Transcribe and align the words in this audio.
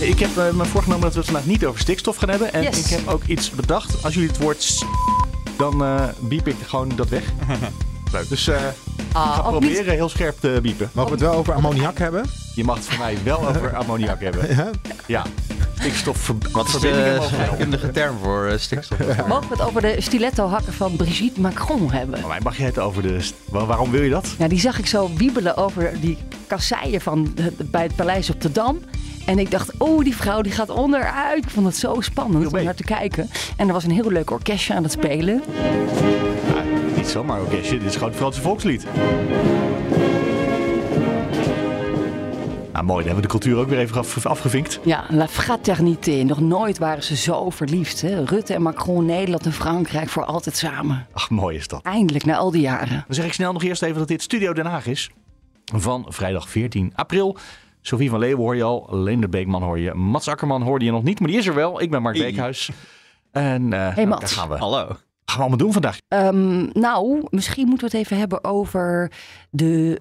Ik 0.00 0.18
heb 0.18 0.30
uh, 0.36 0.50
me 0.50 0.64
voorgenomen 0.64 1.02
dat 1.02 1.12
we 1.12 1.18
het 1.18 1.28
vandaag 1.28 1.46
niet 1.46 1.64
over 1.64 1.80
stikstof 1.80 2.16
gaan 2.16 2.28
hebben. 2.28 2.52
En 2.52 2.62
Yes. 2.62 2.78
ik 2.78 2.86
heb 2.98 3.08
ook 3.08 3.24
iets 3.24 3.50
bedacht. 3.50 4.04
Als 4.04 4.14
jullie 4.14 4.28
het 4.28 4.38
woord 4.38 4.62
s- 4.62 4.84
dan 5.56 5.84
eh 5.84 6.04
biep 6.20 6.48
ik 6.48 6.56
gewoon 6.66 6.88
dat 6.96 7.08
weg. 7.08 7.22
Leuk. 8.12 8.28
Dus 8.28 8.48
eh 8.48 8.56
ik 8.56 9.16
Ah, 9.16 9.34
ga 9.34 9.42
ook 9.42 9.60
niet- 9.60 9.70
proberen 9.70 9.94
heel 9.94 10.08
scherp 10.08 10.40
te 10.40 10.58
biepen. 10.62 10.90
Mogen 10.92 11.10
we 11.12 11.16
het 11.18 11.28
wel 11.30 11.38
over 11.38 11.54
ammoniak 11.54 11.98
hebben? 11.98 12.24
Je 12.54 12.64
mag 12.64 12.76
het 12.76 12.84
voor 12.84 12.98
mij 12.98 13.16
wel 13.24 13.48
over 13.48 13.76
ammoniak 13.82 14.20
hebben. 14.20 14.56
Ja? 14.56 14.70
Ja. 15.06 15.22
Stikstof 15.78 16.32
Wat 16.52 16.66
is 16.68 16.72
de 16.80 17.18
scheikundige 17.28 17.90
term 17.90 18.16
voor 18.22 18.46
eh, 18.46 18.58
stikstof? 18.58 18.98
Mogen 19.26 19.48
we 19.48 19.54
het 19.54 19.60
over 19.62 19.82
de 19.82 19.96
stiletto-hakken 19.98 20.72
van 20.72 20.96
Brigitte 20.96 21.40
Macron 21.40 21.90
hebben? 21.92 22.20
Maar 22.20 22.28
mij 22.28 22.40
mag 22.42 22.56
je 22.56 22.62
het 22.62 22.78
over 22.78 23.02
de... 23.02 23.28
Waarom 23.48 23.90
wil 23.90 24.02
je 24.02 24.10
dat? 24.10 24.28
Ja, 24.38 24.48
die 24.48 24.60
zag 24.60 24.78
ik 24.78 24.86
zo 24.86 25.10
wiebelen 25.16 25.56
over 25.56 25.92
die 26.00 26.18
kasseien 26.46 27.00
van 27.00 27.34
bij 27.70 27.82
het 27.82 27.96
paleis 27.96 28.30
op 28.30 28.40
de 28.40 28.52
Dam. 28.52 28.78
En 29.30 29.38
ik 29.38 29.50
dacht, 29.50 29.72
oh, 29.78 30.04
die 30.04 30.16
vrouw 30.16 30.40
die 30.40 30.52
gaat 30.52 30.70
onderuit. 30.70 31.44
Ik 31.44 31.50
vond 31.50 31.66
het 31.66 31.76
zo 31.76 32.00
spannend 32.00 32.52
om 32.52 32.64
naar 32.64 32.74
te 32.74 32.84
kijken. 32.84 33.30
En 33.56 33.66
er 33.66 33.72
was 33.72 33.84
een 33.84 33.90
heel 33.90 34.10
leuk 34.10 34.30
orkestje 34.30 34.74
aan 34.74 34.82
het 34.82 34.92
spelen. 34.92 35.42
Ja, 36.54 36.62
niet 36.96 37.06
zomaar 37.08 37.40
orkestje. 37.40 37.78
Dit 37.78 37.88
is 37.88 37.92
gewoon 37.94 38.08
het 38.08 38.18
Franse 38.18 38.40
volkslied. 38.40 38.86
Nou, 42.72 42.84
mooi. 42.84 43.04
Dan 43.04 43.12
hebben 43.14 43.14
we 43.14 43.20
de 43.20 43.28
cultuur 43.28 43.56
ook 43.56 43.68
weer 43.68 43.78
even 43.78 43.96
af- 43.96 44.26
afgevinkt. 44.26 44.80
Ja, 44.84 45.04
La 45.08 45.28
Fraternité. 45.28 46.22
Nog 46.22 46.40
nooit 46.40 46.78
waren 46.78 47.02
ze 47.02 47.16
zo 47.16 47.50
verliefd. 47.50 48.00
Hè? 48.00 48.24
Rutte 48.24 48.54
en 48.54 48.62
Macron, 48.62 49.04
Nederland 49.06 49.44
en 49.46 49.52
Frankrijk 49.52 50.08
voor 50.08 50.24
altijd 50.24 50.56
samen. 50.56 51.06
Ach, 51.12 51.30
mooi 51.30 51.56
is 51.56 51.68
dat. 51.68 51.82
Eindelijk, 51.82 52.24
na 52.24 52.36
al 52.36 52.50
die 52.50 52.60
jaren. 52.60 52.88
Dan 53.06 53.14
zeg 53.14 53.24
ik 53.24 53.32
snel 53.32 53.52
nog 53.52 53.62
eerst 53.62 53.82
even 53.82 53.98
dat 53.98 54.08
dit 54.08 54.22
Studio 54.22 54.52
Den 54.52 54.66
Haag 54.66 54.86
is. 54.86 55.10
Van 55.74 56.06
vrijdag 56.08 56.48
14 56.48 56.92
april. 56.94 57.36
Sophie 57.82 58.10
van 58.10 58.18
Leeuwen 58.18 58.44
hoor 58.44 58.56
je 58.56 58.62
al. 58.62 58.86
Leender 58.90 59.28
Beekman 59.28 59.62
hoor 59.62 59.78
je. 59.78 59.94
Mats 59.94 60.28
Akkerman 60.28 60.62
hoorde 60.62 60.84
je 60.84 60.90
nog 60.90 61.02
niet, 61.02 61.20
maar 61.20 61.28
die 61.28 61.38
is 61.38 61.46
er 61.46 61.54
wel. 61.54 61.80
Ik 61.80 61.90
ben 61.90 62.02
Mark 62.02 62.16
Beekhuis. 62.18 62.70
En 63.32 63.72
eh, 63.72 63.96
nou, 63.96 64.06
Mats. 64.06 64.20
daar 64.20 64.30
gaan 64.30 64.48
we, 64.48 64.56
Hallo. 64.56 64.86
gaan 64.86 64.98
we 65.24 65.32
allemaal 65.38 65.56
doen 65.58 65.72
vandaag. 65.72 65.98
Ehm, 66.08 66.68
nou, 66.72 67.26
misschien 67.30 67.68
moeten 67.68 67.90
we 67.90 67.96
het 67.96 68.04
even 68.06 68.18
hebben 68.18 68.44
over 68.44 69.12
de... 69.50 70.00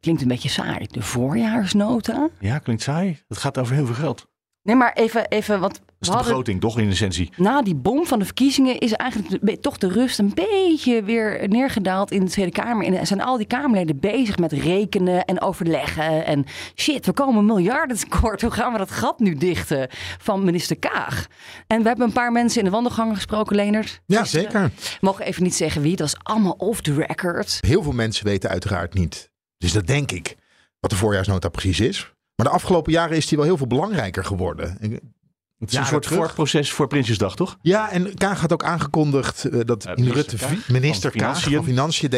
Klinkt 0.00 0.22
een 0.22 0.28
beetje 0.28 0.48
saai. 0.48 0.86
De 0.90 1.02
voorjaarsnota. 1.02 2.28
Ja, 2.38 2.58
klinkt 2.58 2.82
saai. 2.82 3.22
Het 3.28 3.38
gaat 3.38 3.58
over 3.58 3.74
heel 3.74 3.86
veel 3.86 3.94
geld. 3.94 4.26
Dat 4.64 4.74
Nee, 4.74 4.82
maar 4.82 4.92
even, 4.92 5.28
even 5.28 5.60
want 5.60 5.74
is 5.74 5.80
we 5.80 5.86
de 5.98 6.10
hadden... 6.10 6.26
begroting, 6.28 6.60
toch 6.60 6.78
in 6.78 6.90
essentie. 6.90 7.30
Na 7.36 7.62
die 7.62 7.74
bom 7.74 8.06
van 8.06 8.18
de 8.18 8.24
verkiezingen 8.24 8.78
is 8.78 8.92
eigenlijk 8.92 9.46
de- 9.46 9.60
toch 9.60 9.78
de 9.78 9.88
rust 9.88 10.18
een 10.18 10.32
beetje 10.34 11.02
weer 11.02 11.48
neergedaald 11.48 12.10
in 12.10 12.24
de 12.24 12.30
Tweede 12.30 12.52
Kamer. 12.52 12.86
En 12.94 13.06
zijn 13.06 13.22
al 13.22 13.36
die 13.36 13.46
Kamerleden 13.46 14.00
bezig 14.00 14.38
met 14.38 14.52
rekenen 14.52 15.24
en 15.24 15.40
overleggen. 15.40 16.24
En 16.26 16.44
shit, 16.74 17.06
we 17.06 17.12
komen 17.12 17.46
miljarden 17.46 17.96
tekort. 17.98 18.40
Hoe 18.42 18.50
gaan 18.50 18.72
we 18.72 18.78
dat 18.78 18.90
gat 18.90 19.18
nu 19.18 19.34
dichten 19.34 19.88
van 20.18 20.44
minister 20.44 20.78
Kaag? 20.78 21.26
En 21.66 21.82
we 21.82 21.88
hebben 21.88 22.06
een 22.06 22.12
paar 22.12 22.32
mensen 22.32 22.58
in 22.58 22.64
de 22.64 22.70
wandelgangen 22.70 23.14
gesproken, 23.14 23.56
Leonard. 23.56 24.00
Ja, 24.06 24.24
zeker. 24.24 24.62
We 24.62 24.98
mogen 25.00 25.24
even 25.24 25.42
niet 25.42 25.54
zeggen 25.54 25.82
wie. 25.82 25.96
Dat 25.96 26.10
was 26.12 26.24
allemaal 26.34 26.54
off 26.58 26.80
the 26.80 26.94
record. 26.94 27.58
Heel 27.60 27.82
veel 27.82 27.92
mensen 27.92 28.24
weten 28.24 28.50
uiteraard 28.50 28.94
niet. 28.94 29.30
Dus 29.58 29.72
dat 29.72 29.86
denk 29.86 30.10
ik. 30.12 30.36
Wat 30.80 30.90
de 30.90 30.96
voorjaarsnota 30.96 31.48
precies 31.48 31.80
is. 31.80 32.12
Maar 32.42 32.50
de 32.50 32.56
afgelopen 32.56 32.92
jaren 32.92 33.16
is 33.16 33.26
die 33.26 33.38
wel 33.38 33.46
heel 33.46 33.56
veel 33.56 33.66
belangrijker 33.66 34.24
geworden. 34.24 34.78
Het 35.62 35.72
is 35.72 35.78
een 35.78 35.86
soort 35.86 36.06
voorproces 36.06 36.72
voor 36.72 36.86
Prinsjesdag, 36.86 37.36
toch? 37.36 37.56
Ja, 37.60 37.90
en 37.90 38.14
Kaag 38.14 38.40
had 38.40 38.52
ook 38.52 38.64
aangekondigd 38.64 39.44
eh, 39.44 39.60
dat 39.64 39.86
minister 39.96 40.38
Kaag 40.38 40.50
van 40.50 40.58
Kaag 41.12 41.12
Financiën. 41.12 41.52
van 41.54 41.64
Financiën 41.64 42.10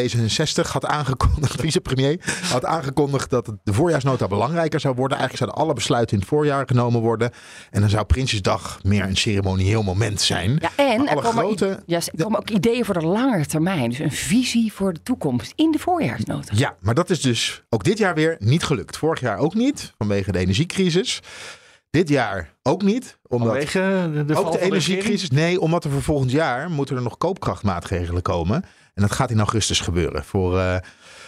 D66 0.65 0.71
had 0.71 0.85
aangekondigd, 0.85 1.61
vicepremier, 1.67 2.19
had 2.51 2.65
aangekondigd 2.65 3.29
dat 3.29 3.45
het- 3.47 3.55
de 3.63 3.73
voorjaarsnota 3.73 4.27
belangrijker 4.27 4.79
zou 4.79 4.95
worden. 4.95 5.17
Eigenlijk 5.17 5.37
zouden 5.45 5.65
alle 5.67 5.73
besluiten 5.75 6.13
in 6.15 6.19
het 6.19 6.29
voorjaar 6.29 6.63
genomen 6.67 7.01
worden. 7.01 7.31
En 7.71 7.81
dan 7.81 7.89
zou 7.89 8.05
Prinsjesdag 8.05 8.79
meer 8.83 9.03
een 9.03 9.17
ceremonieel 9.17 9.83
moment 9.83 10.21
zijn. 10.21 10.57
Ja, 10.61 10.69
en 10.75 10.97
Maar 11.03 11.15
er 11.15 11.21
komen, 11.21 11.43
grote- 11.43 11.83
er 11.87 12.23
komen 12.23 12.39
ook 12.39 12.49
ideeën 12.49 12.85
voor 12.85 12.99
de 12.99 13.05
langere 13.05 13.45
termijn. 13.45 13.89
Dus 13.89 13.99
een 13.99 14.11
visie 14.11 14.73
voor 14.73 14.93
de 14.93 15.03
toekomst 15.03 15.53
in 15.55 15.71
de 15.71 15.79
voorjaarsnota. 15.79 16.53
Ja, 16.55 16.75
maar 16.81 16.93
dat 16.95 17.09
is 17.09 17.21
dus 17.21 17.63
ook 17.69 17.83
dit 17.83 17.97
jaar 17.97 18.13
weer 18.15 18.35
niet 18.39 18.63
gelukt. 18.63 18.97
Vorig 18.97 19.19
jaar 19.19 19.37
ook 19.37 19.53
niet, 19.53 19.93
vanwege 19.97 20.31
de 20.31 20.39
energiecrisis. 20.39 21.19
Dit 21.95 22.09
jaar 22.09 22.53
ook 22.63 22.81
niet, 22.81 23.17
omdat... 23.27 23.47
Vanwege 23.47 24.09
de, 24.13 24.25
de 24.25 24.35
ook 24.35 24.43
van 24.43 24.51
de 24.51 24.59
energiecrisis? 24.61 25.29
Nee, 25.29 25.59
omdat 25.61 25.83
er 25.83 25.91
voor 25.91 26.01
volgend 26.01 26.31
jaar 26.31 26.69
moeten 26.71 26.95
er 26.95 27.01
nog 27.01 27.17
koopkrachtmaatregelen 27.17 28.21
komen. 28.21 28.63
En 28.93 29.01
dat 29.01 29.11
gaat 29.11 29.31
in 29.31 29.37
augustus 29.37 29.79
gebeuren. 29.79 30.23
Voor, 30.23 30.59
eh, 30.59 30.77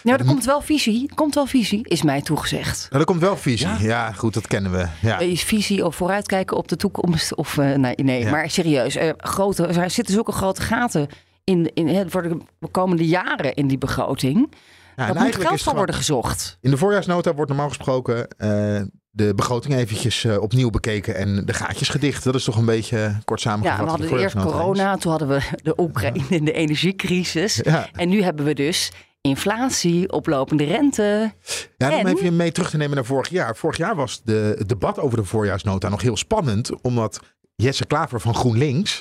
Nou, 0.02 0.18
er 0.18 0.24
komt 0.24 0.44
wel 0.44 0.60
visie. 0.60 1.08
Er 1.08 1.14
komt 1.14 1.34
wel 1.34 1.46
visie, 1.46 1.88
is 1.88 2.02
mij 2.02 2.22
toegezegd. 2.22 2.86
nou, 2.90 3.00
er 3.00 3.06
komt 3.08 3.20
wel 3.20 3.36
visie. 3.36 3.66
Ja? 3.68 3.76
Ja, 3.80 4.12
goed, 4.12 4.34
dat 4.34 4.46
kennen 4.46 4.72
we. 4.72 4.86
Ja. 5.02 5.18
Is 5.18 5.42
visie 5.42 5.84
of 5.84 5.96
vooruitkijken 5.96 6.56
op 6.56 6.68
de 6.68 6.76
toekomst? 6.76 7.34
Of 7.34 7.58
eh, 7.58 7.74
nee, 7.74 7.94
nee 7.96 8.20
Ja. 8.20 8.30
maar 8.30 8.50
serieus. 8.50 8.96
eh, 8.96 9.10
grote, 9.16 9.66
er 9.66 9.90
zitten 9.90 10.14
zulke 10.14 10.32
grote 10.32 10.62
gaten 10.62 11.06
in, 11.44 11.70
in, 11.74 11.88
hè, 11.88 12.10
voor 12.10 12.22
de 12.22 12.38
komende 12.70 13.06
jaren 13.06 13.54
in 13.54 13.66
die 13.66 13.78
begroting. 13.78 14.36
Ja, 14.48 15.04
Daar 15.04 15.06
moet 15.14 15.16
eigenlijk 15.22 15.48
geld 15.48 15.60
gewoon- 15.62 15.76
worden 15.76 15.94
gezocht. 15.94 16.58
In 16.60 16.70
de 16.70 16.76
voorjaarsnota 16.76 17.34
wordt 17.34 17.50
normaal 17.50 17.68
gesproken 17.68 18.28
eh, 18.28 18.80
de 19.10 19.34
begroting 19.34 19.74
eventjes 19.74 20.24
eh, 20.24 20.40
opnieuw 20.40 20.70
bekeken 20.70 21.14
en 21.14 21.44
de 21.44 21.52
gaatjes 21.52 21.88
gedicht. 21.88 22.24
Dat 22.24 22.34
is 22.34 22.44
toch 22.44 22.56
een 22.56 22.64
beetje 22.64 23.18
kort 23.24 23.40
samengevat. 23.40 23.78
Ja, 23.78 23.84
we 23.84 23.90
hadden 23.90 24.18
eerst 24.18 24.36
corona, 24.36 24.96
toen 24.96 25.10
hadden 25.10 25.28
we 25.28 25.40
de 25.62 25.74
Oekraïne 25.76 26.26
en 26.30 26.44
de 26.44 26.52
energiecrisis. 26.52 27.60
Ja. 27.62 27.88
En 27.92 28.08
nu 28.08 28.22
hebben 28.22 28.44
we 28.44 28.54
dus 28.54 28.90
inflatie, 29.20 30.12
oplopende 30.12 30.64
rente. 30.64 31.32
Ja, 31.76 31.98
om 31.98 32.06
En? 32.06 32.16
even 32.16 32.36
mee 32.36 32.52
terug 32.52 32.70
te 32.70 32.76
nemen 32.76 32.94
naar 32.94 33.04
vorig 33.04 33.28
jaar. 33.28 33.56
Vorig 33.56 33.76
jaar 33.76 33.96
was 33.96 34.20
de, 34.24 34.54
het 34.58 34.68
debat 34.68 34.98
over 34.98 35.18
de 35.18 35.24
voorjaarsnota 35.24 35.88
nog 35.88 36.02
heel 36.02 36.16
spannend. 36.16 36.82
Omdat 36.82 37.20
Jesse 37.54 37.86
Klaver 37.86 38.20
van 38.20 38.34
GroenLinks, 38.34 39.00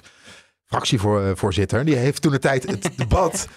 fractievoorzitter, 0.65 1.85
die 1.85 1.95
heeft 1.95 2.21
toen 2.21 2.31
de 2.31 2.39
tijd 2.39 2.69
het 2.69 2.89
debat 2.97 3.47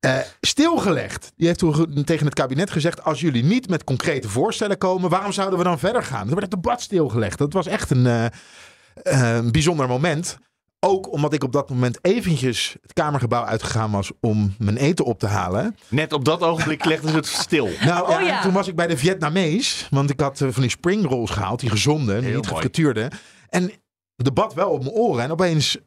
eh, 0.00 0.18
stilgelegd. 0.40 1.32
Die 1.36 1.46
heeft 1.46 1.58
toen 1.58 2.04
tegen 2.04 2.24
het 2.26 2.34
kabinet 2.34 2.70
gezegd: 2.70 3.04
als 3.04 3.20
jullie 3.20 3.44
niet 3.44 3.68
met 3.68 3.84
concrete 3.84 4.28
voorstellen 4.28 4.78
komen, 4.78 5.10
waarom 5.10 5.32
zouden 5.32 5.58
we 5.58 5.64
dan 5.64 5.78
verder 5.78 6.02
gaan? 6.02 6.20
Toen 6.26 6.36
werd 6.38 6.52
het 6.52 6.62
debat 6.62 6.80
stilgelegd. 6.82 7.38
Dat 7.38 7.52
was 7.52 7.66
echt 7.66 7.90
een, 7.90 8.06
eh, 8.06 8.24
eh, 9.02 9.34
een 9.36 9.52
bijzonder 9.52 9.88
moment. 9.88 10.38
Ook 10.86 11.12
omdat 11.12 11.32
ik 11.32 11.44
op 11.44 11.52
dat 11.52 11.70
moment 11.70 11.98
eventjes 12.02 12.76
het 12.82 12.92
Kamergebouw 12.92 13.44
uitgegaan 13.44 13.90
was 13.90 14.10
om 14.20 14.54
mijn 14.58 14.76
eten 14.76 15.04
op 15.04 15.18
te 15.18 15.26
halen. 15.26 15.76
Net 15.88 16.12
op 16.12 16.24
dat 16.24 16.40
ogenblik 16.42 16.84
legden 16.84 17.10
ze 17.10 17.16
het 17.16 17.26
stil. 17.26 17.68
Nou 17.84 18.02
Oh 18.04 18.10
ja, 18.10 18.20
ja. 18.20 18.36
en 18.36 18.42
toen 18.42 18.52
was 18.52 18.68
ik 18.68 18.74
bij 18.76 18.86
de 18.86 18.96
Vietnamees. 18.96 19.86
Want 19.90 20.10
ik 20.10 20.20
had 20.20 20.38
van 20.38 20.60
die 20.62 20.70
spring 20.70 21.06
rolls 21.06 21.30
gehaald, 21.30 21.60
die 21.60 21.70
gezonde, 21.70 22.12
Heel 22.12 22.22
niet 22.22 22.32
mooi. 22.32 22.44
gefrituurde. 22.46 23.10
En 23.48 23.62
het 24.16 24.24
debat 24.24 24.54
wel 24.54 24.70
op 24.70 24.82
mijn 24.82 24.94
oren. 24.94 25.24
En 25.24 25.30
opeens 25.30 25.78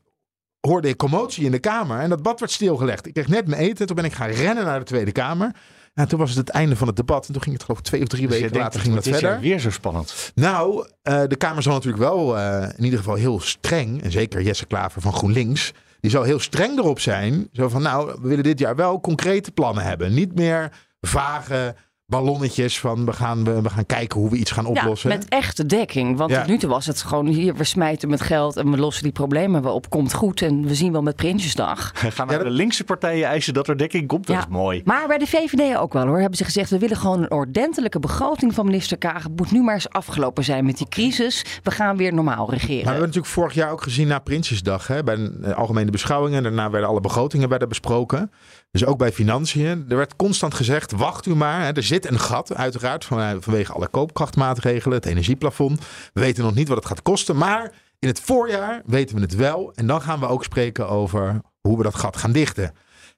hoorde 0.67 0.87
ik 0.87 0.97
commotie 0.97 1.45
in 1.45 1.51
de 1.51 1.59
Kamer. 1.59 1.99
En 1.99 2.09
dat 2.09 2.17
debat 2.17 2.39
werd 2.39 2.51
stilgelegd. 2.51 3.07
Ik 3.07 3.13
kreeg 3.13 3.27
net 3.27 3.47
mijn 3.47 3.61
eten. 3.61 3.87
Toen 3.87 3.95
ben 3.95 4.05
ik 4.05 4.13
gaan 4.13 4.29
rennen 4.29 4.65
naar 4.65 4.79
de 4.79 4.85
Tweede 4.85 5.11
Kamer. 5.11 5.51
En 5.93 6.07
toen 6.07 6.19
was 6.19 6.29
het 6.29 6.37
het 6.37 6.49
einde 6.49 6.75
van 6.75 6.87
het 6.87 6.95
debat. 6.95 7.27
En 7.27 7.33
toen 7.33 7.41
ging 7.41 7.55
het 7.55 7.63
geloof 7.63 7.79
ik 7.79 7.85
twee 7.85 8.01
of 8.01 8.07
drie 8.07 8.27
Dus 8.27 8.39
weken 8.39 8.57
later 8.57 8.79
ging 8.79 8.95
dat 8.95 9.07
verder. 9.07 9.39
weer 9.39 9.59
zo 9.59 9.71
spannend. 9.71 10.31
Nou, 10.35 10.87
eh, 11.01 11.21
de 11.27 11.35
Kamer 11.35 11.63
zal 11.63 11.73
natuurlijk 11.73 12.03
wel 12.03 12.37
eh, 12.37 12.69
in 12.77 12.83
ieder 12.83 12.99
geval 12.99 13.15
heel 13.15 13.39
streng. 13.39 14.03
En 14.03 14.11
zeker 14.11 14.41
Jesse 14.41 14.65
Klaver 14.65 15.01
van 15.01 15.13
GroenLinks. 15.13 15.73
Die 15.99 16.11
zal 16.11 16.23
heel 16.23 16.39
streng 16.39 16.77
erop 16.77 16.99
zijn. 16.99 17.47
Zo 17.51 17.69
van, 17.69 17.81
nou, 17.81 18.17
we 18.21 18.27
willen 18.27 18.43
dit 18.43 18.59
jaar 18.59 18.75
wel 18.75 19.01
concrete 19.01 19.51
plannen 19.51 19.83
hebben. 19.83 20.13
Niet 20.13 20.35
meer 20.35 20.71
vage 21.01 21.75
ballonnetjes 22.05 22.79
van 22.79 23.05
we 23.05 23.13
gaan, 23.13 23.43
we, 23.43 23.61
we 23.61 23.69
gaan 23.69 23.85
kijken 23.85 24.19
hoe 24.19 24.29
we 24.29 24.37
iets 24.37 24.51
gaan 24.51 24.65
oplossen. 24.65 25.09
Ja, 25.09 25.15
met 25.17 25.27
echte 25.29 25.65
dekking. 25.65 26.17
Want 26.17 26.31
Ja. 26.31 26.39
tot 26.39 26.47
nu 26.47 26.57
toe 26.57 26.69
was 26.69 26.85
het 26.85 27.01
gewoon 27.01 27.27
hier, 27.27 27.55
we 27.55 27.63
smijten 27.63 28.09
met 28.09 28.21
geld 28.21 28.57
en 28.57 28.71
we 28.71 28.77
lossen 28.77 29.03
die 29.03 29.11
problemen 29.11 29.61
wel 29.63 29.73
op. 29.73 29.89
Komt 29.89 30.13
goed 30.13 30.41
en 30.41 30.65
we 30.65 30.75
zien 30.75 30.91
wel 30.91 31.01
met 31.01 31.15
Prinsjesdag. 31.15 31.91
Gaan 31.95 32.27
dat- 32.27 32.41
de 32.43 32.49
linkse 32.49 32.83
partijen 32.83 33.27
eisen 33.27 33.53
dat 33.53 33.67
er 33.67 33.77
dekking 33.77 34.07
komt? 34.07 34.27
Dat 34.27 34.35
Ja. 34.35 34.41
is 34.41 34.47
mooi. 34.47 34.81
Maar 34.85 35.07
bij 35.07 35.17
de 35.17 35.27
VVD 35.27 35.77
ook 35.77 35.93
wel 35.93 36.05
hoor. 36.07 36.19
Hebben 36.19 36.37
ze 36.37 36.43
gezegd, 36.43 36.69
we 36.69 36.79
willen 36.79 36.97
gewoon 36.97 37.21
een 37.21 37.31
ordentelijke 37.31 37.99
begroting 37.99 38.53
van 38.53 38.65
minister 38.65 38.97
Kaag. 38.97 39.23
Het 39.23 39.35
moet 39.35 39.51
nu 39.51 39.61
maar 39.63 39.73
eens 39.73 39.89
afgelopen 39.89 40.43
zijn 40.43 40.65
met 40.65 40.77
die 40.77 40.87
crisis. 40.89 41.45
We 41.63 41.71
gaan 41.71 41.97
weer 41.97 42.13
normaal 42.13 42.49
regeren. 42.49 42.75
Maar 42.75 42.83
we 42.83 42.89
hebben 42.89 43.07
natuurlijk 43.07 43.33
vorig 43.33 43.53
jaar 43.53 43.71
ook 43.71 43.81
gezien 43.83 44.07
na 44.07 44.19
Prinsjesdag. 44.19 44.87
Hè, 44.87 45.03
bij 45.03 45.15
de 45.15 45.55
algemene 45.55 45.91
beschouwingen. 45.91 46.43
Daarna 46.43 46.69
werden 46.69 46.89
alle 46.89 47.01
begrotingen 47.01 47.49
werden 47.49 47.67
besproken. 47.69 48.31
Dus 48.73 48.85
ook 48.85 48.97
bij 48.97 49.11
financiën. 49.11 49.85
Er 49.89 49.97
werd 49.97 50.15
constant 50.15 50.53
gezegd, 50.53 50.91
wacht 50.91 51.25
u 51.25 51.35
maar. 51.35 51.73
Er 51.73 51.83
zit 51.83 52.09
een 52.09 52.19
gat 52.19 52.55
uiteraard 52.55 53.05
van, 53.05 53.41
vanwege 53.41 53.73
alle 53.73 53.87
koopkrachtmaatregelen. 53.87 54.97
Het 54.97 55.05
energieplafond. 55.05 55.79
We 56.13 56.21
weten 56.21 56.43
nog 56.43 56.53
niet 56.55 56.67
wat 56.67 56.77
het 56.77 56.85
gaat 56.85 57.01
kosten. 57.01 57.37
Maar 57.37 57.71
in 57.99 58.07
het 58.07 58.19
voorjaar 58.19 58.81
weten 58.85 59.15
we 59.15 59.21
het 59.21 59.35
wel. 59.35 59.71
En 59.75 59.87
dan 59.87 60.01
gaan 60.01 60.19
we 60.19 60.27
ook 60.27 60.43
spreken 60.43 60.89
over 60.89 61.41
hoe 61.61 61.77
we 61.77 61.83
dat 61.83 61.95
gat 61.95 62.17
gaan 62.17 62.31
dichten. 62.31 62.73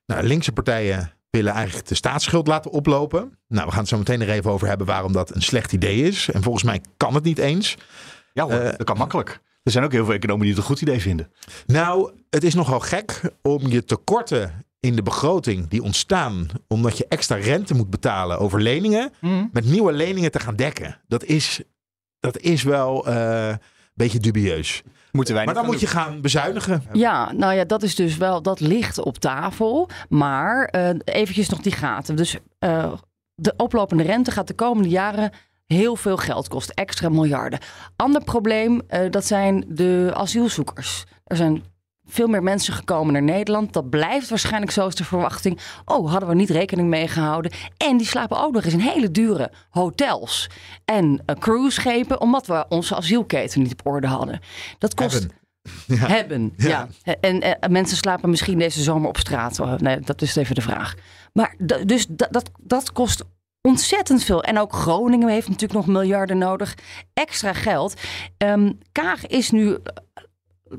Nou, 0.06 0.24
linkse 0.24 0.52
partijen 0.52 1.12
willen 1.30 1.54
eigenlijk 1.54 1.88
de 1.88 1.96
staatsschuld 1.96 2.48
laten 2.48 2.72
oplopen. 2.72 3.38
Nou, 3.48 3.66
we 3.66 3.72
gaan 3.72 3.80
het 3.80 3.90
zo 3.90 3.98
meteen 3.98 4.22
er 4.22 4.30
even 4.30 4.52
over 4.52 4.68
hebben 4.68 4.88
waarom 4.88 5.12
dat 5.12 5.36
een 5.36 5.42
slecht 5.42 5.74
idee 5.74 6.02
is. 6.02 6.30
En 6.30 6.44
volgens 6.44 6.64
mij 6.64 6.82
kan 6.98 7.14
het 7.14 7.24
niet 7.24 7.38
eens. 7.38 7.78
Ja 8.34 8.44
hoor, 8.44 8.54
Eh, 8.54 8.64
dat 8.78 8.84
kan 8.84 8.98
makkelijk. 8.98 9.40
Er 9.64 9.72
zijn 9.72 9.84
ook 9.84 9.92
heel 9.92 10.06
veel 10.06 10.14
economen 10.14 10.42
die 10.46 10.50
het 10.56 10.60
een 10.60 10.68
goed 10.68 10.82
idee 10.82 11.00
vinden. 11.02 11.32
Nou, 11.66 12.12
het 12.30 12.44
is 12.44 12.54
nogal 12.54 12.80
gek 12.80 13.22
om 13.42 13.68
je 13.68 13.84
tekorten 13.86 14.65
in 14.86 14.96
de 14.96 15.04
begroting 15.04 15.68
die 15.68 15.84
ontstaan 15.84 16.48
omdat 16.68 16.98
je 16.98 17.06
extra 17.08 17.36
rente 17.36 17.74
moet 17.74 17.90
betalen 17.90 18.40
over 18.40 18.62
leningen, 18.62 19.12
met 19.52 19.66
nieuwe 19.66 19.92
leningen 19.92 20.32
te 20.32 20.40
gaan 20.40 20.56
dekken. 20.56 21.02
Dat 21.08 21.24
is, 21.24 21.62
dat 22.20 22.38
is 22.38 22.64
wel 22.64 23.08
eh, 23.08 23.48
een 23.48 23.60
beetje 23.94 24.20
dubieus. 24.20 24.84
Moeten 25.12 25.34
wij 25.34 25.46
Maar 25.46 25.54
dan 25.54 25.66
moet 25.66 25.80
je 25.80 25.88
gaan 25.88 26.22
bezuinigen. 26.22 26.84
Ja, 26.94 27.32
nou 27.32 27.54
ja, 27.54 27.66
dat 27.66 27.84
is 27.84 27.96
dus 27.96 28.18
wel, 28.18 28.42
dat 28.42 28.60
ligt 28.60 28.98
op 28.98 29.18
tafel. 29.18 29.90
Maar 30.10 30.66
eh 30.66 30.90
eventjes 31.04 31.50
nog 31.50 31.62
die 31.62 31.72
gaten. 31.72 32.16
Dus 32.16 32.38
eh, 32.60 32.94
de 33.36 33.54
oplopende 33.58 34.04
rente 34.04 34.32
gaat 34.32 34.48
de 34.48 34.54
komende 34.54 34.90
jaren 34.90 35.32
heel 35.66 35.96
veel 35.96 36.18
geld 36.18 36.48
kosten. 36.48 36.76
Extra 36.76 37.10
miljarden. 37.10 37.60
Ander 37.96 38.24
probleem, 38.24 38.82
dat 39.10 39.26
zijn 39.26 39.66
de 39.68 40.12
asielzoekers. 40.14 41.04
Er 41.24 41.36
zijn 41.36 41.64
veel 42.08 42.28
meer 42.28 42.44
mensen 42.44 42.74
gekomen 42.74 43.14
naar 43.14 43.24
Nederland. 43.24 43.74
Dat 43.74 43.90
blijft 43.90 44.30
waarschijnlijk 44.30 44.72
zo 44.72 44.88
is 44.88 44.96
de 44.96 45.04
verwachting. 45.04 45.60
Oh, 45.86 46.12
hadden 46.12 46.30
we 46.30 46.36
niet 46.36 46.50
rekening 46.50 46.90
mee 46.90 47.08
gehouden. 47.08 47.52
En 47.78 47.98
die 47.98 48.08
slapen 48.08 48.44
ook 48.44 48.54
nog 48.54 48.64
eens 48.64 48.74
in 48.74 48.80
hele 48.80 49.12
dure 49.12 49.52
hotels. 49.70 50.50
En 50.86 51.06
uh, 51.06 51.36
cruiseschepen, 51.36 52.22
omdat 52.22 52.48
we 52.48 52.66
onze 52.70 52.96
asielketen 52.96 53.62
niet 53.62 53.72
op 53.72 53.86
orde 53.88 54.08
hadden. 54.08 54.40
Dat 54.78 54.94
kost... 54.94 55.14
Hebben. 55.14 55.44
Hebben, 56.16 56.54
ja. 56.58 56.88
En, 57.20 57.42
eh, 57.42 57.70
mensen 57.70 57.98
slapen 57.98 58.30
misschien 58.30 58.58
deze 58.58 58.84
zomer 58.84 59.10
op 59.10 59.18
straat. 59.18 59.60
Oh, 59.60 59.74
Nee, 59.74 60.00
dat 60.00 60.22
is 60.22 60.36
even 60.36 60.56
de 60.56 60.62
vraag. 60.62 60.96
Maar 61.34 61.56
dus 61.86 62.06
dat, 62.10 62.50
dat, 62.62 62.92
kost 62.92 63.24
ontzettend 63.62 64.24
veel. 64.24 64.44
En 64.44 64.60
ook 64.60 64.74
Groningen 64.74 65.30
heeft 65.30 65.48
natuurlijk 65.48 65.74
nog 65.74 65.88
miljarden 65.88 66.38
nodig. 66.38 66.76
Extra 67.14 67.54
geld. 67.54 67.94
Ehm, 68.38 68.72
Kaag 68.92 69.28
is 69.28 69.52
nu 69.52 69.74
eh, 69.74 70.24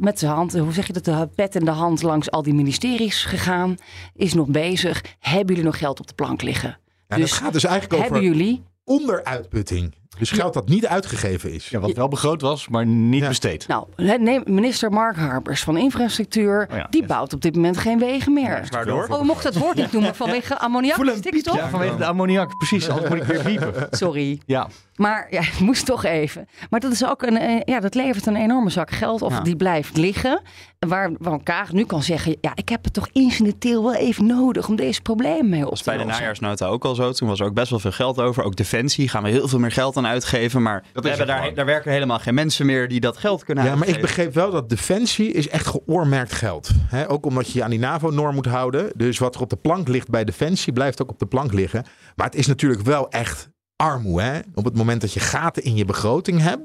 met 0.01 0.19
de 0.19 0.27
hand, 0.27 0.59
hoe 0.59 0.73
zeg 0.73 0.87
je 0.87 0.93
dat, 0.93 1.05
de 1.05 1.29
pet 1.35 1.55
in 1.55 1.65
de 1.65 1.71
hand 1.71 2.03
langs 2.03 2.31
al 2.31 2.43
die 2.43 2.55
ministeries 2.55 3.25
gegaan. 3.25 3.77
Is 4.15 4.35
nog 4.35 4.47
bezig. 4.49 5.05
Hebben 5.19 5.47
jullie 5.47 5.71
nog 5.71 5.79
geld 5.79 6.01
op 6.01 6.07
de 6.07 6.15
plank 6.15 6.43
liggen? 6.43 6.79
Ja, 7.09 7.17
Dus 7.17 7.31
dat 7.31 7.39
gaat 7.39 7.53
dus 7.53 7.65
eigenlijk 7.65 8.03
Hebben 8.03 8.21
over 8.21 8.33
jullie 8.33 8.63
onderuitputting. 8.85 9.95
Dus 10.19 10.31
geld 10.31 10.55
dat 10.55 10.69
niet 10.69 10.87
uitgegeven 10.87 11.53
is. 11.53 11.69
Ja, 11.69 11.79
wat 11.79 11.93
wel 11.93 12.09
begroot 12.09 12.41
was, 12.41 12.69
maar 12.69 12.87
niet 12.87 13.23
Ja. 13.23 13.29
besteed. 13.29 13.67
Nou, 13.67 13.87
neem 13.97 14.43
minister 14.47 14.91
Mark 14.91 15.17
Harbers 15.17 15.63
van 15.63 15.77
Infrastructuur. 15.77 16.67
Oh 16.71 16.77
ja, 16.77 16.87
die 16.91 17.01
yes. 17.01 17.09
bouwt 17.09 17.33
op 17.33 17.41
dit 17.41 17.55
moment 17.55 17.77
geen 17.77 17.99
wegen 17.99 18.33
meer. 18.33 18.67
Waardoor? 18.71 19.07
Oh, 19.09 19.19
we 19.19 19.25
mochten 19.25 19.53
het 19.53 19.59
woord 19.59 19.77
niet 19.77 19.93
noemen 19.93 20.15
vanwege 20.15 20.59
ammoniakstikstof. 20.59 21.57
Ja, 21.57 21.69
vanwege 21.69 21.97
de 21.97 22.05
ammoniak, 22.05 22.57
precies. 22.57 22.89
Anders 22.89 23.09
moet 23.09 23.19
ik 23.19 23.25
weer 23.25 23.43
piepen. 23.43 23.89
Sorry. 23.91 24.41
Ja, 24.47 24.69
Maar 24.97 25.27
ja, 25.31 25.41
het 25.43 25.61
moest 25.69 25.87
toch 25.87 26.05
even. 26.05 26.47
Maar 26.71 26.81
dat 26.81 26.93
is 26.93 27.07
ook 27.07 27.23
een, 27.23 27.37
eh, 27.39 27.61
ja, 27.65 27.81
dat 27.81 27.95
levert 27.95 28.27
een 28.27 28.37
enorme 28.37 28.71
zak 28.71 28.91
geld 28.91 29.23
of 29.23 29.33
Ja. 29.33 29.41
die 29.41 29.57
blijft 29.57 29.97
liggen. 29.97 30.41
Waar, 30.79 31.11
waar 31.19 31.43
Kaag 31.43 31.73
nu 31.73 31.85
kan 31.85 32.03
zeggen, 32.03 32.37
ja, 32.41 32.53
ik 32.55 32.69
heb 32.69 32.85
het 32.85 32.93
toch 32.93 33.09
incidenteel 33.13 33.83
wel 33.83 33.95
even 33.95 34.27
nodig 34.27 34.69
om 34.69 34.77
deze 34.77 35.03
problemen 35.03 35.49
mee 35.49 35.65
op 35.65 35.71
was 35.71 35.79
te 35.83 35.85
bij 35.85 35.99
de 35.99 36.05
lossen. 36.05 36.21
najaarsnota 36.23 36.67
ook 36.67 36.85
al 36.85 36.95
zo. 36.95 37.13
Toen 37.13 37.29
was 37.29 37.41
er 37.41 37.47
ook 37.47 37.55
best 37.55 37.71
wel 37.71 37.79
veel 37.79 37.93
geld 37.93 38.21
over. 38.21 38.43
Ook 38.45 38.57
defensie 38.57 39.09
gaan 39.09 39.23
we 39.23 39.29
heel 39.29 39.49
veel 39.49 39.59
meer 39.59 39.73
geld 39.73 39.97
aan 39.97 40.07
uitgeven. 40.07 40.63
Maar 40.63 40.85
we 40.93 41.09
hebben 41.09 41.27
daar, 41.27 41.55
daar 41.55 41.65
werken 41.65 41.93
helemaal 41.93 42.19
geen 42.19 42.35
mensen 42.35 42.67
meer 42.67 42.89
die 42.89 43.01
dat 43.01 43.17
geld 43.17 43.45
kunnen 43.45 43.65
Ja, 43.65 43.75
maar 43.77 43.89
ik 43.89 44.01
begreep 44.01 44.35
wel 44.35 44.51
dat 44.51 44.69
defensie 44.69 45.33
is 45.33 45.49
echt 45.49 45.67
geoormerkt 45.67 46.33
geld. 46.33 46.71
Hè, 46.89 47.11
ook 47.11 47.27
omdat 47.27 47.47
je 47.53 47.59
je 47.59 47.65
aan 47.65 47.71
die 47.71 47.79
NAVO-norm 47.79 48.35
moet 48.35 48.47
houden. 48.47 48.91
Dus 48.97 49.19
wat 49.19 49.35
er 49.35 49.41
op 49.41 49.51
de 49.51 49.57
plank 49.57 49.89
ligt 49.89 50.09
bij 50.11 50.25
defensie 50.25 50.73
blijft 50.73 51.03
ook 51.03 51.11
op 51.11 51.19
de 51.19 51.27
plank 51.27 51.53
liggen. 51.53 51.85
Maar 52.17 52.27
het 52.27 52.35
is 52.35 52.47
natuurlijk 52.47 52.83
wel 52.83 53.09
echt 53.11 53.49
armoe. 53.77 54.23
Hè? 54.23 54.41
Op 54.55 54.65
het 54.65 54.77
moment 54.77 55.01
dat 55.01 55.13
je 55.13 55.21
gaten 55.21 55.63
in 55.63 55.77
je 55.77 55.85
begroting 55.85 56.41
hebt, 56.41 56.63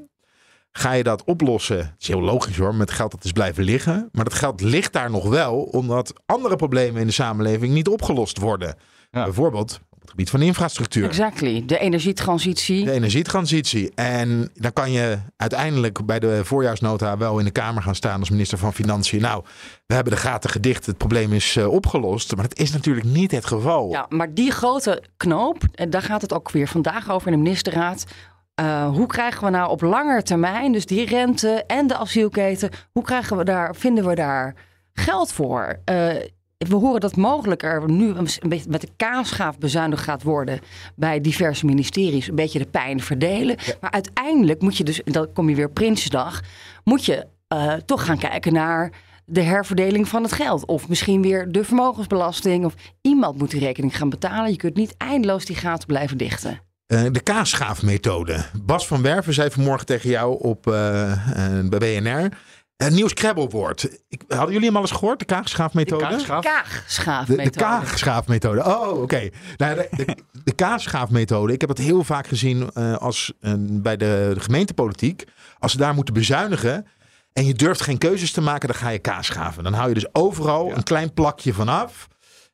ga 0.72 0.92
je 0.92 1.02
dat 1.02 1.24
oplossen. 1.24 1.78
Het 1.78 1.94
is 1.98 2.08
heel 2.08 2.20
logisch 2.20 2.56
hoor, 2.56 2.74
met 2.74 2.90
geld 2.90 3.10
dat 3.10 3.24
is 3.24 3.32
blijven 3.32 3.64
liggen. 3.64 4.08
Maar 4.12 4.24
dat 4.24 4.34
geld 4.34 4.60
ligt 4.60 4.92
daar 4.92 5.10
nog 5.10 5.28
wel, 5.28 5.62
omdat 5.62 6.12
andere 6.26 6.56
problemen 6.56 7.00
in 7.00 7.06
de 7.06 7.12
samenleving 7.12 7.74
niet 7.74 7.88
opgelost 7.88 8.38
worden. 8.38 8.76
Ja. 9.10 9.24
Bijvoorbeeld 9.24 9.80
het 10.02 10.10
gebied 10.10 10.30
van 10.30 10.40
de 10.40 10.46
infrastructuur. 10.46 11.04
Exactly. 11.04 11.62
De 11.66 11.78
energietransitie. 11.78 12.84
De 12.84 12.90
energietransitie. 12.90 13.92
En 13.94 14.50
dan 14.54 14.72
kan 14.72 14.92
je 14.92 15.18
uiteindelijk 15.36 16.06
bij 16.06 16.18
de 16.18 16.44
voorjaarsnota 16.44 17.16
wel 17.16 17.38
in 17.38 17.44
de 17.44 17.50
Kamer 17.50 17.82
gaan 17.82 17.94
staan 17.94 18.20
als 18.20 18.30
minister 18.30 18.58
van 18.58 18.74
Financiën. 18.74 19.20
Nou, 19.20 19.44
we 19.86 19.94
hebben 19.94 20.12
de 20.12 20.18
gaten 20.18 20.50
gedicht, 20.50 20.86
het 20.86 20.96
probleem 20.96 21.32
is 21.32 21.56
eh, 21.56 21.68
opgelost. 21.68 22.34
Maar 22.36 22.48
dat 22.48 22.58
is 22.58 22.72
natuurlijk 22.72 23.06
niet 23.06 23.30
het 23.30 23.46
geval. 23.46 23.90
Ja, 23.90 24.06
maar 24.08 24.34
die 24.34 24.50
grote 24.50 25.02
knoop, 25.16 25.62
en 25.74 25.90
daar 25.90 26.02
gaat 26.02 26.22
het 26.22 26.32
ook 26.32 26.50
weer 26.50 26.68
vandaag 26.68 27.10
over 27.10 27.26
in 27.26 27.36
de 27.36 27.42
ministerraad. 27.42 28.04
Eh, 28.54 28.88
hoe 28.88 29.06
krijgen 29.06 29.44
we 29.44 29.50
nou 29.50 29.70
op 29.70 29.80
lange 29.80 30.22
termijn, 30.22 30.72
dus 30.72 30.86
die 30.86 31.06
rente 31.06 31.64
en 31.66 31.86
de 31.86 31.96
asielketen, 31.96 32.70
hoe 32.92 33.02
krijgen 33.02 33.36
we 33.36 33.44
daar, 33.44 33.76
vinden 33.76 34.06
we 34.06 34.14
daar 34.14 34.54
geld 34.92 35.32
voor? 35.32 35.78
Eh, 35.84 36.08
we 36.68 36.74
horen 36.74 37.00
dat 37.00 37.16
mogelijk 37.16 37.62
er 37.62 37.90
nu 37.90 38.08
een 38.08 38.48
beetje 38.48 38.70
met 38.70 38.80
de 38.80 38.88
kaasschaaf 38.96 39.58
bezuinigd 39.58 40.02
gaat 40.02 40.22
worden 40.22 40.60
bij 40.96 41.20
diverse 41.20 41.66
ministeries. 41.66 42.28
Een 42.28 42.34
beetje 42.34 42.58
de 42.58 42.66
pijn 42.66 43.00
verdelen. 43.00 43.56
Maar 43.80 43.90
uiteindelijk 43.90 44.62
moet 44.62 44.76
je 44.76 44.84
dus, 44.84 45.02
en 45.02 45.12
dan 45.12 45.32
kom 45.32 45.48
je 45.48 45.54
weer 45.54 45.70
Prinsjesdag, 45.70 46.40
moet 46.84 47.04
je 47.04 47.26
eh, 47.48 47.72
toch 47.72 48.04
gaan 48.04 48.18
kijken 48.18 48.52
naar 48.52 48.92
de 49.24 49.42
herverdeling 49.42 50.08
van 50.08 50.22
het 50.22 50.32
geld. 50.32 50.66
Of 50.66 50.88
misschien 50.88 51.22
weer 51.22 51.52
de 51.52 51.64
vermogensbelasting. 51.64 52.64
Of 52.64 52.74
iemand 53.00 53.38
moet 53.38 53.50
die 53.50 53.60
rekening 53.60 53.96
gaan 53.96 54.10
betalen. 54.10 54.50
Je 54.50 54.56
kunt 54.56 54.76
niet 54.76 54.94
eindeloos 54.96 55.44
die 55.44 55.56
gaten 55.56 55.86
blijven 55.86 56.18
dichten. 56.18 56.60
Eh, 56.86 57.04
de 57.12 57.20
kaasschaafmethode. 57.20 58.44
Bas 58.62 58.86
van 58.86 59.02
Werven 59.02 59.34
zei 59.34 59.50
vanmorgen 59.50 59.86
tegen 59.86 60.10
jou 60.10 60.38
op, 60.40 60.66
eh, 60.66 60.72
bij 61.64 62.00
BNR. 62.00 62.28
Een 62.86 62.94
nieuw 62.94 63.08
scrabblewoord. 63.08 63.88
Ik, 64.08 64.22
hadden 64.28 64.52
jullie 64.52 64.66
hem 64.66 64.76
al 64.76 64.82
eens 64.82 64.90
gehoord, 64.90 65.18
de 65.18 65.24
kaasschaafmethode? 65.24 66.04
kaagschaaf. 66.04 66.42
De, 66.42 66.48
Kaagschaafmethode. 66.48 67.50
de 67.50 67.56
kaagschaafmethode. 67.58 68.64
Oh, 68.64 69.02
oké. 69.02 69.28
Nou, 69.56 69.74
de, 69.74 69.88
de, 69.96 70.16
de 70.44 70.52
kaasschaafmethode. 70.52 71.52
Ik 71.52 71.60
heb 71.60 71.68
het 71.70 71.78
heel 71.78 72.04
vaak 72.04 72.26
gezien 72.26 72.70
eh, 72.74 72.96
als, 72.96 73.32
eh, 73.40 73.52
bij 73.58 73.96
de, 73.96 74.30
de 74.34 74.40
gemeentepolitiek. 74.40 75.24
Als 75.58 75.72
ze 75.72 75.78
daar 75.78 75.94
moeten 75.94 76.14
bezuinigen 76.14 76.86
en 77.32 77.46
je 77.46 77.54
durft 77.54 77.80
geen 77.80 77.98
keuzes 77.98 78.32
te 78.32 78.40
maken, 78.40 78.68
dan 78.68 78.76
ga 78.76 78.88
je 78.88 78.98
kaasschaven. 78.98 79.64
Dan 79.64 79.72
hou 79.72 79.88
je 79.88 79.94
dus 79.94 80.14
overal 80.14 80.66
Ja. 80.68 80.76
een 80.76 80.82
klein 80.82 81.12
plakje 81.14 81.52
vanaf. 81.52 82.08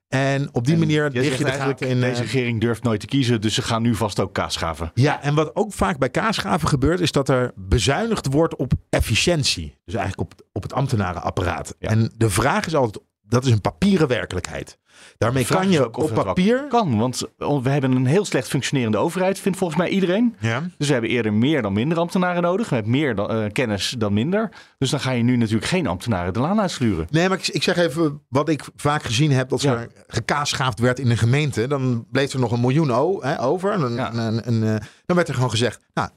En 0.08 0.48
op 0.54 0.64
die 0.64 0.74
En 0.74 0.80
manier 0.80 1.10
dicht 1.10 1.24
zegt 1.24 1.38
je 1.38 1.44
de 1.44 1.50
eigenlijk, 1.50 1.80
in. 1.80 1.96
eh, 2.02 2.08
Deze 2.08 2.22
regering 2.22 2.60
durft 2.60 2.82
nooit 2.82 3.00
te 3.00 3.06
kiezen, 3.06 3.40
dus 3.40 3.54
ze 3.54 3.62
gaan 3.62 3.82
nu 3.82 3.94
vast 3.94 4.20
ook 4.20 4.32
kaas 4.34 4.52
schaven. 4.52 4.90
ja, 4.94 5.22
en 5.22 5.34
wat 5.34 5.56
ook 5.56 5.72
vaak 5.72 5.98
bij 5.98 6.10
kaasschaven 6.10 6.68
gebeurt, 6.68 7.00
is 7.00 7.12
dat 7.12 7.28
er 7.28 7.52
bezuinigd 7.56 8.32
wordt 8.32 8.56
op 8.56 8.72
efficiëntie. 8.90 9.76
Dus 9.84 9.94
eigenlijk 9.94 10.32
op, 10.32 10.40
op 10.52 10.62
het 10.62 10.72
ambtenarenapparaat. 10.72 11.74
Ja. 11.78 11.88
En 11.88 12.12
de 12.16 12.30
vraag 12.30 12.66
is 12.66 12.74
altijd, 12.74 13.04
dat 13.22 13.44
is 13.44 13.50
een 13.52 13.60
papieren 13.60 14.08
werkelijkheid. 14.08 14.78
Daarmee 15.18 15.46
vraag 15.46 15.60
kan 15.60 15.70
je 15.70 15.96
op 15.96 16.14
papier... 16.14 16.64
Kan, 16.68 16.98
want 16.98 17.22
we 17.36 17.70
hebben 17.70 17.92
een 17.92 18.06
heel 18.06 18.24
slecht 18.24 18.48
functionerende 18.48 18.98
overheid, 18.98 19.38
vindt 19.38 19.58
volgens 19.58 19.78
mij 19.78 19.88
iedereen. 19.88 20.36
Ja. 20.38 20.62
Dus 20.78 20.86
we 20.86 20.92
hebben 20.92 21.10
eerder 21.10 21.32
meer 21.32 21.62
dan 21.62 21.72
minder 21.72 21.98
ambtenaren 21.98 22.42
nodig. 22.42 22.68
We 22.68 22.74
hebben 22.74 22.92
meer 22.92 23.14
dan, 23.14 23.30
eh, 23.30 23.44
kennis 23.52 23.94
dan 23.98 24.12
minder. 24.12 24.48
Dus 24.78 24.90
dan 24.90 25.00
ga 25.00 25.10
je 25.10 25.22
nu 25.22 25.36
natuurlijk 25.36 25.66
geen 25.66 25.86
ambtenaren 25.86 26.32
de 26.32 26.40
laan 26.40 26.60
uitsluren. 26.60 27.06
Nee, 27.10 27.28
maar 27.28 27.38
ik, 27.38 27.48
ik 27.48 27.62
zeg 27.62 27.76
even 27.76 28.22
wat 28.28 28.48
ik 28.48 28.64
vaak 28.76 29.02
gezien 29.02 29.30
heb. 29.32 29.52
Als 29.52 29.62
Ja. 29.62 29.74
er 29.76 29.88
gekaasschaafd 30.06 30.78
werd 30.80 30.98
in 30.98 31.10
een 31.10 31.18
gemeente, 31.18 31.66
dan 31.66 32.06
bleef 32.10 32.32
er 32.32 32.40
nog 32.40 32.52
een 32.52 32.60
miljoen 32.60 32.90
o, 32.92 33.22
hè, 33.22 33.42
over. 33.42 33.72
En, 33.72 33.92
Ja. 33.94 34.12
en- 34.12 34.44
en, 34.44 34.62
eh, 34.74 34.80
dan 35.06 35.16
werd 35.16 35.28
er 35.28 35.34
gewoon 35.34 35.50
gezegd, 35.50 35.80
nou, 35.94 36.08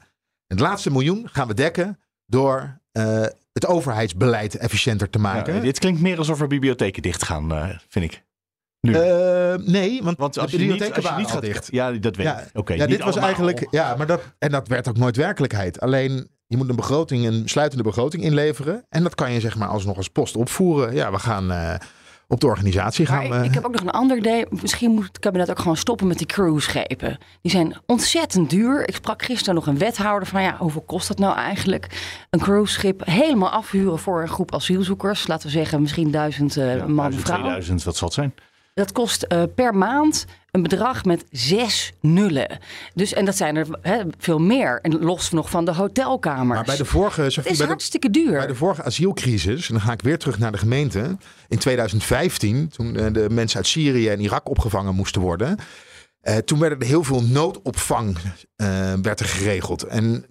het 0.46 0.60
laatste 0.60 0.90
miljoen 0.90 1.28
gaan 1.32 1.48
we 1.48 1.54
dekken 1.54 1.98
door 2.26 2.80
eh, 2.92 3.22
het 3.52 3.66
overheidsbeleid 3.66 4.56
efficiënter 4.56 5.10
te 5.10 5.18
maken. 5.18 5.62
Dit 5.62 5.78
klinkt 5.78 6.00
meer 6.00 6.18
alsof 6.18 6.40
er 6.40 6.46
bibliotheken 6.46 7.02
dicht 7.02 7.24
gaan, 7.24 7.52
eh, 7.54 7.68
vind 7.88 8.04
ik. 8.04 8.22
Nu. 8.86 8.94
Eh, 8.94 9.54
nee, 9.54 10.02
want, 10.02 10.18
want 10.18 10.38
als 10.38 10.50
de 10.50 10.56
bibliotheken 10.56 11.02
waren 11.02 11.18
niet 11.18 11.26
al 11.26 11.32
gaat 11.32 11.42
dicht. 11.42 11.68
Ja, 11.70 11.92
dat 11.92 12.16
weet 12.16 12.26
Ja, 12.26 12.38
ik. 12.40 12.46
Oké, 12.52 12.72
ja, 12.74 12.86
dit 12.86 12.98
was 12.98 13.06
allemaal. 13.06 13.24
eigenlijk. 13.24 13.66
Ja, 13.70 13.94
maar 13.96 14.06
dat, 14.06 14.22
en 14.38 14.50
dat 14.50 14.68
werd 14.68 14.88
ook 14.88 14.96
nooit 14.96 15.16
werkelijkheid. 15.16 15.80
Alleen 15.80 16.28
je 16.46 16.56
moet 16.56 16.68
een 16.68 16.76
begroting, 16.76 17.26
een 17.26 17.42
sluitende 17.48 17.82
begroting 17.84 18.22
inleveren. 18.22 18.84
En 18.88 19.02
dat 19.02 19.14
kan 19.14 19.32
je 19.32 19.40
zeg 19.40 19.56
maar 19.56 19.68
alsnog 19.68 19.96
als 19.96 20.08
post 20.08 20.36
opvoeren. 20.36 20.94
Ja, 20.94 21.10
we 21.12 21.18
gaan 21.18 21.50
eh, 21.52 21.74
op 22.28 22.40
de 22.40 22.46
organisatie 22.46 23.08
Maar 23.08 23.22
gaan. 23.24 23.44
ik, 23.44 23.54
heb 23.54 23.64
ook 23.64 23.72
nog 23.72 23.80
een 23.80 23.90
ander 23.90 24.16
idee. 24.16 24.46
Misschien 24.62 24.90
moet 24.90 25.06
het 25.06 25.18
kabinet 25.18 25.50
ook 25.50 25.58
gewoon 25.58 25.76
stoppen 25.76 26.06
met 26.06 26.18
die 26.18 26.26
cruiseschepen. 26.26 27.18
Die 27.42 27.50
zijn 27.50 27.76
ontzettend 27.86 28.50
duur. 28.50 28.88
Ik 28.88 28.94
sprak 28.94 29.22
gisteren 29.22 29.54
nog 29.54 29.66
een 29.66 29.78
wethouder 29.78 30.28
van 30.28 30.42
ja, 30.42 30.56
hoeveel 30.58 30.82
kost 30.86 31.08
dat 31.08 31.18
nou 31.18 31.36
eigenlijk? 31.36 31.88
Een 32.30 32.40
cruiseschip 32.40 33.02
helemaal 33.04 33.50
afhuren 33.50 33.98
voor 33.98 34.22
een 34.22 34.28
groep 34.28 34.54
asielzoekers. 34.54 35.26
Laten 35.26 35.46
we 35.46 35.52
zeggen 35.52 35.80
misschien 35.80 36.10
duizend 36.10 36.56
eh, 36.56 36.76
Ja, 36.76 36.86
man, 36.86 36.96
1000, 36.96 37.22
vrouw. 37.24 37.36
2000, 37.38 37.82
wat 37.82 37.96
zal 37.96 38.06
het 38.08 38.16
zijn? 38.16 38.34
Dat 38.74 38.92
kost 38.92 39.22
eh, 39.22 39.42
per 39.54 39.74
maand 39.74 40.24
een 40.50 40.62
bedrag 40.62 41.04
met 41.04 41.24
zes 41.30 41.92
nullen. 42.00 42.58
Dus, 42.94 43.12
en 43.12 43.24
dat 43.24 43.36
zijn 43.36 43.56
er 43.56 43.66
veel 44.18 44.38
meer. 44.38 44.78
En 44.82 44.98
los 44.98 45.30
nog 45.30 45.50
van 45.50 45.64
de 45.64 45.72
hotelkamers. 45.72 46.56
maar 46.56 46.64
bij 46.64 46.76
de 46.76 46.84
vorige, 46.84 47.22
het 47.22 47.36
is 47.36 47.42
bij 47.44 47.56
de, 47.56 47.64
hartstikke 47.64 48.10
duur. 48.10 48.32
bij 48.32 48.46
de 48.46 48.54
vorige 48.54 48.82
asielcrisis, 48.82 49.68
en 49.68 49.74
dan 49.74 49.82
ga 49.82 49.92
ik 49.92 50.02
weer 50.02 50.18
terug 50.18 50.38
naar 50.38 50.52
de 50.52 50.58
gemeente. 50.58 51.16
In 51.48 51.58
2015, 51.58 52.68
toen 52.68 52.96
eh, 52.96 53.12
de 53.12 53.30
mensen 53.30 53.56
uit 53.56 53.66
Syrië 53.66 54.08
en 54.08 54.20
Irak 54.20 54.48
opgevangen 54.48 54.94
moesten 54.94 55.20
worden. 55.20 55.58
eh, 56.20 56.36
toen 56.36 56.58
werden 56.58 56.80
er 56.80 56.86
heel 56.86 57.04
veel 57.04 57.22
noodopvang 57.22 58.16
werd 59.02 59.20
er 59.20 59.26
geregeld. 59.26 59.82
En 59.82 60.26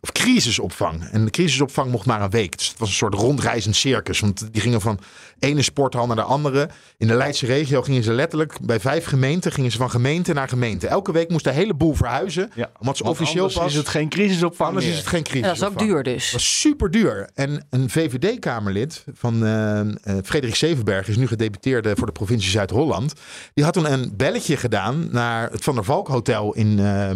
of 0.00 0.12
crisisopvang. 0.12 1.04
En 1.04 1.24
de 1.24 1.30
crisisopvang 1.30 1.90
mocht 1.90 2.06
maar 2.06 2.22
een 2.22 2.30
week. 2.30 2.58
Dus 2.58 2.68
het 2.68 2.78
was 2.78 2.88
een 2.88 2.94
soort 2.94 3.14
rondreizend 3.14 3.76
circus. 3.76 4.20
Want 4.20 4.52
die 4.52 4.62
gingen 4.62 4.80
van 4.80 4.98
ene 5.38 5.62
sporthal 5.62 6.06
naar 6.06 6.16
de 6.16 6.22
andere. 6.22 6.68
In 6.96 7.06
de 7.06 7.14
Leidse 7.14 7.46
regio 7.46 7.82
gingen 7.82 8.02
ze 8.02 8.12
letterlijk 8.12 8.60
bij 8.62 8.80
vijf 8.80 9.04
gemeenten 9.04 9.52
gingen 9.52 9.70
ze 9.70 9.76
van 9.78 9.90
gemeente 9.90 10.32
naar 10.32 10.48
gemeente. 10.48 10.86
Elke 10.88 11.12
week 11.12 11.30
moest 11.30 11.44
de 11.44 11.50
hele 11.50 11.74
boel 11.74 11.94
verhuizen. 11.94 12.50
Ja. 12.54 12.70
Omdat 12.78 12.96
ze 12.96 13.02
Want 13.02 13.18
officieel 13.18 13.42
anders 13.42 13.60
pas. 13.62 13.70
is 13.72 13.78
het 13.78 13.88
geen 13.88 14.08
crisisopvang 14.08 14.68
anders 14.68 14.86
meer. 14.86 14.94
is 14.94 15.00
het 15.00 15.08
geen 15.10 15.24
En 15.24 15.30
crisis. 15.30 15.46
dat 15.48 15.56
is 15.56 15.62
ook 15.62 15.78
duur 15.78 16.02
dus. 16.02 16.22
Dat 16.24 16.32
was 16.32 16.60
super 16.60 16.90
duur. 16.90 17.30
En 17.34 17.66
een 17.70 17.90
VVD-kamerlid 17.90 19.04
van 19.14 19.44
eh, 19.44 19.80
eh, 19.80 19.86
Frederik 20.24 20.54
Zevenberg 20.54 21.08
is 21.08 21.16
nu 21.16 21.26
gedeputeerde 21.26 21.92
voor 21.96 22.06
de 22.06 22.12
provincie 22.12 22.50
Zuid-Holland. 22.50 23.12
Die 23.54 23.64
had 23.64 23.72
toen 23.72 23.92
een 23.92 24.12
belletje 24.16 24.56
gedaan 24.56 25.08
naar 25.10 25.50
het 25.50 25.64
Van 25.64 25.74
der 25.74 25.84
Valk 25.84 26.08
Hotel 26.08 26.54
in 26.54 26.78
eh, 26.78 27.10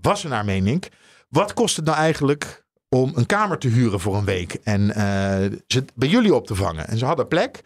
Wassenaar, 0.00 0.44
meen 0.44 0.66
ik. 0.66 0.88
Wat 1.36 1.54
kost 1.54 1.76
het 1.76 1.84
nou 1.84 1.96
eigenlijk 1.96 2.64
om 2.88 3.12
een 3.14 3.26
kamer 3.26 3.58
te 3.58 3.68
huren 3.68 4.00
voor 4.00 4.16
een 4.16 4.24
week 4.24 4.56
en 4.62 4.94
eh, 4.94 5.58
ze 5.66 5.84
bij 5.94 6.08
jullie 6.08 6.34
op 6.34 6.46
te 6.46 6.54
vangen? 6.54 6.88
En 6.88 6.98
ze 6.98 7.04
hadden 7.04 7.28
plek. 7.28 7.60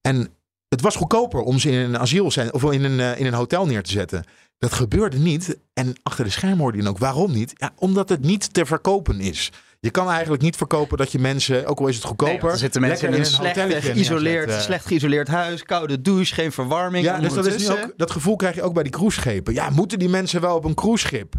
En 0.00 0.28
het 0.68 0.80
was 0.80 0.96
goedkoper 0.96 1.40
om 1.40 1.58
ze 1.58 1.70
in 1.70 1.78
een 1.78 1.98
asiel 1.98 2.24
of 2.50 2.72
in 2.72 2.84
een, 2.84 3.00
eh, 3.00 3.20
in 3.20 3.26
een 3.26 3.34
hotel 3.34 3.66
neer 3.66 3.82
te 3.82 3.90
zetten. 3.90 4.24
Dat 4.58 4.72
gebeurde 4.72 5.18
niet. 5.18 5.58
En 5.72 5.94
achter 6.02 6.24
de 6.24 6.30
schermen 6.30 6.58
hoorde 6.58 6.82
je 6.82 6.88
ook. 6.88 6.98
Waarom 6.98 7.32
niet? 7.32 7.52
Ja, 7.54 7.70
omdat 7.76 8.08
het 8.08 8.20
niet 8.20 8.54
te 8.54 8.66
verkopen 8.66 9.20
is. 9.20 9.52
Je 9.80 9.90
kan 9.90 10.10
eigenlijk 10.10 10.42
niet 10.42 10.56
verkopen 10.56 10.98
dat 10.98 11.12
je 11.12 11.18
mensen, 11.18 11.66
ook 11.66 11.78
al 11.78 11.86
is 11.86 11.94
het 11.94 12.04
Nee, 12.04 12.12
goedkoper, 12.12 12.50
er 12.50 12.58
zitten 12.58 12.80
mensen 12.80 13.08
in 13.08 13.18
een 13.18 13.26
slecht 13.26 13.84
geïsoleerd, 13.84 14.62
slecht 14.62 14.86
geïsoleerd 14.86 15.28
huis, 15.28 15.62
koude 15.62 16.00
douche, 16.00 16.34
geen 16.34 16.52
verwarming. 16.52 17.04
Ja, 17.04 17.18
dus 17.18 17.32
dat, 17.32 17.46
is 17.46 17.68
nu 17.68 17.74
ook, 17.74 17.92
dat 17.96 18.10
gevoel 18.10 18.36
krijg 18.36 18.54
je 18.54 18.62
ook 18.62 18.74
bij 18.74 18.82
die 18.82 18.92
cruiseschepen. 18.92 19.54
Ja, 19.54 19.70
moeten 19.70 19.98
die 19.98 20.08
mensen 20.08 20.40
wel 20.40 20.56
op 20.56 20.64
een 20.64 20.74
cruiseschip? 20.74 21.34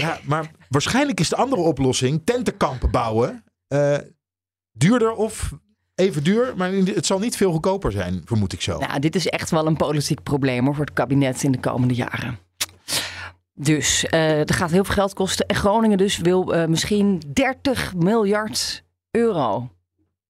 Ja, 0.00 0.18
maar 0.24 0.50
waarschijnlijk 0.68 1.20
is 1.20 1.28
de 1.28 1.36
andere 1.36 1.62
oplossing 1.62 2.22
tentenkampen 2.24 2.90
bouwen. 2.90 3.44
eh, 3.68 3.96
duurder 4.72 5.12
of 5.12 5.52
even 5.94 6.24
duur, 6.24 6.52
maar 6.56 6.72
het 6.72 7.06
zal 7.06 7.18
niet 7.18 7.36
veel 7.36 7.52
goedkoper 7.52 7.92
zijn, 7.92 8.22
vermoed 8.24 8.52
ik 8.52 8.60
zo. 8.60 8.78
Nou, 8.78 8.98
dit 9.00 9.14
is 9.14 9.26
echt 9.26 9.50
wel 9.50 9.66
een 9.66 9.76
politiek 9.76 10.22
probleem 10.22 10.64
hoor, 10.64 10.74
voor 10.74 10.84
het 10.84 10.94
kabinet 10.94 11.42
in 11.42 11.52
de 11.52 11.60
komende 11.60 11.94
jaren. 11.94 12.38
Dus 13.54 14.04
eh 14.06 14.36
dat 14.38 14.52
gaat 14.52 14.70
heel 14.70 14.84
veel 14.84 14.94
geld 14.94 15.12
kosten. 15.14 15.46
En 15.46 15.54
Groningen 15.56 15.98
dus 15.98 16.18
wil 16.18 16.54
eh, 16.54 16.66
misschien 16.66 17.22
30 17.32 17.94
miljard 17.94 18.84
euro. 19.10 19.70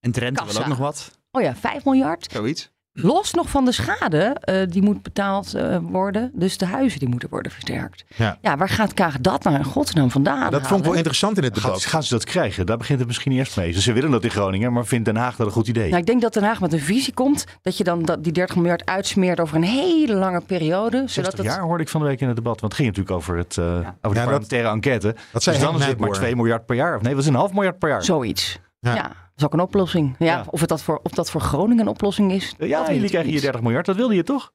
En 0.01 0.13
Drenthe 0.13 0.45
wil 0.45 0.59
ook 0.61 0.67
nog 0.67 0.79
wat. 0.79 1.19
Oh 1.31 1.43
ja, 1.43 1.57
5 1.57 1.85
miljard. 1.85 2.29
Zoiets. 2.33 2.71
Los 2.93 3.33
nog 3.33 3.49
van 3.51 3.65
de 3.65 3.73
schade 3.73 4.37
eh, 4.41 4.67
die 4.69 4.83
moet 4.83 5.03
betaald 5.03 5.55
eh, 5.55 5.79
worden. 5.83 6.31
Dus 6.35 6.59
de 6.59 6.67
huizen 6.67 6.99
die 6.99 7.09
moeten 7.09 7.29
worden 7.29 7.53
versterkt. 7.53 8.05
Ja. 8.17 8.57
waar 8.57 8.69
gaat 8.69 8.95
Kaag 8.95 9.21
dat 9.21 9.43
nou 9.45 9.57
in 9.57 9.65
godsnaam 9.65 10.11
vandaan 10.11 10.51
dat 10.51 10.67
vond 10.67 10.81
ik 10.81 10.87
wel 10.87 10.95
interessant 10.97 11.37
in 11.37 11.45
het 11.45 11.55
debat. 11.55 11.85
gaan 11.85 12.03
ze 12.03 12.15
dat 12.15 12.25
krijgen? 12.25 12.67
Daar 12.67 12.77
begint 12.77 12.99
het 12.99 13.09
misschien 13.09 13.33
eerst 13.33 13.57
mee. 13.57 13.73
Dus 13.73 13.85
ze 13.85 13.93
willen 13.93 14.11
dat 14.11 14.25
in 14.25 14.31
Groningen, 14.31 14.73
maar 14.73 14.87
vindt 14.87 15.05
Den 15.05 15.17
Haag 15.17 15.37
dat 15.37 15.47
een 15.47 15.53
goed 15.53 15.69
idee? 15.69 15.89
Nou, 15.89 16.01
ik 16.01 16.07
denk 16.07 16.21
dat 16.21 16.33
Den 16.33 16.43
Haag 16.43 16.61
met 16.61 16.73
een 16.73 16.81
visie 16.81 17.15
komt. 17.15 17.45
Dat 17.63 17.77
je 17.77 17.85
dan 17.85 18.03
dat, 18.05 18.25
die 18.25 18.33
30 18.33 18.57
miljard 18.57 18.87
uitsmeert 18.87 19.41
over 19.41 19.57
een 19.57 19.63
hele 19.63 20.15
lange 20.15 20.41
periode. 20.41 20.97
Zodat 20.97 21.11
60 21.13 21.33
het, 21.33 21.47
jaar 21.47 21.61
hoorde 21.61 21.83
ik 21.83 21.89
van 21.89 22.01
de 22.01 22.07
week 22.07 22.21
in 22.21 22.27
het 22.27 22.37
debat. 22.37 22.61
Want 22.61 22.73
het 22.73 22.83
ging 22.83 22.89
natuurlijk 22.89 23.17
over, 23.17 23.37
het, 23.37 23.59
eh, 23.59 23.65
over 23.65 23.83
de 23.83 23.91
dat- 24.01 24.13
parlementaire 24.13 24.69
enquête. 24.69 25.15
Dat 25.33 25.43
zei 25.43 25.57
dus 25.57 25.65
dan 25.65 25.75
is 25.75 25.81
het 25.81 25.91
maar 25.91 26.09
Nijboer. 26.09 26.15
2 26.15 26.37
miljard 26.37 26.67
per 26.67 26.77
jaar. 26.77 26.97
Of 26.97 27.03
nee, 27.03 27.13
dat 27.13 27.23
is 27.23 27.29
een 27.29 27.35
half 27.35 27.53
miljard 27.53 27.79
per 27.79 27.89
jaar. 27.89 28.05
Zoiets. 28.05 28.59
Ja. 28.81 29.11
Is 29.41 29.47
ook 29.47 29.53
een 29.53 29.61
oplossing. 29.61 30.15
Ja, 30.19 30.27
Ja. 30.27 30.45
Of, 30.51 30.61
het 30.61 30.69
dat 30.69 30.83
voor, 30.83 31.01
of 31.03 31.13
dat 31.13 31.31
voor 31.31 31.41
Groningen 31.41 31.85
een 31.85 31.91
oplossing 31.91 32.33
is. 32.33 32.55
Ja, 32.59 32.93
jullie 32.93 33.09
krijgen 33.09 33.23
hier 33.23 33.33
niet. 33.33 33.43
30 33.43 33.61
miljard. 33.61 33.87
Dat 33.87 33.97
wilde 33.97 34.15
je 34.15 34.23
toch? 34.23 34.53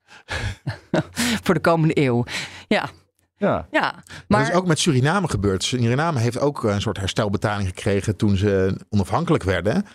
Voor 1.44 1.54
de 1.54 1.60
komende 1.60 2.00
eeuw. 2.00 2.24
Ja, 2.68 2.90
Ja. 3.38 3.68
ja. 3.72 4.04
Maar 4.28 4.40
dat 4.40 4.50
is 4.50 4.56
ook 4.56 4.68
met 4.68 4.80
Suriname 4.80 5.30
gebeurd. 5.30 5.64
Suriname 5.64 6.20
heeft 6.20 6.40
ook 6.40 6.64
een 6.64 6.82
soort 6.82 6.98
herstelbetaling 6.98 7.68
gekregen 7.68 8.16
toen 8.16 8.38
ze 8.38 8.80
onafhankelijk 8.90 9.44
werden. 9.44 9.74
En 9.76 9.86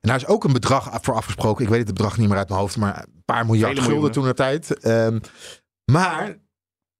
daar 0.00 0.16
is 0.16 0.26
ook 0.26 0.44
een 0.44 0.52
bedrag 0.52 0.98
voor 1.02 1.14
afgesproken. 1.14 1.64
Ik 1.64 1.70
weet 1.70 1.86
het 1.86 1.94
bedrag 1.94 2.18
niet 2.18 2.28
meer 2.28 2.38
uit 2.38 2.48
mijn 2.48 2.60
hoofd, 2.60 2.76
maar 2.76 2.98
een 2.98 3.22
paar 3.24 3.46
miljard 3.46 3.78
gulden 3.78 4.10
toen 4.12 4.24
de 4.24 4.34
tijd. 4.34 4.78
Ehm, 4.80 5.18
maar 5.92 6.36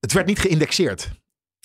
het 0.01 0.13
werd 0.13 0.27
niet 0.27 0.39
geïndexeerd. 0.39 1.11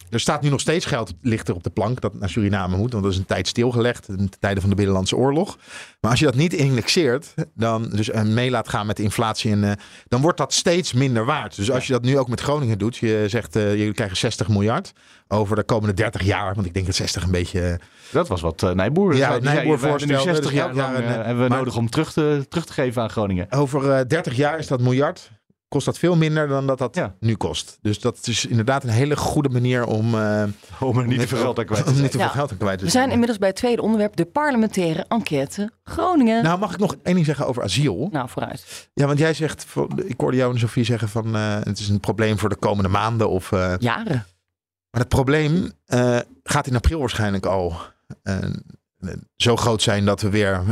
Er 0.10 0.20
staat 0.20 0.42
nu 0.42 0.50
nog 0.50 0.60
steeds 0.60 0.86
geld 0.86 1.14
ligt 1.22 1.48
er 1.48 1.56
op 1.56 1.64
de 1.64 1.70
plank 1.70 2.02
dat 2.02 2.14
naar 2.14 2.30
Suriname 2.30 2.78
moet. 2.78 2.92
Want 2.92 3.04
dat 3.04 3.12
is 3.14 3.20
een 3.20 3.26
tijd 3.26 3.48
stilgelegd 3.48 4.08
in 4.10 4.16
de 4.18 4.30
tijden 4.40 4.62
van 4.62 4.70
de 4.70 4.76
Binnenlandse 4.76 5.16
Oorlog. 5.16 5.58
Maar 6.02 6.12
als 6.12 6.20
je 6.20 6.26
dat 6.26 6.36
niet 6.36 6.54
indexeert, 6.54 7.34
dan 7.56 7.90
dus 7.90 8.10
eh, 8.10 8.22
mee 8.22 8.50
laat 8.50 8.70
gaan 8.70 8.86
met 8.86 8.98
de 8.98 9.04
inflatie, 9.04 9.52
en, 9.52 9.64
eh, 9.64 9.72
dan 10.08 10.22
wordt 10.22 10.38
dat 10.38 10.54
steeds 10.54 10.94
minder 10.94 11.26
waard. 11.26 11.56
Dus 11.56 11.72
als 11.72 11.88
je 11.88 11.94
dat 11.94 12.02
nu 12.04 12.18
ook 12.18 12.28
met 12.28 12.42
Groningen 12.42 12.78
doet, 12.78 12.98
je 12.98 13.26
zegt 13.28 13.56
eh, 13.56 13.76
jullie 13.76 13.94
krijgen 13.94 14.18
60 14.18 14.48
miljard 14.48 14.94
over 15.28 15.56
de 15.56 15.64
komende 15.64 15.94
30 15.94 16.22
jaar. 16.24 16.56
Want 16.56 16.68
ik 16.68 16.74
denk 16.74 16.86
dat 16.86 16.96
60 16.96 17.24
een 17.24 17.32
beetje. 17.32 17.80
Dat 18.12 18.28
was 18.28 18.42
wat 18.42 18.62
uh, 18.62 18.72
Nijboer 18.72 19.16
Ja, 19.16 19.28
zei. 19.30 19.42
Nijboer 19.42 19.80
voorstelde, 19.80 20.22
60 20.24 20.46
dus 20.46 20.54
jaar 20.54 20.74
lang 20.74 20.96
hebben 20.96 21.44
we 21.44 21.50
maar- 21.50 21.58
nodig 21.58 21.76
om 21.78 21.90
terug 21.90 22.14
te, 22.14 22.46
terug 22.50 22.66
te 22.66 22.74
geven 22.74 23.02
aan 23.02 23.10
Groningen. 23.10 23.52
Over 23.52 23.92
eh, 23.92 24.06
30 24.08 24.36
jaar 24.36 24.60
is 24.60 24.68
dat 24.68 24.82
miljard. 24.82 25.32
Kost 25.70 25.86
dat 25.86 25.98
veel 25.98 26.16
minder 26.16 26.48
dan 26.48 26.68
dat 26.68 26.78
dat 26.78 26.96
Ja. 26.96 27.16
nu 27.20 27.36
kost. 27.36 27.78
Dus 27.82 28.00
dat 28.00 28.28
is 28.28 28.46
inderdaad 28.46 28.84
een 28.84 28.90
hele 28.90 29.16
goede 29.16 29.50
manier 29.50 29.86
om, 29.86 30.16
eh, 30.16 30.44
Om 30.80 30.98
er 30.98 31.08
niet 31.08 31.20
te 31.20 31.28
veel 31.28 31.38
geld 31.38 31.60
aan 31.60 31.66
kwijt 31.66 31.84
te 31.86 31.90
zijn. 31.90 32.02
niet 32.02 32.12
te 32.12 32.18
veel 32.18 32.30
geld 32.30 32.52
aan 32.52 32.58
kwijt 32.58 32.78
te 32.80 32.86
we 32.86 32.92
zijn. 32.92 33.10
inmiddels 33.12 33.38
bij 33.38 33.48
het 33.48 33.58
tweede 33.58 33.82
onderwerp. 33.82 34.16
De 34.16 34.26
parlementaire 34.26 35.06
enquête 35.08 35.72
Groningen. 35.84 36.34
Nou, 36.34 36.44
Nou, 36.48 36.60
mag 36.60 36.72
ik 36.74 36.80
nog 36.80 36.96
één 37.04 37.14
ding 37.14 37.26
zeggen 37.26 37.48
over 37.48 37.64
asiel? 37.64 38.10
vooruit. 38.26 38.90
Ja, 38.94 39.06
want 39.06 39.20
jij 39.20 39.34
zegt, 39.34 39.64
van- 39.68 40.02
ik 40.06 40.20
hoorde 40.20 40.38
jou 40.38 40.54
en 40.54 40.60
Sofie 40.60 40.84
zeggen 40.84 41.10
van 41.10 41.36
eh, 41.36 41.56
het 41.64 41.80
is 41.80 41.90
een 41.90 42.00
probleem 42.00 42.38
voor 42.40 42.50
de 42.50 42.56
komende 42.56 42.90
maanden. 42.90 43.30
Of, 43.30 43.52
eh, 43.52 43.74
Jaren. 43.80 44.26
maar 44.90 45.02
het 45.02 45.10
probleem 45.10 45.72
eh, 45.86 46.20
gaat 46.44 46.68
in 46.68 46.76
april 46.76 47.00
waarschijnlijk 47.00 47.46
al 47.46 47.76
zo 49.36 49.56
groot 49.56 49.82
zijn 49.82 50.06
dat 50.06 50.22
we 50.22 50.30
weer 50.30 50.64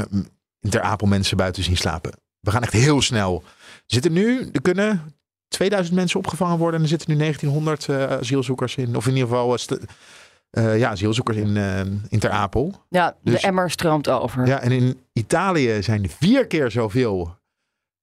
Ter 0.70 0.82
Apel 0.82 1.08
mensen 1.08 1.38
buiten 1.38 1.64
zien 1.64 1.78
slapen. 1.78 2.12
We 2.40 2.52
gaan 2.52 2.62
echt 2.64 2.74
heel 2.74 3.02
snel. 3.02 3.44
Er 3.88 3.94
zitten 3.94 4.14
nu, 4.14 4.50
er 4.52 4.62
kunnen 4.62 5.14
2000 5.48 5.96
mensen 5.96 6.20
opgevangen 6.20 6.58
worden 6.58 6.76
en 6.76 6.82
er 6.84 6.90
zitten 6.90 7.10
nu 7.12 7.18
1900 7.18 7.90
eh, 7.90 8.18
asielzoekers 8.18 8.76
in. 8.76 8.96
Of 8.96 9.08
in 9.08 9.14
ieder 9.16 9.28
geval 9.30 9.58
eh, 10.50 10.78
ja, 10.80 10.90
asielzoekers 10.90 11.38
in, 11.38 11.58
eh, 11.58 11.80
in 12.10 12.20
Ter 12.20 12.30
Apel. 12.30 12.86
Ja, 12.90 13.16
Dus- 13.24 13.42
de 13.42 13.48
emmer 13.48 13.72
stroomt 13.72 14.10
over. 14.10 14.48
Ja, 14.48 14.60
en 14.60 14.72
in 14.72 15.00
Italië 15.14 15.84
zijn 15.84 16.04
er 16.04 16.10
vier 16.10 16.48
keer 16.48 16.72
zoveel 16.72 17.36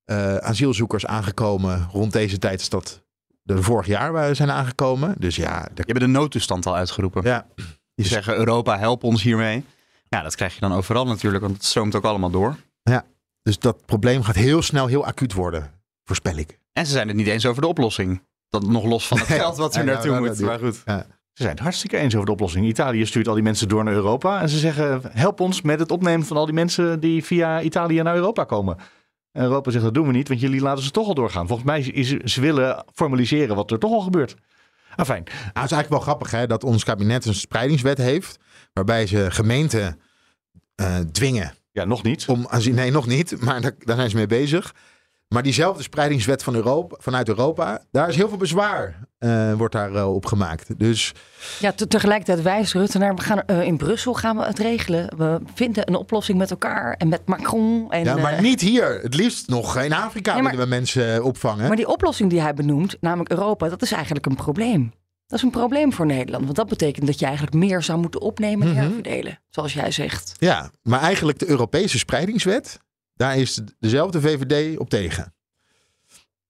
eh, 0.04 0.36
asielzoekers 0.36 1.06
aangekomen 1.06 1.88
rond 1.92 2.12
deze 2.12 2.38
tijd 2.38 2.58
als 2.58 2.68
dat 2.68 3.02
er 3.44 3.62
vorig 3.62 3.86
jaar 3.86 4.12
waren- 4.12 4.36
zijn 4.36 4.50
aangekomen. 4.50 5.14
Dus 5.18 5.36
ja, 5.36 5.62
de- 5.62 5.70
Je 5.74 5.82
hebt 5.86 6.00
de 6.00 6.06
noodtoestand 6.06 6.66
al 6.66 6.76
uitgeroepen. 6.76 7.22
ja, 7.24 7.46
Die 7.94 8.06
zeggen 8.06 8.36
Europa 8.36 8.78
help 8.78 9.04
ons 9.04 9.22
hiermee. 9.22 9.64
Ja, 10.08 10.22
dat 10.22 10.34
krijg 10.34 10.54
je 10.54 10.60
dan 10.60 10.72
overal 10.72 11.06
natuurlijk, 11.06 11.42
want 11.44 11.56
het 11.56 11.64
stroomt 11.64 11.94
ook 11.94 12.04
allemaal 12.04 12.30
door. 12.30 12.56
Dus 13.42 13.58
dat 13.58 13.86
probleem 13.86 14.22
gaat 14.22 14.34
heel 14.34 14.62
snel 14.62 14.86
heel 14.86 15.06
acuut 15.06 15.32
worden, 15.32 15.70
voorspel 16.04 16.36
ik. 16.36 16.58
En 16.72 16.86
ze 16.86 16.92
zijn 16.92 17.08
het 17.08 17.16
niet 17.16 17.26
eens 17.26 17.46
over 17.46 17.62
de 17.62 17.68
oplossing. 17.68 18.22
Dat 18.48 18.66
nog 18.66 18.84
los 18.84 19.06
van 19.06 19.18
het 19.18 19.26
geld 19.26 19.56
wat 19.56 19.74
er 19.76 19.84
Nee, 19.84 19.94
naartoe 19.94 20.10
nou, 20.10 20.26
moet. 20.26 20.38
dat- 20.38 20.46
Maar 20.46 20.58
goed. 20.58 20.74
Ze 21.32 21.42
zijn 21.42 21.54
het 21.54 21.62
hartstikke 21.64 21.96
eens 21.96 22.14
over 22.14 22.26
de 22.26 22.32
oplossing. 22.32 22.66
Italië 22.66 23.06
stuurt 23.06 23.28
al 23.28 23.34
die 23.34 23.42
mensen 23.42 23.68
door 23.68 23.84
naar 23.84 23.94
Europa. 23.94 24.40
En 24.40 24.48
ze 24.48 24.58
zeggen, 24.58 25.00
help 25.10 25.40
ons 25.40 25.62
met 25.62 25.78
het 25.78 25.90
opnemen 25.90 26.26
van 26.26 26.36
al 26.36 26.44
die 26.44 26.54
mensen 26.54 27.00
die 27.00 27.24
via 27.24 27.62
Italië 27.62 28.02
naar 28.02 28.14
Europa 28.14 28.44
komen. 28.44 28.76
En 29.32 29.42
Europa 29.42 29.70
zegt, 29.70 29.84
dat 29.84 29.94
doen 29.94 30.06
we 30.06 30.12
niet, 30.12 30.28
want 30.28 30.40
jullie 30.40 30.60
laten 30.60 30.84
ze 30.84 30.90
toch 30.90 31.06
al 31.08 31.14
doorgaan. 31.14 31.46
Volgens 31.46 31.68
mij 31.68 31.80
is 31.80 32.08
ze 32.34 32.40
willen 32.40 32.84
formaliseren 32.94 33.56
wat 33.56 33.70
er 33.70 33.78
toch 33.78 33.92
al 33.92 34.00
gebeurt. 34.00 34.34
Afijn, 34.96 35.22
Nou, 35.24 35.36
het 35.38 35.46
is 35.46 35.54
eigenlijk 35.54 35.88
wel 35.88 36.00
grappig 36.00 36.30
hè, 36.30 36.46
dat 36.46 36.64
ons 36.64 36.84
kabinet 36.84 37.24
een 37.24 37.34
spreidingswet 37.34 37.98
heeft, 37.98 38.38
waarbij 38.72 39.06
ze 39.06 39.30
gemeenten 39.30 40.00
eh, 40.74 40.96
dwingen 40.98 41.54
ja, 41.72 41.84
nog 41.84 42.02
niet. 42.02 42.24
om. 42.28 42.46
Nee, 42.70 42.90
nog 42.90 43.06
niet, 43.06 43.40
maar 43.40 43.60
daar, 43.60 43.72
daar 43.78 43.96
zijn 43.96 44.10
ze 44.10 44.16
mee 44.16 44.26
bezig. 44.26 44.74
Maar 45.28 45.42
diezelfde 45.42 45.82
spreidingswet 45.82 46.42
van 46.42 46.54
Europa, 46.54 46.96
vanuit 47.00 47.28
Europa, 47.28 47.82
daar 47.90 48.08
is 48.08 48.16
heel 48.16 48.28
veel 48.28 48.36
bezwaar 48.36 48.98
eh, 49.18 49.52
wordt 49.52 49.74
daar 49.74 49.94
eh, 49.94 50.14
op 50.14 50.26
gemaakt. 50.26 50.78
Dus 50.78 51.12
Ja, 51.60 51.72
te- 51.72 51.86
tegelijkertijd 51.86 52.42
wijst 52.42 52.72
Rutte 52.72 52.98
naar, 52.98 53.14
we 53.14 53.22
gaan 53.22 53.42
eh, 53.46 53.62
in 53.62 53.76
Brussel 53.76 54.14
gaan 54.14 54.36
we 54.36 54.44
het 54.44 54.58
regelen. 54.58 55.16
We 55.16 55.40
vinden 55.54 55.88
een 55.88 55.94
oplossing 55.94 56.38
met 56.38 56.50
elkaar 56.50 56.94
en 56.98 57.08
met 57.08 57.20
Macron. 57.26 57.86
En, 57.90 58.04
ja, 58.04 58.16
maar 58.16 58.40
niet 58.40 58.60
hier. 58.60 59.00
Het 59.02 59.14
liefst 59.14 59.48
nog 59.48 59.78
in 59.78 59.92
Afrika 59.92 60.32
Nee, 60.32 60.42
maar- 60.42 60.50
willen 60.52 60.68
we 60.68 60.74
mensen 60.74 61.24
opvangen. 61.24 61.66
maar 61.66 61.76
die 61.76 61.88
oplossing 61.88 62.30
die 62.30 62.40
hij 62.40 62.54
benoemt, 62.54 62.96
namelijk 63.00 63.30
Europa, 63.30 63.68
dat 63.68 63.82
is 63.82 63.92
eigenlijk 63.92 64.26
een 64.26 64.34
probleem. 64.34 64.92
Dat 65.32 65.40
is 65.40 65.46
een 65.46 65.52
probleem 65.60 65.92
voor 65.92 66.06
Nederland. 66.06 66.44
Want 66.44 66.56
dat 66.56 66.68
betekent 66.68 67.06
dat 67.06 67.18
je 67.18 67.24
eigenlijk 67.24 67.56
meer 67.56 67.82
zou 67.82 68.00
moeten 68.00 68.20
opnemen 68.20 68.66
en 68.66 68.72
Mhm. 68.72 68.82
herverdelen. 68.82 69.40
Zoals 69.48 69.72
jij 69.72 69.90
zegt. 69.90 70.32
Ja, 70.38 70.70
maar 70.82 71.00
eigenlijk 71.00 71.38
de 71.38 71.48
Europese 71.48 71.98
spreidingswet, 71.98 72.78
daar 73.14 73.36
is 73.38 73.60
dezelfde 73.78 74.20
VVD 74.20 74.78
op 74.78 74.90
tegen. 74.90 75.34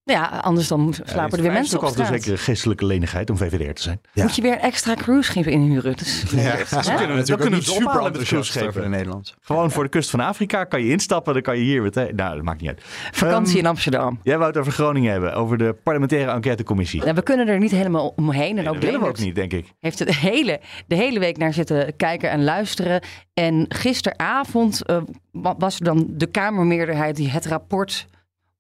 Ja, 0.05 0.25
anders 0.27 0.69
dan 0.69 0.95
slapen 1.05 1.37
er 1.39 1.43
weer 1.45 1.53
mensen 1.53 1.77
op 1.79 1.83
ook 1.83 1.89
altijd 1.89 2.09
een 2.09 2.19
zekere 2.21 2.37
geestelijke 2.37 2.87
lenigheid 2.87 3.31
om 3.31 3.37
VVD'er 3.37 3.75
te 3.75 3.83
zijn. 3.83 4.01
Ja. 4.13 4.23
Moet 4.23 4.37
je 4.37 4.43
weer 4.43 4.57
extra 4.59 4.95
cruiseschip 4.95 5.47
inhuren. 5.47 5.97
Dus, 5.97 6.25
Ja, 6.31 6.57
dat 6.57 6.71
Dan 6.71 6.83
kunnen 6.83 6.99
we, 7.09 7.15
natuurlijk 7.15 7.41
kunnen 7.41 7.59
ook 7.61 7.97
we 7.97 8.03
met 8.03 8.15
de 8.15 8.25
cruiseschepen. 8.25 8.91
Nederlandse. 8.91 9.35
Gewoon 9.41 9.71
voor 9.71 9.83
de 9.83 9.89
kust 9.89 10.11
van 10.11 10.21
Afrika 10.21 10.65
kan 10.65 10.83
je 10.85 10.91
instappen. 10.91 11.33
Dan 11.33 11.43
kan 11.43 11.57
je 11.59 11.63
hier 11.63 11.83
meteen... 11.83 12.15
Nou, 12.15 12.35
dat 12.35 12.45
maakt 12.45 12.61
niet 12.61 12.71
uit. 12.71 12.81
Vakantie 13.13 13.51
Ehm, 13.57 13.65
in 13.65 13.67
Amsterdam. 13.71 14.21
Jij 14.23 14.37
wou 14.39 14.49
het 14.49 14.59
over 14.59 14.73
Groningen 14.73 15.13
hebben. 15.13 15.35
Over 15.35 15.59
de 15.59 15.75
parlementaire 15.83 16.31
enquêtecommissie. 16.33 17.05
Ja, 17.05 17.15
we 17.15 17.23
kunnen 17.23 17.49
er 17.49 17.59
niet 17.59 17.71
helemaal 17.71 18.13
omheen. 18.17 18.49
En 18.49 18.55
Nee, 18.55 18.67
ook 18.69 18.75
dat 18.75 18.85
willen 18.85 19.01
we 19.01 19.07
ook 19.07 19.19
niet, 19.19 19.35
denk 19.35 19.53
ik. 19.53 19.73
heeft 19.81 20.01
er 20.01 20.07
de 20.07 20.15
hele, 20.17 20.61
de 20.87 20.95
hele 20.95 21.19
week 21.19 21.37
naar 21.37 21.53
zitten 21.53 21.97
kijken 21.97 22.31
en 22.31 22.45
luisteren. 22.45 23.01
En 23.35 23.65
gisteravond 23.69 24.85
eh, 24.87 24.97
wa- 25.31 25.55
was 25.59 25.79
er 25.79 25.85
dan 25.85 26.07
de 26.09 26.27
Kamermeerderheid 26.27 27.17
die 27.17 27.29
het 27.31 27.47
rapport 27.47 28.07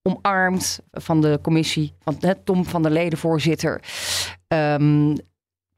omarmt 0.03 0.81
van 0.91 1.21
de 1.21 1.39
commissie. 1.43 1.93
Van 2.01 2.17
hè, 2.21 2.35
Tom 2.35 2.65
van 2.65 2.83
der 2.83 2.93
Leden, 2.93 3.19
voorzitter. 3.19 3.81
Ehm, 4.49 5.17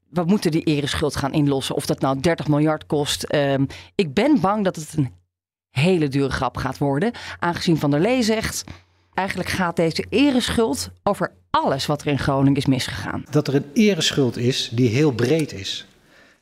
we 0.09 0.23
moeten 0.25 0.51
die 0.51 0.63
ereschuld 0.63 1.15
gaan 1.15 1.33
inlossen. 1.33 1.75
Of 1.75 1.85
dat 1.85 1.99
nou 1.99 2.19
30 2.19 2.47
miljard 2.47 2.85
kost. 2.85 3.23
Ehm, 3.23 3.65
ik 3.95 4.13
ben 4.13 4.39
bang 4.41 4.63
dat 4.63 4.75
het 4.75 4.93
een 4.97 5.11
hele 5.69 6.07
dure 6.07 6.29
grap 6.29 6.57
gaat 6.57 6.77
worden. 6.77 7.11
Aangezien 7.39 7.77
Van 7.77 7.91
der 7.91 7.99
Lee 7.99 8.23
zegt... 8.23 8.63
Eigenlijk 9.13 9.49
gaat 9.49 9.75
deze 9.75 10.05
ereschuld 10.09 10.89
over 11.03 11.31
alles 11.49 11.85
wat 11.85 12.01
er 12.01 12.07
in 12.07 12.19
Groningen 12.19 12.57
is 12.57 12.65
misgegaan. 12.65 13.25
dat 13.29 13.47
er 13.47 13.55
een 13.55 13.69
ereschuld 13.73 14.37
is 14.37 14.69
die 14.73 14.89
heel 14.89 15.11
breed 15.11 15.53
is. 15.53 15.85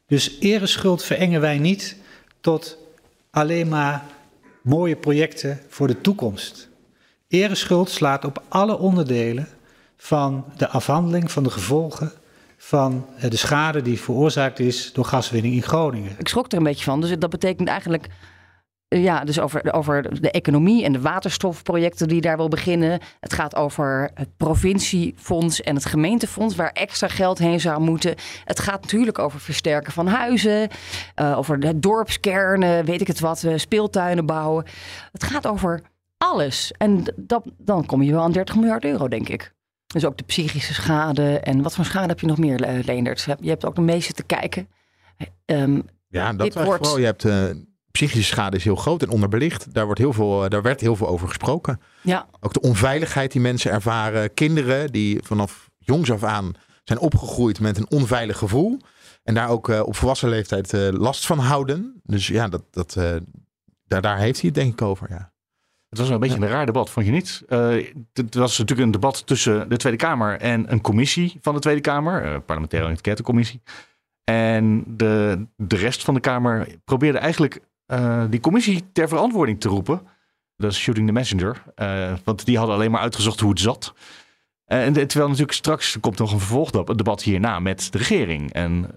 Dus 0.08 0.40
ereschuld 0.40 1.04
verengen 1.04 1.42
wij 1.42 1.58
niet 1.58 1.96
tot 2.42 2.78
alleen 3.32 3.68
maar 3.68 4.04
mooie 4.62 4.96
projecten 4.96 5.60
voor 5.68 5.88
de 5.88 6.02
toekomst. 6.02 6.70
Ereschuld 7.34 7.90
slaat 7.90 8.26
op 8.26 8.44
alle 8.50 8.78
onderdelen 8.78 9.48
van 9.98 10.46
de 10.58 10.68
afhandeling 10.70 11.32
van 11.32 11.44
de 11.44 11.50
gevolgen 11.50 12.12
van 12.58 13.06
eh, 13.18 13.30
de 13.30 13.38
schade 13.38 13.82
die 13.82 14.00
veroorzaakt 14.00 14.60
is 14.60 14.94
door 14.94 15.06
gaswinning 15.06 15.54
in 15.54 15.62
Groningen. 15.62 16.16
ik 16.18 16.28
schrok 16.28 16.52
er 16.52 16.58
een 16.58 16.64
beetje 16.64 16.84
van. 16.84 17.02
Dus 17.02 17.18
dat 17.20 17.30
betekent 17.30 17.68
eigenlijk. 17.68 18.08
eh, 18.88 19.04
Ja, 19.04 19.24
dus 19.24 19.40
over, 19.40 19.74
over 19.74 20.22
de 20.22 20.32
economie 20.32 20.84
en 20.84 20.94
de 20.94 21.02
waterstofprojecten 21.02 22.08
die 22.08 22.22
daar 22.22 22.38
wil 22.38 22.48
beginnen. 22.48 23.00
Het 23.20 23.34
gaat 23.34 23.56
over 23.56 24.12
het 24.14 24.38
provinciefonds 24.38 25.62
en 25.62 25.76
het 25.76 25.86
gemeentefonds, 25.86 26.56
waar 26.56 26.72
extra 26.72 27.08
geld 27.08 27.38
heen 27.38 27.60
zou 27.60 27.82
moeten. 27.82 28.16
Het 28.44 28.60
gaat 28.60 28.82
natuurlijk 28.82 29.20
over 29.20 29.40
versterken 29.40 29.94
van 29.94 30.08
huizen, 30.08 30.70
eh, 31.16 31.38
over 31.38 31.60
de 31.60 31.80
dorpskernen, 31.80 32.86
weet 32.86 33.02
ik 33.02 33.08
het 33.08 33.20
wat, 33.20 33.46
speeltuinen 33.56 34.26
bouwen. 34.26 34.66
Het 35.12 35.24
gaat 35.24 35.48
over 35.48 35.82
alles. 36.24 36.72
En 36.78 37.04
dat, 37.16 37.44
dan 37.58 37.86
kom 37.86 38.02
je 38.02 38.12
wel 38.12 38.22
aan 38.22 38.32
30 38.32 38.56
miljard 38.56 38.84
euro, 38.86 39.08
denk 39.08 39.30
ik. 39.30 39.54
Dus 39.88 40.06
ook 40.06 40.18
de 40.18 40.24
psychische 40.24 40.74
schade. 40.74 41.40
En 41.40 41.62
wat 41.62 41.76
voor 41.76 41.86
schade 41.86 42.08
heb 42.08 42.20
je 42.20 42.26
nog 42.28 42.38
meer, 42.38 42.60
Le- 42.60 42.82
Leendert? 42.86 43.28
Je 43.40 43.50
hebt 43.50 43.66
ook 43.66 43.76
de 43.76 43.82
meeste 43.82 44.14
te 44.14 44.24
kijken. 44.24 44.68
Ehm, 45.46 45.82
Ja, 46.08 46.34
dat 46.34 46.54
wordt- 46.54 46.68
vooral. 46.88 46.98
Je 47.00 47.06
hebt 47.06 47.26
eh, 47.26 47.46
psychische 47.92 48.24
schade 48.34 48.58
is 48.58 48.64
heel 48.64 48.76
groot 48.76 49.02
en 49.02 49.10
onderbelicht. 49.10 49.74
Daar, 49.74 49.86
wordt 49.86 50.00
heel 50.00 50.14
veel, 50.14 50.44
eh, 50.44 50.50
daar 50.50 50.62
werd 50.62 50.82
heel 50.82 50.96
veel 50.96 51.08
over 51.08 51.28
gesproken. 51.28 51.80
ja, 52.02 52.28
Ook 52.40 52.54
de 52.54 52.62
onveiligheid 52.62 53.32
die 53.32 53.42
mensen 53.42 53.72
ervaren. 53.72 54.34
Kinderen 54.34 54.92
die 54.92 55.20
vanaf 55.24 55.70
jongs 55.78 56.12
af 56.12 56.24
aan 56.24 56.52
zijn 56.84 57.00
opgegroeid 57.00 57.60
met 57.60 57.78
een 57.78 57.90
onveilig 57.92 58.38
gevoel. 58.38 58.80
En 59.24 59.34
daar 59.34 59.50
ook 59.50 59.70
eh, 59.70 59.80
op 59.86 59.96
volwassen 59.96 60.30
leeftijd 60.30 60.74
eh, 60.74 60.88
last 60.92 61.26
van 61.26 61.40
houden. 61.40 62.02
Dus 62.04 62.28
ja, 62.28 62.48
dat, 62.48 62.64
dat, 62.72 62.96
eh, 62.96 63.16
daar, 63.88 64.02
daar 64.02 64.18
heeft 64.18 64.40
hij 64.42 64.50
het 64.50 64.56
denk 64.60 64.74
ik 64.74 64.82
over. 64.82 65.08
Ja. 65.10 65.32
Het 65.94 66.02
was 66.02 66.12
een 66.12 66.20
beetje 66.20 66.42
een 66.42 66.48
raar 66.48 66.66
debat, 66.66 66.90
vond 66.90 67.06
je 67.06 67.12
niet? 67.12 67.44
Eh, 67.48 67.70
het 68.14 68.36
was 68.36 68.58
natuurlijk 68.58 68.88
een 68.88 68.92
debat 68.92 69.28
tussen 69.28 69.70
de 69.70 69.78
Tweede 69.78 69.98
Kamer 69.98 70.40
en 70.40 70.72
een 70.72 70.82
commissie 70.82 71.38
van 71.42 71.54
de 71.54 71.60
Tweede 71.60 71.82
Kamer, 71.82 72.24
eh 72.24 72.38
parlementaire 72.46 72.90
enquêtecommissie. 72.90 73.62
En 74.24 74.84
de, 74.88 75.46
de 75.58 75.76
rest 75.76 76.04
van 76.04 76.14
de 76.14 76.20
Kamer 76.20 76.68
probeerde 76.86 77.18
eigenlijk 77.18 77.60
eh, 77.86 78.24
die 78.30 78.40
commissie 78.40 78.84
ter 78.94 79.08
verantwoording 79.08 79.60
te 79.60 79.68
roepen. 79.68 80.02
Dat 80.58 80.72
is 80.72 80.80
Shooting 80.80 81.08
the 81.08 81.14
Messenger. 81.14 81.64
Want 82.24 82.46
die 82.46 82.58
hadden 82.58 82.76
alleen 82.76 82.92
maar 82.92 83.02
uitgezocht 83.02 83.40
hoe 83.40 83.50
het 83.50 83.60
zat. 83.60 83.94
En 84.66 84.94
terwijl 84.94 85.28
natuurlijk 85.28 85.58
straks 85.58 85.98
komt 86.00 86.18
nog 86.18 86.32
een 86.32 86.40
vervolgdebat 86.40 87.24
hierna 87.24 87.60
met 87.60 87.92
de 87.92 87.98
regering. 87.98 88.54
En 88.54 88.90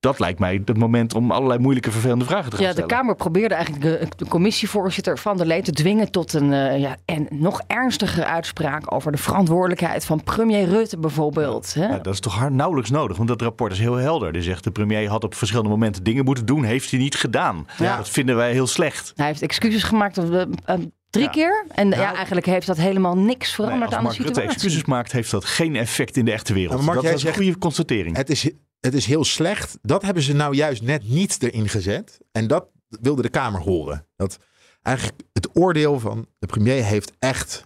dat 0.00 0.18
lijkt 0.18 0.38
mij 0.38 0.60
het 0.64 0.76
moment 0.76 1.14
om 1.14 1.30
allerlei 1.30 1.58
moeilijke, 1.60 1.90
vervelende 1.90 2.24
vragen 2.24 2.50
te 2.50 2.56
gaan 2.56 2.64
ja, 2.64 2.70
de 2.70 2.76
stellen. 2.76 2.96
Kamer 2.96 3.14
probeerde 3.14 3.54
eigenlijk 3.54 3.84
de, 3.84 4.08
de 4.16 4.26
commissievoorzitter 4.28 5.18
van 5.18 5.36
der 5.36 5.46
Lee 5.46 5.62
te 5.62 5.72
dwingen 5.72 6.10
tot 6.10 6.32
een 6.32 6.52
eh, 6.52 6.78
ja, 6.78 6.96
en 7.04 7.26
nog 7.30 7.60
ernstigere 7.66 8.24
uitspraak 8.26 8.94
over 8.94 9.12
de 9.12 9.18
verantwoordelijkheid 9.18 10.04
van 10.04 10.22
premier 10.24 10.64
Rutte 10.68 10.98
bijvoorbeeld. 10.98 11.74
Hè? 11.74 11.86
Ja, 11.88 11.98
dat 11.98 12.12
is 12.12 12.20
toch 12.20 12.34
hard 12.34 12.52
nauwelijks 12.52 12.90
nodig, 12.90 13.16
want 13.16 13.28
dat 13.28 13.42
rapport 13.42 13.72
is 13.72 13.78
heel 13.78 13.94
helder. 13.96 14.32
Die 14.32 14.42
zegt 14.42 14.64
de 14.64 14.70
premier 14.70 15.08
had 15.08 15.24
op 15.24 15.34
verschillende 15.34 15.70
momenten 15.70 16.02
dingen 16.04 16.24
moeten 16.24 16.46
doen, 16.46 16.64
heeft 16.64 16.90
hij 16.90 17.00
niet 17.00 17.14
gedaan. 17.14 17.66
Ja. 17.78 17.96
Dat 17.96 18.08
vinden 18.10 18.36
wij 18.36 18.52
heel 18.52 18.66
slecht. 18.66 19.12
Hij 19.16 19.26
heeft 19.26 19.42
excuses 19.42 19.82
gemaakt 19.82 20.18
op 20.18 20.26
de, 20.30 20.48
eh, 20.64 20.74
drie 21.10 21.24
Ja. 21.24 21.30
keer. 21.30 21.64
En 21.74 21.88
ja, 21.88 21.96
Nou, 21.96 22.14
eigenlijk 22.14 22.46
heeft 22.46 22.66
dat 22.66 22.76
helemaal 22.76 23.16
niks 23.16 23.52
veranderd 23.54 23.84
als 23.84 23.92
aan 23.94 23.98
de 23.98 24.04
Mark 24.04 24.16
Rutte 24.16 24.32
situatie. 24.32 24.54
excuses 24.54 24.84
maakt, 24.84 25.12
heeft 25.12 25.30
dat 25.30 25.44
geen 25.44 25.76
effect 25.76 26.16
in 26.16 26.24
de 26.24 26.32
echte 26.32 26.52
wereld. 26.52 26.78
Ja, 26.78 26.84
Mark, 26.84 27.02
dat 27.02 27.12
is 27.14 27.24
een 27.24 27.34
goede 27.34 27.58
constatering. 27.58 28.16
Het, 28.16 28.30
is, 28.30 28.50
het 28.80 28.94
is 28.94 29.06
heel 29.06 29.24
slecht. 29.24 29.78
Dat 29.82 30.02
hebben 30.02 30.22
ze 30.22 30.32
nou 30.32 30.54
juist 30.54 30.82
net 30.82 31.08
niet 31.08 31.42
erin 31.42 31.68
gezet. 31.68 32.20
En 32.32 32.46
dat 32.46 32.68
wilde 32.88 33.22
de 33.22 33.28
Kamer 33.28 33.60
horen. 33.60 34.06
Dat 34.16 34.38
eigenlijk 34.82 35.22
het 35.32 35.48
oordeel 35.56 36.00
van 36.00 36.26
de 36.38 36.46
premier 36.46 36.84
heeft 36.84 37.12
echt 37.18 37.64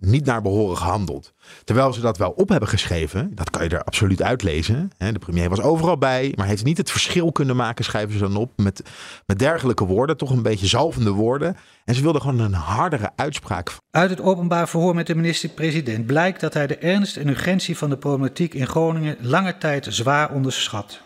niet 0.00 0.24
naar 0.24 0.42
behoren 0.42 0.76
gehandeld. 0.76 1.32
Terwijl 1.64 1.92
ze 1.92 2.00
dat 2.00 2.18
wel 2.18 2.30
op 2.30 2.48
hebben 2.48 2.68
geschreven. 2.68 3.34
Dat 3.34 3.50
kan 3.50 3.62
je 3.62 3.68
er 3.68 3.84
absoluut 3.84 4.22
uitlezen. 4.22 4.90
Hè, 4.98 5.12
De 5.12 5.18
premier 5.18 5.48
was 5.48 5.60
overal 5.60 5.98
bij, 5.98 6.32
maar 6.36 6.46
heeft 6.46 6.64
niet 6.64 6.76
het 6.76 6.90
verschil 6.90 7.32
kunnen 7.32 7.56
maken, 7.56 7.84
schrijven 7.84 8.12
ze 8.12 8.18
dan 8.18 8.36
op. 8.36 8.52
Met, 8.56 8.82
met 9.26 9.38
dergelijke 9.38 9.84
woorden, 9.84 10.16
toch 10.16 10.30
een 10.30 10.42
beetje 10.42 10.66
zalvende 10.66 11.10
woorden. 11.10 11.56
En 11.84 11.94
ze 11.94 12.02
wilden 12.02 12.20
gewoon 12.20 12.40
een 12.40 12.52
hardere 12.52 13.10
uitspraak. 13.16 13.72
Uit 13.90 14.10
het 14.10 14.20
openbaar 14.20 14.68
verhoor 14.68 14.94
met 14.94 15.06
de 15.06 15.14
minister-president 15.14 16.06
blijkt 16.06 16.40
dat 16.40 16.54
hij 16.54 16.66
de 16.66 16.76
ernst 16.76 17.16
en 17.16 17.28
urgentie 17.28 17.76
van 17.76 17.90
de 17.90 17.96
problematiek 17.98 18.54
in 18.54 18.66
Groningen 18.66 19.16
lange 19.20 19.58
tijd 19.58 19.86
zwaar 19.88 20.32
onderschat. 20.32 21.00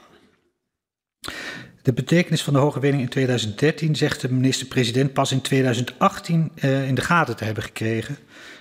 De 1.82 1.92
betekenis 1.92 2.42
van 2.42 2.52
de 2.52 2.58
hoge 2.58 2.80
winning 2.80 3.02
in 3.02 3.08
2013 3.08 3.96
zegt 3.96 4.20
de 4.20 4.32
minister-president 4.32 5.12
pas 5.12 5.32
in 5.32 5.40
2018 5.40 6.50
eh, 6.54 6.88
in 6.88 6.94
de 6.94 7.00
gaten 7.00 7.36
te 7.36 7.44
hebben 7.44 7.62
gekregen. 7.62 8.16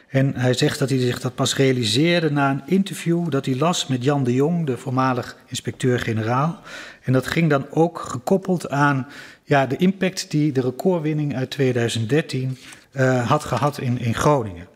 En 0.09 0.35
hij 0.35 0.53
zegt 0.53 0.79
dat 0.79 0.89
hij 0.89 0.99
zich 0.99 1.19
dat 1.19 1.35
pas 1.35 1.55
realiseerde 1.55 2.31
na 2.31 2.49
een 2.49 2.61
interview 2.65 3.29
dat 3.29 3.45
hij 3.45 3.55
las 3.55 3.87
met 3.87 4.03
Jan 4.03 4.23
de 4.23 4.33
Jong, 4.33 4.65
de 4.65 4.77
voormalig 4.77 5.37
inspecteur-generaal. 5.47 6.59
En 7.03 7.13
dat 7.13 7.27
ging 7.27 7.49
dan 7.49 7.65
ook 7.69 7.99
gekoppeld 7.99 8.69
aan 8.69 9.07
ja, 9.43 9.65
de 9.65 9.77
impact 9.77 10.31
die 10.31 10.51
de 10.51 10.61
recordwinning 10.61 11.35
uit 11.35 11.49
2013 11.49 12.57
eh, 12.91 13.29
had 13.29 13.43
gehad 13.43 13.79
in, 13.79 13.99
in 13.99 14.15
Groningen. 14.15 14.67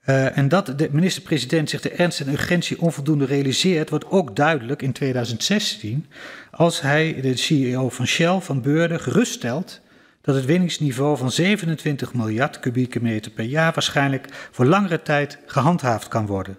Eh, 0.00 0.38
en 0.38 0.48
dat 0.48 0.78
de 0.78 0.88
minister-president 0.90 1.70
zich 1.70 1.80
de 1.80 1.90
ernst 1.90 2.20
en 2.20 2.28
urgentie 2.28 2.80
onvoldoende 2.80 3.24
realiseert, 3.24 3.90
wordt 3.90 4.10
ook 4.10 4.36
duidelijk 4.36 4.82
in 4.82 4.92
2016 4.92 6.06
als 6.50 6.80
hij 6.80 7.20
de 7.20 7.36
CEO 7.36 7.88
van 7.88 8.06
Shell, 8.06 8.40
van 8.40 8.62
Beurden, 8.62 9.00
geruststelt 9.00 9.80
dat 10.20 10.34
het 10.34 10.44
winningsniveau 10.44 11.16
van 11.16 11.30
27 11.30 12.14
miljard 12.14 12.60
kubieke 12.60 13.02
meter 13.02 13.30
per 13.30 13.44
jaar 13.44 13.72
waarschijnlijk 13.72 14.26
voor 14.50 14.66
langere 14.66 15.02
tijd 15.02 15.38
gehandhaafd 15.46 16.08
kan 16.08 16.26
worden. 16.26 16.58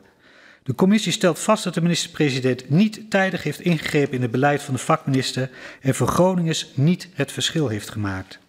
De 0.64 0.76
commissie 0.76 1.12
stelt 1.12 1.40
vast 1.40 1.64
dat 1.64 1.74
de 1.74 1.82
minister-president 1.82 2.70
niet 2.70 3.10
tijdig 3.10 3.44
heeft 3.44 3.60
ingegrepen 3.60 4.14
in 4.14 4.22
het 4.22 4.32
beleid 4.32 4.62
van 4.62 4.74
de 4.74 4.80
vakminister 4.80 5.50
en 5.82 5.96
voor 5.96 6.08
Groningers 6.08 6.68
niet 6.74 7.08
het 7.14 7.32
verschil 7.32 7.68
heeft 7.68 7.90
gemaakt. 7.90 8.40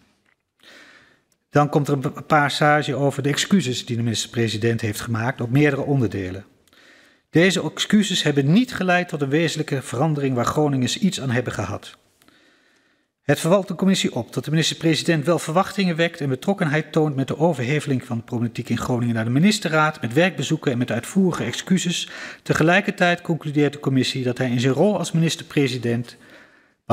Dan 1.53 1.69
komt 1.69 1.87
er 1.87 1.93
een 1.93 2.25
passage 2.25 2.95
over 2.95 3.23
de 3.23 3.29
excuses 3.29 3.85
die 3.85 3.95
de 3.95 4.03
minister-president 4.03 4.81
heeft 4.81 5.01
gemaakt 5.01 5.41
op 5.41 5.49
meerdere 5.49 5.81
onderdelen. 5.81 6.45
Deze 7.29 7.71
excuses 7.71 8.23
hebben 8.23 8.51
niet 8.51 8.73
geleid 8.73 9.07
tot 9.07 9.21
een 9.21 9.29
wezenlijke 9.29 9.81
verandering 9.81 10.35
waar 10.35 10.45
Groningers 10.45 10.97
iets 10.97 11.21
aan 11.21 11.29
hebben 11.29 11.53
gehad. 11.53 11.97
Het 13.21 13.39
verwalt 13.39 13.67
de 13.67 13.75
commissie 13.75 14.15
op 14.15 14.33
dat 14.33 14.45
de 14.45 14.51
minister-president 14.51 15.25
wel 15.25 15.39
verwachtingen 15.39 15.95
wekt 15.95 16.21
en 16.21 16.29
betrokkenheid 16.29 16.91
toont 16.91 17.15
met 17.15 17.27
de 17.27 17.37
overheveling 17.37 18.03
van 18.03 18.17
de 18.17 18.23
problematiek 18.23 18.69
in 18.69 18.77
Groningen 18.77 19.15
naar 19.15 19.25
de 19.25 19.29
ministerraad, 19.29 20.01
met 20.01 20.13
werkbezoeken 20.13 20.71
en 20.71 20.77
met 20.77 20.91
uitvoerige 20.91 21.43
excuses. 21.43 22.09
Tegelijkertijd 22.43 23.21
concludeert 23.21 23.73
de 23.73 23.79
commissie 23.79 24.23
dat 24.23 24.37
hij 24.37 24.49
in 24.49 24.59
zijn 24.59 24.73
rol 24.73 24.97
als 24.97 25.11
minister-president, 25.11 26.17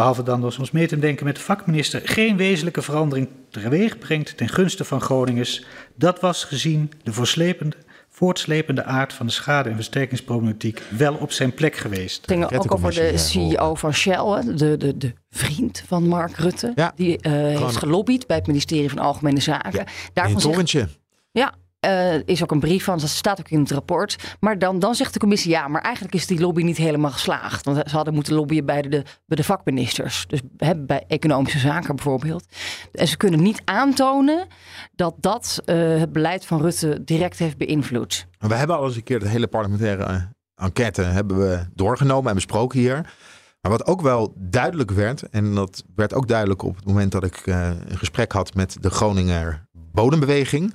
behalve 0.00 0.22
dan 0.22 0.40
door 0.40 0.52
soms 0.52 0.70
mee 0.70 0.86
te 0.86 0.98
denken 0.98 1.26
met 1.26 1.36
de 1.36 1.42
vakminister, 1.42 2.00
geen 2.04 2.36
wezenlijke 2.36 2.82
verandering 2.82 3.28
teweeg 3.50 3.98
brengt 3.98 4.36
ten 4.36 4.48
gunste 4.48 4.84
van 4.84 5.00
Groningers. 5.00 5.64
Dat 5.94 6.20
was 6.20 6.44
gezien 6.44 6.92
de 7.02 7.12
voorslepende, 7.12 7.76
voortslepende 8.08 8.84
aard 8.84 9.12
van 9.12 9.26
de 9.26 9.32
schade- 9.32 9.68
en 9.68 9.74
versterkingsproblematiek 9.74 10.82
wel 10.88 11.14
op 11.14 11.32
zijn 11.32 11.54
plek 11.54 11.76
geweest. 11.76 12.20
Het 12.20 12.30
ging 12.30 12.44
ook 12.44 12.74
over 12.74 12.94
de 12.94 13.18
CEO 13.18 13.74
van 13.74 13.94
Shell, 13.94 14.42
de, 14.56 14.76
de, 14.76 14.96
de 14.96 15.12
vriend 15.30 15.82
van 15.86 16.08
Mark 16.08 16.36
Rutte. 16.36 16.72
Ja, 16.74 16.92
die 16.96 17.18
eh, 17.18 17.32
heeft 17.32 17.76
gelobbyd 17.76 18.26
bij 18.26 18.36
het 18.36 18.46
ministerie 18.46 18.88
van 18.88 18.98
Algemene 18.98 19.40
Zaken. 19.40 19.78
Ja, 19.78 19.84
Daarvan 20.12 20.32
het 20.34 20.42
zegt, 20.42 20.54
torentje. 20.54 20.88
ja, 21.30 21.54
Eh, 21.80 22.14
is 22.24 22.42
ook 22.42 22.50
een 22.50 22.60
brief 22.60 22.84
van, 22.84 22.98
dat 22.98 23.08
staat 23.08 23.40
ook 23.40 23.50
in 23.50 23.60
het 23.60 23.70
rapport. 23.70 24.36
Maar 24.40 24.58
dan, 24.58 24.78
dan 24.78 24.94
zegt 24.94 25.12
de 25.12 25.18
commissie, 25.18 25.50
ja, 25.50 25.68
maar 25.68 25.82
eigenlijk 25.82 26.14
is 26.14 26.26
die 26.26 26.40
lobby 26.40 26.62
niet 26.62 26.76
helemaal 26.76 27.10
geslaagd. 27.10 27.64
Want 27.64 27.76
ze 27.88 27.96
hadden 27.96 28.14
moeten 28.14 28.34
lobbyen 28.34 28.64
bij 28.64 28.82
de, 28.82 29.02
bij 29.26 29.36
de 29.36 29.44
vakministers. 29.44 30.24
Dus 30.26 30.40
bij 30.76 31.04
economische 31.08 31.58
zaken 31.58 31.94
bijvoorbeeld. 31.96 32.44
En 32.92 33.08
ze 33.08 33.16
kunnen 33.16 33.42
niet 33.42 33.62
aantonen 33.64 34.46
dat 34.94 35.14
dat 35.18 35.60
eh, 35.64 35.76
het 35.98 36.12
beleid 36.12 36.46
van 36.46 36.60
Rutte 36.60 37.04
direct 37.04 37.38
heeft 37.38 37.56
beïnvloed. 37.56 38.26
We 38.38 38.54
hebben 38.54 38.76
al 38.76 38.86
eens 38.86 38.96
een 38.96 39.02
keer 39.02 39.18
de 39.20 39.28
hele 39.28 39.46
parlementaire 39.46 40.04
eh, 40.04 40.22
enquête 40.54 41.02
hebben 41.02 41.38
we 41.38 41.66
doorgenomen 41.74 42.28
en 42.28 42.34
besproken 42.34 42.78
hier. 42.78 43.14
Maar 43.60 43.70
wat 43.70 43.86
ook 43.86 44.00
wel 44.00 44.32
duidelijk 44.36 44.90
werd, 44.90 45.22
en 45.22 45.54
dat 45.54 45.84
werd 45.94 46.14
ook 46.14 46.28
duidelijk 46.28 46.62
op 46.62 46.76
het 46.76 46.84
moment 46.84 47.12
dat 47.12 47.24
ik 47.24 47.42
een 47.46 47.98
gesprek 47.98 48.32
had 48.32 48.54
met 48.54 48.76
de 48.80 48.90
Groninger 48.90 49.66
Bodembeweging. 49.72 50.74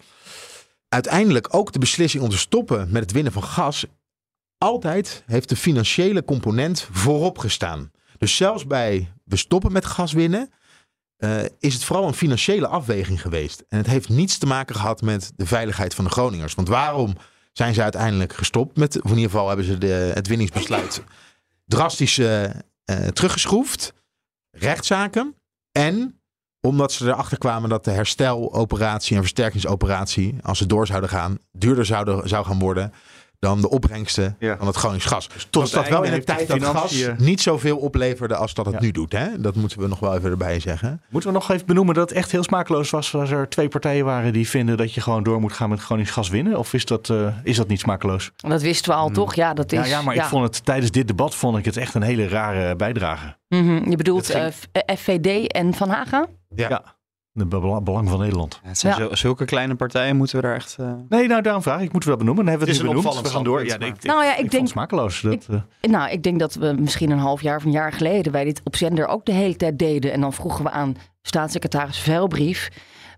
Uiteindelijk 0.96 1.48
ook 1.56 1.72
de 1.72 1.80
beslissing 1.80 2.24
om 2.24 2.30
te 2.30 2.38
stoppen 2.38 2.88
met 2.92 3.02
het 3.02 3.12
winnen 3.12 3.32
van 3.32 3.44
gas. 3.44 3.86
Altijd 4.58 5.24
heeft 5.26 5.50
de 5.50 5.56
financiële 5.56 6.24
component 6.24 6.88
voorop 6.92 7.38
gestaan. 7.38 7.92
Dus 8.18 8.36
zelfs 8.36 8.68
bij 8.68 9.14
we 9.24 9.36
stoppen 9.36 9.72
met 9.72 9.86
gas 9.86 10.14
winnen, 10.14 10.50
eh, 11.18 11.44
is 11.60 11.74
het 11.74 11.84
vooral 11.84 12.08
een 12.08 12.14
financiële 12.14 12.68
afweging 12.68 13.22
geweest. 13.22 13.64
En 13.68 13.78
het 13.78 13.88
heeft 13.88 14.10
niets 14.10 14.38
te 14.38 14.46
maken 14.46 14.76
gehad 14.76 15.02
met 15.02 15.32
de 15.36 15.46
veiligheid 15.46 15.94
van 15.94 16.06
de 16.06 16.12
Groningers. 16.12 16.54
Want 16.56 16.68
waarom 16.68 17.16
zijn 17.54 17.74
ze 17.74 17.82
uiteindelijk 17.82 18.34
gestopt 18.34 18.78
met, 18.78 18.96
in 18.96 19.10
ieder 19.10 19.24
geval 19.24 19.48
hebben 19.48 19.66
ze 19.66 19.78
de, 19.78 20.12
het 20.14 20.28
winningsbesluit 20.28 21.04
drastisch 21.66 22.18
eh, 22.18 22.44
eh, 22.44 22.52
teruggeschroefd. 23.14 23.94
Rechtszaken. 24.52 25.36
En 25.72 26.22
omdat 26.66 26.92
ze 26.92 27.06
erachter 27.08 27.38
kwamen 27.38 27.70
dat 27.70 27.84
de 27.84 27.92
hersteloperatie 27.92 29.16
en 29.16 29.22
versterkingsoperatie, 29.22 30.36
als 30.42 30.58
ze 30.58 30.66
door 30.66 30.88
zouden 30.88 31.10
gaan, 31.10 31.38
duurder 31.52 31.86
zouden, 31.86 32.30
zou 32.30 32.46
gaan 32.46 32.60
worden 32.60 32.94
dan 33.40 33.62
de 33.62 33.70
opbrengsten 33.70 34.36
Ja. 34.40 34.58
van 34.58 34.68
het 34.68 34.76
Gronings 34.76 35.06
gas. 35.06 35.28
tot 35.50 35.62
Dus 35.62 35.72
dat 35.72 35.82
het 35.84 35.90
wel 35.94 36.04
in 36.04 36.12
heeft 36.12 36.26
tijd 36.26 36.48
dat 36.48 36.64
gas 36.64 37.06
niet 37.18 37.42
zoveel 37.42 37.78
opleverde 37.78 38.36
als 38.36 38.54
dat 38.54 38.66
het 38.66 38.76
Ja. 38.76 38.82
nu 38.82 38.92
doet. 38.92 39.12
Hè? 39.12 39.42
Dat 39.42 39.56
moeten 39.56 39.80
we 39.80 39.88
nog 39.88 40.00
wel 40.00 40.16
even 40.16 40.30
erbij 40.30 40.60
zeggen. 40.60 41.02
Moeten 41.10 41.30
we 41.30 41.36
nog 41.38 41.52
even 41.52 41.66
benoemen 41.66 41.96
dat 41.96 42.10
het 42.10 42.18
echt 42.18 42.32
heel 42.32 42.44
smakeloos 42.44 42.90
was 42.90 43.16
als 43.16 43.32
er 43.32 43.50
twee 43.50 43.68
partijen 43.68 44.06
waren 44.06 44.34
die 44.34 44.50
vinden 44.50 44.78
dat 44.78 44.94
je 44.94 45.02
gewoon 45.02 45.24
door 45.24 45.40
moet 45.40 45.54
gaan 45.54 45.70
met 45.70 45.80
Gronings 45.80 46.12
gas 46.12 46.30
winnen? 46.30 46.58
Of 46.58 46.74
is 46.74 46.86
dat, 46.86 47.10
eh, 47.10 47.28
is 47.44 47.56
dat 47.58 47.68
niet 47.68 47.80
smakeloos? 47.80 48.32
Dat 48.36 48.62
wisten 48.62 48.92
we 48.92 48.98
al, 48.98 49.10
toch? 49.10 49.36
Ja, 49.36 49.54
dat 49.54 49.72
is... 49.72 49.80
Hmm. 49.80 49.88
Ja, 49.88 49.98
ja, 49.98 50.02
maar 50.04 50.16
ik 50.16 50.24
vond 50.24 50.44
het 50.44 50.66
tijdens 50.66 50.92
dit 50.92 51.08
debat 51.08 51.36
vond 51.36 51.58
ik 51.58 51.66
het 51.66 51.78
echt 51.78 51.94
een 51.94 52.02
hele 52.02 52.28
rare 52.28 52.76
bijdrage. 52.76 53.36
Mhm, 53.48 53.90
Je 53.90 53.96
bedoelt 53.96 54.26
ging- 54.30 54.54
eh, 54.72 54.96
FVD 54.98 55.52
en 55.52 55.74
Van 55.74 55.90
Haga? 55.90 56.26
Ja. 56.56 56.95
De 57.38 57.46
bela- 57.46 57.82
belang 57.82 58.10
van 58.10 58.20
Nederland. 58.20 58.60
Ja, 58.64 58.70
het 58.70 58.78
zijn 58.78 59.04
Ja. 59.10 59.16
zulke 59.16 59.46
kleine 59.46 59.76
partijen 59.76 60.16
moeten 60.16 60.36
we 60.36 60.42
daar 60.42 60.56
echt... 60.56 60.76
eh, 60.80 60.94
Nee, 61.10 61.28
nou 61.28 61.42
daarom 61.42 61.62
vraag 61.62 61.78
ik. 61.80 61.84
Ik 61.86 61.92
moet 61.92 62.00
het 62.04 62.08
wel 62.08 62.18
benoemen. 62.18 62.44
Dan 62.46 62.52
hebben 62.54 62.68
we 62.68 62.74
het, 62.74 62.82
Het 62.84 62.92
is 62.92 62.98
een 63.02 63.04
benoemd. 63.12 63.28
We 63.28 63.34
gaan 63.36 63.44
door. 63.44 63.58
Ja, 63.60 63.64
opvallend 63.74 63.82
nee, 64.02 64.04
ik, 64.04 64.04
Nou 64.04 64.24
ja, 64.26 64.32
ik, 64.44 64.52
denk- 64.52 64.64
het 64.64 64.72
smakeloos. 64.72 65.22
Dat, 65.22 65.48
eh, 65.82 65.90
Nou, 65.92 66.10
ik 66.12 66.24
denk 66.24 66.40
dat 66.40 66.54
we 66.56 66.76
misschien 66.80 67.12
een 67.12 67.18
half 67.18 67.42
jaar 67.42 67.58
of 67.58 67.64
een 67.66 67.72
jaar 67.72 67.92
geleden 67.92 68.32
wij 68.32 68.44
dit 68.44 68.62
op 68.64 68.76
zender 68.76 69.08
ook 69.08 69.26
de 69.26 69.32
hele 69.32 69.56
tijd 69.56 69.80
deden. 69.80 70.12
En 70.12 70.22
dan 70.22 70.34
vroegen 70.34 70.64
we 70.64 70.70
aan 70.72 70.96
staatssecretaris 71.22 71.98
Veilbrief 72.00 72.70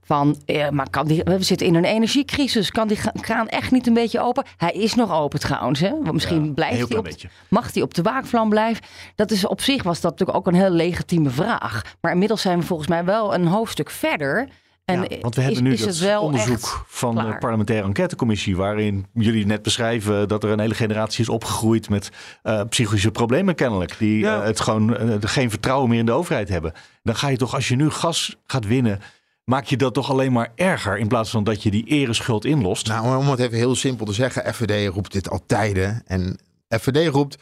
van, 0.07 0.37
eh, 0.45 0.69
maar 0.69 0.89
kan 0.89 1.07
die, 1.07 1.21
we 1.23 1.43
zitten 1.43 1.67
in 1.67 1.75
een 1.75 1.83
energiecrisis, 1.85 2.71
kan 2.71 2.87
die 2.87 2.99
kraan 3.21 3.47
echt 3.47 3.71
niet 3.71 3.87
een 3.87 3.93
beetje 3.93 4.19
open? 4.21 4.43
Hij 4.57 4.71
is 4.71 4.93
nog 4.93 5.11
open 5.13 5.39
trouwens, 5.39 5.79
hè? 5.79 5.89
Want 5.89 6.11
misschien 6.11 6.45
ja, 6.45 6.51
blijft 6.51 6.77
hij 6.77 6.85
klein 6.85 6.99
op, 6.99 7.05
beetje. 7.05 7.29
mag 7.49 7.73
hij 7.73 7.81
op 7.83 7.93
de 7.93 8.01
waakvlam 8.01 8.49
blijven? 8.49 8.83
Dat 9.15 9.31
is 9.31 9.47
op 9.47 9.61
zich 9.61 9.83
was 9.83 10.01
dat 10.01 10.11
natuurlijk 10.11 10.37
ook 10.37 10.47
een 10.47 10.59
heel 10.59 10.69
legitieme 10.69 11.29
vraag. 11.29 11.81
Maar 12.01 12.11
inmiddels 12.11 12.41
zijn 12.41 12.59
we 12.59 12.65
volgens 12.65 12.87
mij 12.89 13.05
wel 13.05 13.33
een 13.33 13.47
hoofdstuk 13.47 13.89
verder. 13.89 14.47
En 14.85 15.01
Ja, 15.01 15.17
want 15.21 15.35
we 15.35 15.41
hebben 15.41 15.59
is, 15.59 15.67
nu 15.67 15.73
is 15.73 15.79
dat 15.79 15.89
het 15.89 15.99
wel 15.99 16.21
onderzoek 16.21 16.85
van 16.87 17.15
de 17.15 17.35
parlementaire 17.39 17.85
enquêtecommissie, 17.87 18.55
waarin 18.55 19.05
jullie 19.13 19.45
net 19.45 19.61
beschrijven 19.61 20.27
dat 20.27 20.43
er 20.43 20.49
een 20.49 20.59
hele 20.59 20.73
generatie 20.73 21.21
is 21.21 21.29
opgegroeid 21.29 21.89
met 21.89 22.09
eh, 22.43 22.61
psychische 22.69 23.11
problemen 23.11 23.55
kennelijk, 23.55 23.95
die 23.97 24.19
Ja. 24.19 24.39
eh, 24.39 24.45
het 24.45 24.59
gewoon 24.59 24.97
geen 25.21 25.49
vertrouwen 25.49 25.89
meer 25.89 25.99
in 25.99 26.05
de 26.05 26.11
overheid 26.11 26.49
hebben. 26.49 26.73
Dan 27.03 27.15
ga 27.15 27.27
je 27.27 27.37
toch, 27.37 27.53
als 27.55 27.67
je 27.67 27.75
nu 27.75 27.89
gas 27.89 28.35
gaat 28.45 28.67
winnen, 28.67 28.99
maak 29.49 29.65
je 29.65 29.77
dat 29.77 29.93
toch 29.93 30.09
alleen 30.09 30.31
maar 30.31 30.51
erger 30.55 30.97
in 30.97 31.07
plaats 31.07 31.29
van 31.29 31.43
dat 31.43 31.63
je 31.63 31.71
die 31.71 31.85
ereschuld 31.85 32.45
inlost. 32.45 32.87
Nou, 32.87 33.17
om 33.17 33.29
het 33.29 33.39
even 33.39 33.57
heel 33.57 33.75
simpel 33.75 34.05
te 34.05 34.13
zeggen, 34.13 34.53
FVD 34.53 34.93
roept 34.93 35.11
dit 35.11 35.29
al 35.29 35.41
tijden. 35.45 36.03
En 36.05 36.39
FVD 36.69 37.07
roept, 37.11 37.37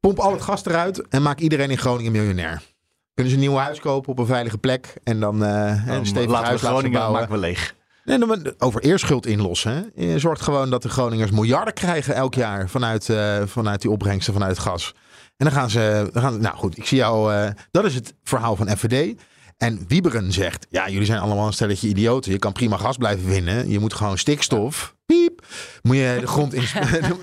pomp 0.00 0.18
al 0.18 0.32
het 0.32 0.42
gas 0.42 0.64
eruit 0.66 1.08
en 1.08 1.22
maak 1.22 1.38
iedereen 1.38 1.70
in 1.70 1.78
Groningen 1.78 2.12
miljonair. 2.12 2.62
Kunnen 3.14 3.32
ze 3.32 3.38
een 3.38 3.44
nieuw 3.48 3.56
huis 3.58 3.80
kopen 3.80 4.10
op 4.12 4.18
een 4.18 4.26
veilige 4.26 4.58
plek 4.58 4.94
en 5.04 5.20
dan 5.20 5.38
Dan 5.38 5.48
een 5.88 6.06
stevig 6.06 6.30
laten 6.30 6.46
huis 6.46 6.60
Groningen 6.62 6.90
bouwen. 6.92 7.18
maken 7.18 7.32
we 7.34 7.38
leeg. 7.40 7.74
Nee, 8.04 8.18
dan- 8.18 8.54
over 8.58 8.82
eerschuld 8.82 9.26
inlossen. 9.26 9.90
hè. 9.94 10.04
Je 10.06 10.18
zorgt 10.18 10.40
gewoon 10.42 10.70
dat 10.70 10.82
de 10.82 10.88
Groningers 10.88 11.30
miljarden 11.30 11.74
krijgen 11.74 12.14
elk 12.14 12.34
jaar 12.34 12.68
vanuit, 12.68 13.08
eh, 13.08 13.42
vanuit 13.46 13.80
die 13.82 13.90
opbrengsten 13.90 14.32
vanuit 14.32 14.58
gas. 14.58 14.94
En 15.36 15.46
dan 15.46 15.52
gaan 15.52 15.70
ze, 15.70 16.08
dan 16.12 16.22
gaan, 16.22 16.40
nou 16.40 16.56
goed, 16.56 16.76
ik 16.76 16.86
zie 16.86 16.96
jou, 16.98 17.34
eh, 17.34 17.50
dat 17.70 17.84
is 17.84 17.94
het 17.94 18.14
verhaal 18.22 18.56
van 18.56 18.68
FVD. 18.76 19.20
En 19.56 19.84
Wieberen 19.88 20.32
zegt, 20.32 20.66
ja, 20.70 20.88
jullie 20.88 21.06
zijn 21.06 21.18
allemaal 21.20 21.46
een 21.46 21.52
stelletje 21.52 21.88
idioten. 21.88 22.32
Je 22.32 22.38
kan 22.38 22.52
prima 22.52 22.76
gas 22.76 22.96
blijven 22.96 23.28
winnen. 23.28 23.70
Je 23.70 23.78
moet 23.78 23.94
gewoon 23.94 24.18
stikstof, 24.18 24.94
piep, 25.06 25.46
moet 25.82 25.96
je 25.96 26.16
de 26.20 26.26
grond 26.26 26.54
in, 26.54 26.62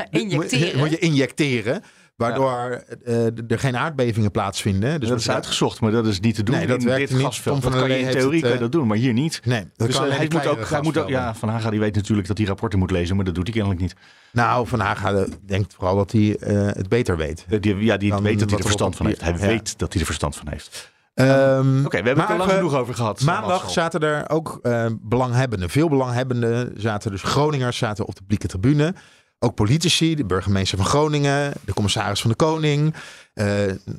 Injecteren. 0.09 0.77
Moet 0.79 0.89
je 0.89 0.99
injecteren. 0.99 1.81
Waardoor 2.15 2.83
eh, 3.05 3.25
er 3.25 3.59
geen 3.59 3.77
aardbevingen 3.77 4.31
plaatsvinden. 4.31 4.99
Dus 4.99 5.09
dat 5.09 5.19
is 5.19 5.29
uitgezocht, 5.29 5.81
maar 5.81 5.91
dat 5.91 6.07
is 6.07 6.19
niet 6.19 6.35
te 6.35 6.43
doen 6.43 6.55
Nee, 6.55 6.67
dat 6.67 6.79
in 6.79 6.85
werkt 6.85 7.07
dit 7.07 7.17
niet. 7.17 7.25
gasveld. 7.25 7.61
Tom 7.61 7.63
van 7.63 7.71
Dat 7.71 7.79
kan 7.79 7.89
der 7.89 7.97
je 7.97 8.03
in 8.03 8.05
Lee 8.05 8.13
heeft 8.13 8.25
theorie 8.25 8.41
het, 8.41 8.49
kan 8.49 8.59
je 8.59 8.65
eh, 8.65 8.71
dat 8.71 8.79
doen, 8.79 8.87
maar 8.87 8.97
hier 8.97 9.13
niet. 9.13 9.41
Nee, 9.43 9.63
dat 9.75 9.87
Dus 9.87 9.95
kan 9.97 10.07
eh, 10.07 10.15
hij 10.17 10.27
moet 10.31 10.47
ook, 10.47 10.69
hij 10.69 10.81
moet 10.81 10.97
ook, 10.97 11.09
ja, 11.09 11.35
Van 11.35 11.49
Haga 11.49 11.69
die 11.69 11.79
weet 11.79 11.95
natuurlijk 11.95 12.27
dat 12.27 12.37
hij 12.37 12.47
rapporten 12.47 12.79
moet 12.79 12.91
lezen, 12.91 13.15
maar 13.15 13.25
dat 13.25 13.35
doet 13.35 13.43
hij 13.43 13.53
kennelijk 13.53 13.81
niet. 13.81 13.95
Nou, 14.31 14.67
Van 14.67 14.79
Haga 14.79 15.13
eh, 15.13 15.23
denkt 15.45 15.73
vooral 15.73 15.95
dat 15.95 16.11
hij 16.11 16.35
eh, 16.37 16.65
het 16.65 16.89
beter 16.89 17.17
weet. 17.17 17.45
Eh, 17.49 17.61
Die, 17.61 17.77
ja, 17.77 17.97
die 17.97 18.13
weet 18.15 18.23
dat 18.23 18.23
hij 18.23 18.37
er 18.39 18.49
er 18.49 18.53
op 18.55 18.61
verstand 18.61 18.95
van 18.95 19.05
heeft. 19.05 19.21
Hij 19.21 19.31
ja. 19.31 19.37
weet 19.37 19.77
dat 19.79 19.91
hij 19.91 19.99
er 20.01 20.05
verstand 20.07 20.35
van 20.35 20.47
heeft. 20.49 20.91
Ehm, 21.13 21.85
Oké, 21.85 22.01
we 22.01 22.07
hebben 22.07 22.19
het 22.23 22.29
er 22.29 22.37
lang 22.37 22.51
genoeg 22.51 22.73
over 22.75 22.93
gehad. 22.95 23.21
Maandag 23.21 23.69
zaten 23.69 23.99
er 23.99 24.29
ook 24.29 24.59
eh, 24.61 24.85
belanghebbenden. 25.01 25.69
Veel 25.69 25.89
belanghebbenden 25.89 26.73
zaten 26.77 27.11
dus 27.11 27.21
Groningers 27.23 27.77
zaten 27.77 28.05
op 28.05 28.15
de 28.15 28.21
publieke 28.21 28.47
tribune. 28.47 28.93
Ook 29.39 29.55
politici, 29.55 30.15
de 30.15 30.25
burgemeester 30.25 30.77
van 30.77 30.87
Groningen, 30.87 31.53
de 31.65 31.73
commissaris 31.73 32.21
van 32.21 32.29
de 32.29 32.35
Koning, 32.35 32.93
eh, 33.33 33.45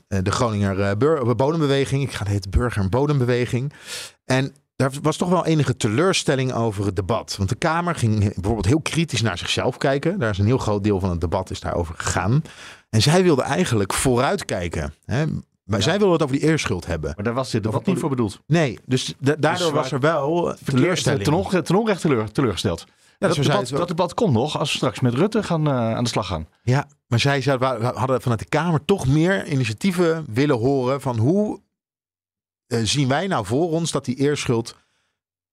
de 0.08 0.30
Groninger 0.30 0.80
eh, 0.80 0.96
bur- 0.96 1.36
bodembeweging. 1.36 2.02
Ik 2.02 2.12
ga 2.12 2.18
het 2.18 2.28
heet 2.32 2.50
burger- 2.50 2.82
en 2.82 2.90
bodembeweging. 2.90 3.72
En 4.24 4.54
daar 4.76 4.90
was 5.02 5.16
toch 5.16 5.28
wel 5.28 5.46
enige 5.46 5.76
teleurstelling 5.76 6.52
over 6.52 6.86
het 6.86 6.96
debat. 6.96 7.34
Want 7.36 7.48
de 7.48 7.54
Kamer 7.54 7.94
ging 7.94 8.18
bijvoorbeeld 8.34 8.66
heel 8.66 8.80
kritisch 8.80 9.22
naar 9.22 9.38
zichzelf 9.38 9.76
kijken. 9.78 10.18
Daar 10.18 10.30
is 10.30 10.38
een 10.38 10.46
heel 10.46 10.58
groot 10.58 10.84
deel 10.84 11.00
van 11.00 11.10
het 11.10 11.20
debat 11.20 11.50
is 11.50 11.60
daarover 11.60 11.94
gegaan. 11.98 12.42
En 12.90 13.02
zij 13.02 13.22
wilde 13.22 13.42
eigenlijk 13.42 13.92
vooruitkijken. 13.92 14.94
Hè? 15.04 15.24
Maar 15.64 15.82
zij 15.82 15.92
wilden 15.98 16.12
het 16.12 16.22
over 16.22 16.36
die 16.36 16.44
eerschuld 16.48 16.86
hebben. 16.86 17.12
Maar 17.14 17.24
daar 17.24 17.34
was 17.34 17.50
dit 17.50 17.62
debat 17.62 17.80
Of- 17.80 17.86
niet 17.86 17.98
voor 17.98 18.08
bedoeld. 18.08 18.40
Nee, 18.46 18.78
dus 18.86 19.14
da- 19.18 19.34
daardoor 19.38 19.72
was 19.72 19.92
er 19.92 20.00
wel 20.00 20.54
teleurstelling. 20.64 21.24
Ten, 21.24 21.32
onge- 21.32 21.62
ten 21.62 21.76
onrecht 21.76 22.00
teleur, 22.00 22.30
teleurgesteld. 22.32 22.84
Ja, 23.18 23.26
dat, 23.26 23.36
zo 23.36 23.42
zei 23.42 23.64
debat, 23.64 23.78
dat 23.78 23.88
debat 23.88 24.14
komt 24.14 24.32
nog 24.32 24.58
als 24.58 24.70
we 24.70 24.76
straks 24.76 25.00
met 25.00 25.14
Rutte 25.14 25.42
gaan, 25.42 25.66
eh, 25.66 25.94
aan 25.94 26.04
de 26.04 26.10
slag 26.10 26.26
gaan. 26.26 26.48
Ja, 26.62 26.88
maar 27.06 27.20
zij 27.20 27.40
zou- 27.40 27.58
we 27.58 27.64
hadden 27.94 28.20
vanuit 28.22 28.40
de 28.40 28.48
Kamer 28.48 28.84
toch 28.84 29.06
meer 29.06 29.46
initiatieven 29.46 30.24
willen 30.30 30.58
horen 30.58 31.00
van 31.00 31.18
hoe 31.18 31.62
eh, 32.66 32.80
zien 32.82 33.08
wij 33.08 33.26
nou 33.26 33.46
voor 33.46 33.70
ons 33.70 33.90
dat 33.90 34.04
die 34.04 34.16
eerschuld 34.16 34.76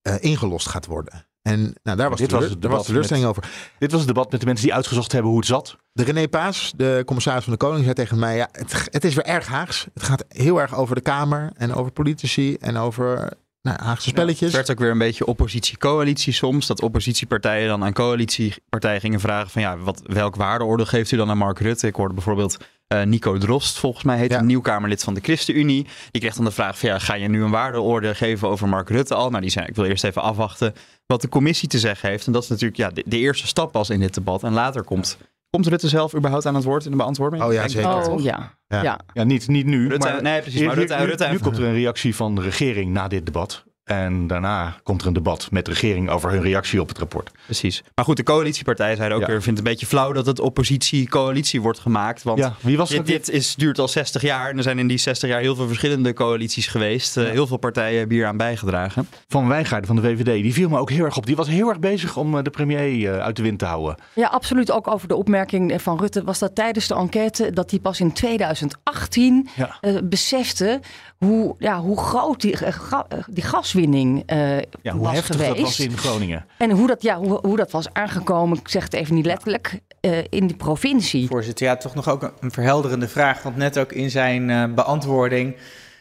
eh, 0.01 0.15
ingelost 0.19 0.67
gaat 0.67 0.85
worden. 0.85 1.27
En 1.41 1.75
nou, 1.83 1.97
daar 1.97 2.09
was, 2.09 2.19
Dit 2.19 2.29
teleur- 2.29 2.43
was 2.43 2.53
het 2.61 2.65
was 2.65 2.85
teleurstelling 2.85 3.25
over. 3.25 3.49
Dit 3.79 3.91
was 3.91 3.99
het 3.99 4.09
debat 4.09 4.31
met 4.31 4.39
de 4.39 4.45
mensen 4.45 4.65
die 4.65 4.75
uitgezocht 4.75 5.11
hebben 5.11 5.29
hoe 5.31 5.39
het 5.39 5.49
zat. 5.49 5.77
De 5.93 6.03
René 6.03 6.27
Paas, 6.27 6.73
de 6.75 7.03
commissaris 7.05 7.43
van 7.43 7.53
de 7.53 7.59
Koning, 7.59 7.83
zei 7.83 7.93
tegen 7.93 8.19
mij: 8.19 8.35
ja, 8.35 8.49
het, 8.51 8.87
het 8.91 9.03
is 9.03 9.13
weer 9.13 9.25
erg 9.25 9.47
Haags. 9.47 9.87
Het 9.93 10.03
gaat 10.03 10.25
heel 10.27 10.61
erg 10.61 10.75
over 10.75 10.95
de 10.95 11.01
Kamer 11.01 11.51
en 11.53 11.73
over 11.73 11.91
politici 11.91 12.55
en 12.55 12.77
over 12.77 13.33
nou, 13.61 13.77
Haagse 13.81 14.09
spelletjes. 14.09 14.47
Het 14.47 14.55
werd 14.55 14.71
ook 14.71 14.79
weer 14.79 14.91
een 14.91 14.97
beetje 14.97 15.25
oppositie-coalitie 15.25 16.33
soms. 16.33 16.67
Dat 16.67 16.81
oppositiepartijen 16.81 17.67
dan 17.67 17.83
aan 17.83 17.93
coalitiepartijen 17.93 19.01
gingen 19.01 19.19
vragen 19.19 19.49
van 19.49 19.61
ja, 19.61 19.77
wat, 19.77 20.01
welk 20.05 20.35
waardeoordeel 20.35 20.85
geeft 20.85 21.11
u 21.11 21.17
dan 21.17 21.29
aan 21.29 21.37
Mark 21.37 21.59
Rutte? 21.59 21.87
Ik 21.87 21.95
hoorde 21.95 22.13
bijvoorbeeld 22.13 22.57
eh, 22.87 23.01
Nico 23.01 23.37
Drost, 23.37 23.79
volgens 23.79 24.03
mij 24.03 24.17
heet 24.17 24.31
Ja. 24.31 24.39
een 24.39 24.45
nieuw 24.45 24.61
Kamerlid 24.61 25.03
van 25.03 25.13
de 25.13 25.21
ChristenUnie. 25.21 25.87
Die 26.11 26.21
kreeg 26.21 26.35
dan 26.35 26.45
de 26.45 26.51
vraag 26.51 26.79
van 26.79 26.89
ja, 26.89 26.99
ga 26.99 27.13
je 27.13 27.27
nu 27.27 27.43
een 27.43 27.49
waardeoordeel 27.51 28.13
geven 28.13 28.47
over 28.47 28.67
Mark 28.67 28.89
Rutte 28.89 29.15
al? 29.15 29.29
Nou, 29.29 29.41
die 29.41 29.51
zei 29.51 29.65
ik 29.65 29.75
wil 29.75 29.85
eerst 29.85 30.03
even 30.03 30.21
afwachten 30.21 30.73
wat 31.05 31.21
de 31.21 31.29
commissie 31.29 31.69
te 31.69 31.79
zeggen 31.79 32.09
heeft. 32.09 32.25
En 32.25 32.31
dat 32.31 32.43
is 32.43 32.49
natuurlijk 32.49 32.77
ja, 32.77 32.89
de, 32.89 33.03
de 33.05 33.17
eerste 33.17 33.47
stap 33.47 33.71
pas 33.71 33.89
in 33.89 33.99
dit 33.99 34.13
debat. 34.13 34.43
En 34.43 34.53
later 34.53 34.83
komt, 34.83 35.17
komt 35.51 35.67
Rutte 35.67 35.87
zelf 35.87 36.15
überhaupt 36.15 36.45
aan 36.45 36.55
het 36.55 36.63
woord 36.63 36.85
in 36.85 36.91
de 36.91 36.97
beantwoording? 36.97 37.43
Oh 37.43 37.53
ja, 37.53 37.67
zeker. 37.67 38.09
Oh 38.09 38.21
ja. 38.21 38.57
Ja. 38.67 38.83
ja. 38.83 38.99
Ja, 39.13 39.23
niet, 39.23 39.47
niet 39.47 39.65
nu. 39.65 39.87
Rutte- 39.87 40.07
maar 40.07 40.21
nee, 40.21 40.41
precies, 40.41 40.61
maar 40.61 40.75
Rutte- 40.75 40.95
nu, 40.99 41.05
Rutte- 41.05 41.27
nu 41.31 41.37
komt 41.39 41.57
er 41.57 41.63
een 41.63 41.73
reactie 41.73 42.15
van 42.15 42.35
de 42.35 42.41
regering 42.41 42.91
na 42.91 43.07
dit 43.07 43.25
debat. 43.25 43.63
En 43.91 44.27
daarna 44.27 44.75
komt 44.83 45.01
er 45.01 45.07
een 45.07 45.13
debat 45.13 45.47
met 45.51 45.65
de 45.65 45.71
regering 45.71 46.09
over 46.09 46.31
hun 46.31 46.41
reactie 46.41 46.81
op 46.81 46.87
het 46.87 46.97
rapport. 46.97 47.31
Precies. 47.45 47.83
Maar 47.95 48.05
goed, 48.05 48.17
de 48.17 48.23
coalitiepartij 48.23 48.95
zei 48.95 49.13
ook 49.13 49.19
Ja. 49.21 49.27
weer, 49.27 49.41
vindt 49.41 49.59
het 49.59 49.67
een 49.67 49.73
beetje 49.73 49.85
flauw 49.85 50.11
dat 50.11 50.25
het 50.25 50.39
oppositie-coalitie 50.39 51.61
wordt 51.61 51.79
gemaakt. 51.79 52.23
Want 52.23 52.37
Ja, 52.39 52.53
wie 52.61 52.77
was 52.77 52.89
dit, 52.89 53.05
dit 53.05 53.29
is, 53.29 53.55
duurt 53.55 53.79
al 53.79 53.87
60 53.87 54.21
jaar 54.21 54.49
en 54.49 54.57
er 54.57 54.63
zijn 54.63 54.79
in 54.79 54.87
die 54.87 54.97
60 54.97 55.29
jaar 55.29 55.39
heel 55.39 55.55
veel 55.55 55.67
verschillende 55.67 56.13
coalities 56.13 56.67
geweest. 56.67 57.17
Eh, 57.17 57.29
heel 57.29 57.47
veel 57.47 57.57
partijen 57.57 57.97
hebben 57.99 58.17
hier 58.17 58.25
aan 58.27 58.37
bijgedragen. 58.37 59.07
Van 59.27 59.47
Wijngaarden 59.47 59.87
van 59.87 59.95
de 59.95 60.01
VVD. 60.01 60.25
Die 60.43 60.53
viel 60.53 60.69
me 60.69 60.77
ook 60.79 60.89
heel 60.89 61.05
erg 61.05 61.17
op. 61.17 61.25
Die 61.25 61.35
was 61.35 61.47
heel 61.47 61.69
erg 61.69 61.79
bezig 61.79 62.17
om 62.17 62.37
eh, 62.37 62.43
de 62.43 62.49
premier 62.49 63.13
eh, 63.13 63.19
uit 63.19 63.35
de 63.35 63.41
wind 63.41 63.59
te 63.59 63.65
houden. 63.65 63.95
Ja, 64.13 64.27
absoluut. 64.27 64.71
Ook 64.71 64.87
over 64.87 65.07
de 65.07 65.15
opmerking 65.15 65.81
van 65.81 65.99
Rutte 65.99 66.23
was 66.23 66.39
dat 66.39 66.55
tijdens 66.55 66.87
de 66.87 66.95
enquête 66.95 67.51
dat 67.53 67.69
hij 67.71 67.79
pas 67.79 67.99
in 67.99 68.13
2018 68.13 69.47
Ja. 69.55 69.77
eh, 69.81 69.95
besefte 70.03 70.79
hoe, 71.17 71.55
ja, 71.59 71.79
hoe 71.79 71.97
groot 71.99 72.41
die, 72.41 72.57
ga- 72.57 73.05
eh, 73.09 73.17
die 73.29 73.43
gaswinning 73.43 73.79
eh, 74.25 74.57
Ja, 74.81 74.91
hoe 74.91 75.01
was 75.01 75.13
heftig 75.13 75.35
geweest. 75.35 75.55
dat 75.55 75.59
was 75.65 75.79
in 75.79 75.97
Groningen. 75.97 76.45
En 76.57 76.71
hoe 76.71 76.87
dat, 76.87 77.01
ja, 77.01 77.17
hoe, 77.17 77.39
hoe 77.41 77.57
dat 77.57 77.71
was 77.71 77.93
aangekomen, 77.93 78.57
ik 78.57 78.67
zeg 78.67 78.83
het 78.83 78.93
even 78.93 79.15
niet 79.15 79.25
letterlijk, 79.25 79.79
eh, 79.99 80.17
in 80.29 80.47
die 80.47 80.55
provincie. 80.55 81.27
Voorzitter, 81.27 81.65
ja, 81.65 81.75
toch 81.77 81.95
nog 81.95 82.09
ook 82.09 82.23
een- 82.23 82.31
een 82.39 82.51
verhelderende 82.51 83.07
vraag. 83.07 83.43
Want 83.43 83.55
net 83.55 83.79
ook 83.79 83.91
in 83.91 84.09
zijn 84.09 84.49
eh, 84.49 84.63
beantwoording 84.73 85.55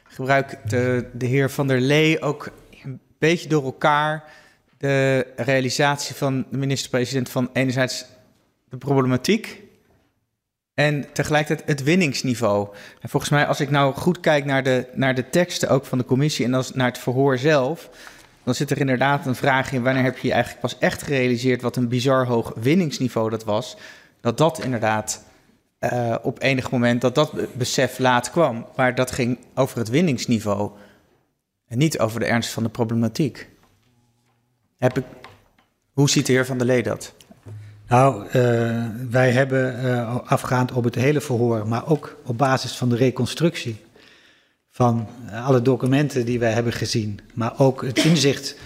gebruikt 0.05 0.71
de, 0.71 1.09
de 1.12 1.27
heer 1.27 1.51
Van 1.51 1.66
der 1.66 1.81
Lee 1.81 2.21
ook 2.23 2.51
een 2.85 3.01
beetje 3.19 3.49
door 3.49 3.64
elkaar 3.64 4.25
de 4.79 5.27
realisatie 5.37 6.14
van 6.14 6.47
de 6.51 6.57
minister-president 6.57 7.29
van 7.29 7.51
enerzijds 7.53 8.05
de 8.69 8.77
problematiek 8.77 9.62
en 10.81 11.12
tegelijkertijd 11.12 11.69
het 11.69 11.83
winningsniveau. 11.83 12.69
En 13.01 13.09
volgens 13.09 13.31
mij, 13.31 13.47
als 13.47 13.61
ik 13.61 13.71
nou 13.71 13.95
goed 13.95 14.21
kijk 14.21 14.45
naar 14.45 14.62
de, 14.62 14.87
naar 14.93 15.14
de 15.14 15.31
teksten 15.31 15.69
ook 15.69 15.85
van 15.85 15.99
de 15.99 16.05
commissie 16.05 16.45
en 16.45 16.55
als 16.55 16.75
naar 16.75 16.87
het 16.87 16.99
verhoor 16.99 17.38
zelf, 17.38 17.90
dan 18.45 18.55
zit 18.55 18.71
er 18.71 18.79
inderdaad 18.79 19.27
een 19.27 19.35
vraag 19.35 19.73
in 19.73 19.83
wanneer 19.83 20.03
heb 20.03 20.19
je 20.19 20.33
eigenlijk 20.33 20.61
pas 20.61 20.79
echt 20.79 21.03
gerealiseerd 21.03 21.62
wat 21.62 21.77
een 21.77 21.88
bizar 21.88 22.27
hoog 22.27 22.53
winningsniveau 22.61 23.31
dat 23.31 23.45
was. 23.45 23.77
Dat 24.21 24.38
dat 24.38 24.64
inderdaad 24.64 25.25
eh, 25.79 26.14
op 26.23 26.43
enig 26.43 26.71
moment, 26.71 27.01
dat 27.01 27.14
dat 27.14 27.33
be- 27.33 27.49
besef 27.53 27.99
laat 27.99 28.31
kwam. 28.31 28.66
Maar 28.77 28.95
dat 28.95 29.11
ging 29.11 29.38
over 29.55 29.79
het 29.79 29.88
winningsniveau 29.88 30.71
en 31.66 31.79
niet 31.79 31.99
over 31.99 32.21
de 32.21 32.27
ernst 32.27 32.51
van 32.51 32.62
de 32.62 32.69
problematiek. 32.69 33.49
Heb 34.77 34.99
ik, 34.99 35.05
hoe 35.93 36.11
ziet 36.11 36.27
de 36.27 36.33
heer 36.33 36.47
Van 36.47 36.59
der 36.59 36.66
Lee 36.66 36.83
dat? 36.83 37.14
Nou, 37.90 38.26
eh, 38.26 38.85
wij 39.11 39.31
hebben 39.31 39.79
eh, 39.85 40.16
afgaand 40.24 40.72
op 40.72 40.85
het 40.85 40.94
hele 40.94 41.20
verhoor, 41.20 41.68
maar 41.68 41.87
ook 41.88 42.16
op 42.26 42.38
basis 42.38 42.72
van 42.72 42.88
de 42.88 42.96
reconstructie 42.96 43.76
van 44.70 45.09
alle 45.44 45.62
documenten 45.62 46.24
die 46.24 46.38
wij 46.38 46.53
hebben 46.53 46.72
gezien, 46.72 47.20
maar 47.35 47.53
ook 47.59 47.83
het 47.85 48.05
inzicht 48.05 48.57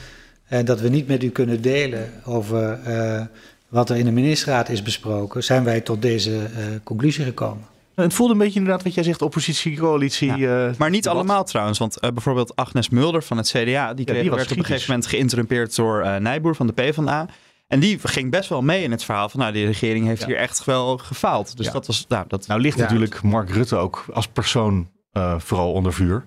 eh, 0.48 0.64
dat 0.64 0.80
we 0.80 0.88
niet 0.88 1.06
met 1.08 1.22
u 1.22 1.28
kunnen 1.30 1.62
delen 1.62 2.10
over 2.24 2.72
eh, 2.84 3.22
wat 3.68 3.90
er 3.90 3.96
in 3.96 4.04
de 4.04 4.10
ministerraad 4.10 4.68
is 4.68 4.82
besproken, 4.82 5.44
zijn 5.44 5.64
wij 5.64 5.80
tot 5.80 6.02
deze 6.02 6.36
eh, 6.36 6.64
conclusie 6.82 7.24
gekomen. 7.24 7.64
Het 7.94 8.14
voelde 8.14 8.32
een 8.32 8.38
beetje 8.38 8.58
inderdaad 8.58 8.82
wat 8.84 8.94
jij 8.94 9.04
zegt, 9.04 9.22
oppositie, 9.22 9.76
coalitie. 9.76 10.28
eh, 10.32 10.70
Maar 10.78 10.90
niet 10.90 11.02
debat. 11.02 11.18
allemaal 11.18 11.44
trouwens, 11.44 11.78
want 11.78 11.98
eh, 11.98 12.10
bijvoorbeeld 12.10 12.56
Agnes 12.56 12.88
Mulder 12.88 13.22
van 13.22 13.36
het 13.36 13.48
CDA, 13.48 13.94
die, 13.94 14.04
kreeg, 14.04 14.20
die 14.20 14.30
werd 14.30 14.50
op 14.50 14.56
een 14.58 14.64
gegeven 14.64 14.90
moment 14.90 15.06
geïnterrumpeerd 15.06 15.76
door 15.76 16.02
eh 16.02 16.16
Nijboer 16.16 16.54
van 16.56 16.66
de 16.66 16.72
PvdA. 16.72 17.26
En 17.66 17.80
die 17.80 17.98
ging 18.02 18.30
best 18.30 18.48
wel 18.48 18.62
mee 18.62 18.82
in 18.82 18.90
het 18.90 19.04
verhaal 19.04 19.28
van, 19.28 19.40
nou, 19.40 19.52
die 19.52 19.66
regering 19.66 20.06
heeft 20.06 20.20
Ja. 20.20 20.26
hier 20.26 20.36
echt 20.36 20.64
wel 20.64 20.98
gefaald. 20.98 21.56
Dus 21.56 21.66
Ja. 21.66 21.72
dat 21.72 21.86
was, 21.86 22.04
nou, 22.08 22.24
dat... 22.28 22.46
Nou 22.46 22.60
ligt 22.60 22.76
Ja. 22.76 22.82
natuurlijk 22.82 23.22
Mark 23.22 23.50
Rutte 23.50 23.76
ook 23.76 24.04
als 24.12 24.26
persoon 24.28 24.90
eh, 25.12 25.38
vooral 25.38 25.72
onder 25.72 25.92
vuur. 25.92 26.24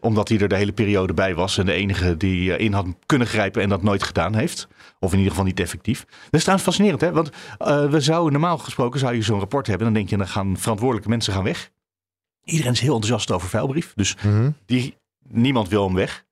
Omdat 0.00 0.28
hij 0.28 0.38
er 0.38 0.48
de 0.48 0.56
hele 0.56 0.72
periode 0.72 1.12
bij 1.14 1.34
was. 1.34 1.58
En 1.58 1.66
de 1.66 1.72
enige 1.72 2.16
die 2.16 2.54
eh, 2.54 2.64
in 2.64 2.72
had 2.72 2.86
kunnen 3.06 3.26
grijpen 3.26 3.62
en 3.62 3.68
dat 3.68 3.82
nooit 3.82 4.02
gedaan 4.02 4.34
heeft. 4.34 4.68
Of 5.00 5.10
in 5.12 5.16
ieder 5.18 5.30
geval 5.32 5.46
niet 5.46 5.60
effectief. 5.60 6.04
Dat 6.04 6.14
is 6.30 6.40
trouwens 6.40 6.68
fascinerend, 6.68 7.00
hè? 7.00 7.12
Want 7.12 7.30
eh, 7.58 7.90
we 7.90 8.00
zouden 8.00 8.32
normaal 8.32 8.58
gesproken 8.58 9.00
zou 9.00 9.14
je 9.14 9.22
zo'n 9.22 9.38
rapport 9.38 9.66
hebben. 9.66 9.84
Dan 9.84 9.94
denk 9.94 10.08
je, 10.10 10.16
dan 10.16 10.28
gaan 10.28 10.56
verantwoordelijke 10.58 11.08
mensen 11.10 11.32
gaan 11.32 11.44
weg. 11.44 11.70
Iedereen 12.44 12.72
is 12.72 12.80
heel 12.80 12.94
enthousiast 12.94 13.30
over 13.30 13.48
vuilbrief. 13.48 13.92
Dus 13.94 14.16
Mhm. 14.24 14.50
die, 14.66 14.96
niemand 15.28 15.68
wil 15.68 15.84
hem 15.84 15.94
weg. 15.94 16.24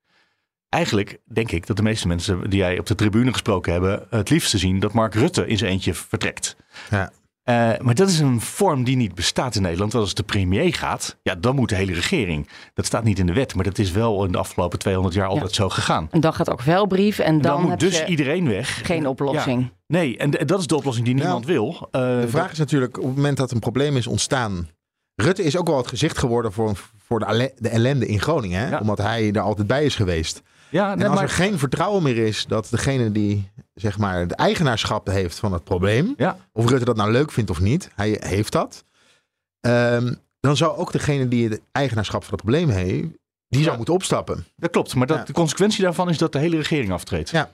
Eigenlijk 0.75 1.19
denk 1.25 1.51
ik 1.51 1.67
dat 1.67 1.77
de 1.77 1.83
meeste 1.83 2.09
mensen 2.09 2.51
die 2.51 2.59
jij 2.59 2.79
op 2.79 2.87
de 2.87 2.95
tribune 2.95 3.33
gesproken 3.33 3.73
hebben... 3.73 4.07
het 4.11 4.31
liefste 4.31 4.59
zien 4.59 4.81
dat 4.81 4.93
Mark 4.93 5.15
Rutte 5.15 5.47
in 5.47 5.59
zijn 5.59 5.71
eentje 5.71 5.95
vertrekt. 5.95 6.57
Ja. 6.91 7.11
Eh, 7.43 7.79
maar 7.79 7.95
dat 7.95 8.09
is 8.09 8.19
een 8.19 8.41
vorm 8.41 8.85
die 8.85 8.97
niet 8.97 9.15
bestaat 9.15 9.55
in 9.55 9.63
Nederland. 9.63 9.93
Want 9.93 10.05
als 10.05 10.15
de 10.15 10.23
premier 10.23 10.75
gaat, 10.75 11.19
ja, 11.23 11.35
dan 11.35 11.55
moet 11.55 11.69
de 11.69 11.75
hele 11.75 11.93
regering. 11.93 12.49
Dat 12.75 12.87
staat 12.87 13.05
niet 13.05 13.19
in 13.19 13.27
de 13.27 13.33
wet, 13.33 13.55
maar 13.55 13.65
dat 13.65 13.79
is 13.79 13.91
wel 13.91 14.25
in 14.25 14.33
de 14.33 14.39
afgelopen 14.39 14.79
200 14.79 15.15
jaar 15.15 15.27
altijd 15.27 15.53
zo 15.53 15.69
gegaan. 15.69 16.09
En 16.11 16.21
dan 16.21 16.35
gaat 16.35 16.51
ook 16.51 16.61
vuilbrief 16.61 17.19
en 17.19 17.25
En 17.25 17.41
dan, 17.41 17.53
dan, 17.53 17.61
moet 17.61 17.71
heb 17.71 17.79
dus 17.79 17.99
je 17.99 18.07
iedereen 18.07 18.49
weg. 18.49 18.87
geen 18.87 19.07
oplossing. 19.07 19.63
Ja. 19.63 19.71
Nee, 19.87 20.17
en 20.17 20.31
dat 20.31 20.61
is 20.61 20.67
de 20.67 20.77
oplossing 20.77 21.07
die 21.07 21.15
Nou, 21.15 21.27
niemand 21.27 21.47
wil. 21.47 21.89
Eh, 21.91 22.21
De 22.21 22.29
vraag 22.29 22.53
is 22.53 22.59
natuurlijk, 22.59 22.99
op 22.99 23.05
het 23.05 23.17
moment 23.17 23.37
dat 23.37 23.51
een 23.51 23.59
probleem 23.59 23.97
is 23.97 24.07
ontstaan. 24.07 24.69
Rutte 25.15 25.43
is 25.43 25.57
ook 25.57 25.67
wel 25.67 25.77
het 25.77 25.89
gezicht 25.89 26.19
geworden 26.19 26.53
voor, 26.53 26.73
voor 27.07 27.19
de, 27.19 27.53
de 27.59 27.69
ellende 27.69 28.07
in 28.07 28.21
Groningen. 28.21 28.61
Hè? 28.61 28.69
Ja. 28.69 28.79
Omdat 28.79 28.99
hij 28.99 29.33
er 29.33 29.41
altijd 29.41 29.67
bij 29.67 29.85
is 29.85 29.95
geweest. 29.97 30.43
Ja, 30.75 30.91
En 30.93 30.99
nee, 30.99 31.07
als 31.07 31.15
maar, 31.15 31.25
er 31.25 31.31
geen 31.31 31.59
vertrouwen 31.59 32.03
meer 32.03 32.17
is 32.17 32.47
dat 32.47 32.67
degene 32.71 33.13
die 33.13 33.51
zeg 33.75 33.99
maar, 33.99 34.19
het 34.21 34.33
eigenaarschap 34.33 35.07
heeft 35.07 35.39
van 35.39 35.53
het 35.53 35.65
probleem. 35.65 36.15
Ja. 36.17 36.37
Of 36.53 36.69
Rutte 36.69 36.85
dat 36.85 36.97
nou 36.97 37.11
leuk 37.13 37.33
vindt 37.33 37.51
of 37.51 37.61
niet. 37.61 37.91
Hij 37.95 38.17
heeft 38.25 38.53
dat. 38.53 38.85
ehm, 39.61 40.15
dan 40.41 40.57
zou 40.57 40.77
ook 40.77 40.93
degene 40.93 41.29
die 41.29 41.49
het 41.49 41.61
eigenaarschap 41.73 42.25
van 42.25 42.33
het 42.33 42.43
probleem 42.43 42.69
heeft. 42.69 43.07
Die 43.49 43.61
zou 43.61 43.71
Ja. 43.71 43.77
moeten 43.77 43.95
opstappen. 43.95 44.45
dat 44.57 44.71
klopt. 44.71 44.95
Maar 44.95 45.07
dat, 45.07 45.17
Ja. 45.19 45.25
de 45.25 45.33
consequentie 45.33 45.83
daarvan 45.83 46.09
is 46.09 46.19
dat 46.19 46.33
de 46.33 46.39
hele 46.39 46.57
regering 46.57 46.93
aftreedt. 46.93 47.31
Ja. 47.31 47.51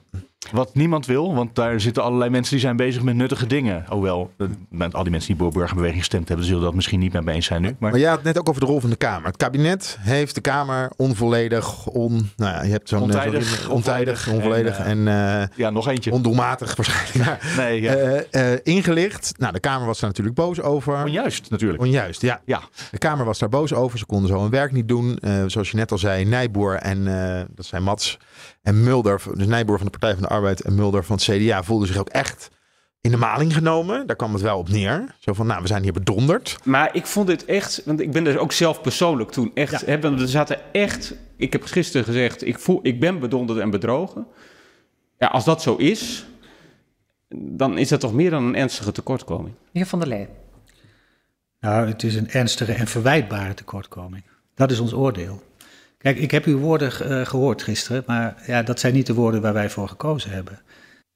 Wat 0.51 0.75
niemand 0.75 1.05
wil, 1.05 1.33
want 1.35 1.55
daar 1.55 1.79
zitten 1.79 2.03
allerlei 2.03 2.29
mensen 2.29 2.51
die 2.51 2.61
zijn 2.61 2.75
bezig 2.75 3.01
met 3.03 3.15
nuttige 3.15 3.47
dingen. 3.47 3.85
Hoewel, 3.87 4.31
eh, 4.37 4.47
met 4.69 4.93
al 4.93 5.01
die 5.03 5.11
mensen 5.11 5.29
die 5.33 5.41
voor 5.41 5.51
burgerbeweging 5.51 5.99
gestemd 5.99 6.27
hebben, 6.27 6.45
zullen 6.45 6.61
dat 6.61 6.73
misschien 6.73 6.99
niet 6.99 7.13
meer 7.13 7.23
mee 7.23 7.35
eens 7.35 7.45
zijn 7.45 7.61
nu. 7.61 7.75
Maar 7.79 7.91
Maar 7.91 7.99
jij 7.99 8.07
had 8.09 8.17
het 8.17 8.25
net 8.27 8.39
ook 8.39 8.49
over 8.49 8.61
de 8.61 8.67
rol 8.67 8.79
van 8.79 8.89
de 8.89 8.95
Kamer. 8.95 9.27
Het 9.27 9.37
kabinet 9.37 9.97
heeft 9.99 10.35
de 10.35 10.41
Kamer 10.41 10.91
onvolledig, 10.95 11.87
on, 11.87 12.29
nou 12.37 12.53
ja, 12.55 12.63
je 12.63 12.71
hebt 12.71 12.89
zo'n 12.89 13.01
Ontijdig, 13.01 13.43
zo'n- 13.43 13.71
ontijdig, 13.71 14.27
onvolledig 14.31 14.77
en, 14.79 15.07
en, 15.07 15.41
eh, 15.41 15.57
ja, 15.57 15.69
nog 15.69 15.87
eentje. 15.87 16.11
ondoelmatig 16.11 16.75
waarschijnlijk. 16.75 17.43
nee, 17.57 17.81
ja. 17.81 17.93
eh, 17.93 18.53
eh, 18.53 18.59
ingelicht. 18.63 19.33
Nou, 19.37 19.53
de 19.53 19.59
Kamer 19.59 19.85
was 19.87 19.99
daar 19.99 20.09
natuurlijk 20.09 20.35
boos 20.35 20.61
over. 20.61 21.03
Onjuist 21.03 21.49
natuurlijk. 21.49 21.81
Onjuist, 21.81 22.21
ja. 22.21 22.41
Ja. 22.45 22.61
De 22.91 22.97
Kamer 22.97 23.25
was 23.25 23.39
daar 23.39 23.49
boos 23.49 23.73
over. 23.73 23.99
Ze 23.99 24.05
konden 24.05 24.29
zo 24.29 24.41
hun 24.41 24.49
werk 24.49 24.71
niet 24.71 24.87
doen. 24.87 25.17
Eh, 25.17 25.43
zoals 25.47 25.71
je 25.71 25.77
net 25.77 25.91
al 25.91 25.97
zei, 25.97 26.25
Nijboer 26.25 26.75
en 26.75 27.07
eh, 27.37 27.41
dat 27.55 27.65
zijn 27.65 27.83
Mats 27.83 28.17
en 28.61 28.83
Mulder. 28.83 29.21
Dus 29.33 29.47
Nijboer 29.47 29.77
van 29.77 29.85
de 29.85 29.91
Partij 29.97 30.13
van 30.13 30.21
de 30.21 30.29
Arbeid 30.31 30.61
en 30.61 30.75
Mulder 30.75 31.03
van 31.03 31.15
het 31.15 31.25
CDA 31.25 31.63
voelden 31.63 31.87
zich 31.87 31.97
ook 31.97 32.09
echt 32.09 32.49
in 33.01 33.11
de 33.11 33.17
maling 33.17 33.53
genomen. 33.53 34.07
Daar 34.07 34.15
kwam 34.15 34.33
het 34.33 34.41
wel 34.41 34.57
op 34.57 34.69
neer. 34.69 35.15
Zo 35.19 35.33
van, 35.33 35.47
nou, 35.47 35.61
we 35.61 35.67
zijn 35.67 35.83
hier 35.83 35.93
bedonderd. 35.93 36.57
Maar 36.63 36.95
ik 36.95 37.05
vond 37.05 37.27
dit 37.27 37.45
echt, 37.45 37.81
want 37.85 37.99
ik 37.99 38.11
ben 38.11 38.27
er 38.27 38.39
ook 38.39 38.51
zelf 38.51 38.81
persoonlijk 38.81 39.31
toen 39.31 39.51
echt, 39.53 39.85
hè, 39.85 39.99
want 39.99 40.21
er 40.21 40.27
zaten 40.27 40.73
echt, 40.73 41.15
ik 41.37 41.51
heb 41.51 41.63
gisteren 41.63 42.05
gezegd, 42.05 42.45
ik, 42.45 42.59
voel, 42.59 42.79
ik 42.83 42.99
ben 42.99 43.19
bedonderd 43.19 43.59
en 43.59 43.69
bedrogen. 43.69 44.27
Ja, 45.17 45.27
als 45.27 45.45
dat 45.45 45.61
zo 45.61 45.75
is, 45.75 46.25
dan 47.29 47.77
is 47.77 47.89
dat 47.89 47.99
toch 47.99 48.13
meer 48.13 48.29
dan 48.29 48.43
een 48.43 48.55
ernstige 48.55 48.91
tekortkoming. 48.91 49.55
Meneer 49.71 49.89
Van 49.89 49.99
der 49.99 50.07
Lee. 50.07 50.27
Nou, 51.59 51.87
het 51.87 52.03
is 52.03 52.15
een 52.15 52.29
ernstige 52.29 52.73
en 52.73 52.87
verwijtbare 52.87 53.53
tekortkoming. 53.53 54.23
Dat 54.55 54.71
is 54.71 54.79
ons 54.79 54.93
oordeel. 54.93 55.43
Kijk, 56.01 56.17
ik 56.17 56.31
heb 56.31 56.45
uw 56.45 56.57
woorden 56.57 56.91
eh, 56.99 57.25
gehoord 57.25 57.63
gisteren, 57.63 58.03
maar 58.05 58.43
ja, 58.47 58.63
dat 58.63 58.79
zijn 58.79 58.93
niet 58.93 59.05
de 59.07 59.13
woorden 59.13 59.41
waar 59.41 59.53
wij 59.53 59.69
voor 59.69 59.87
gekozen 59.87 60.31
hebben. 60.31 60.59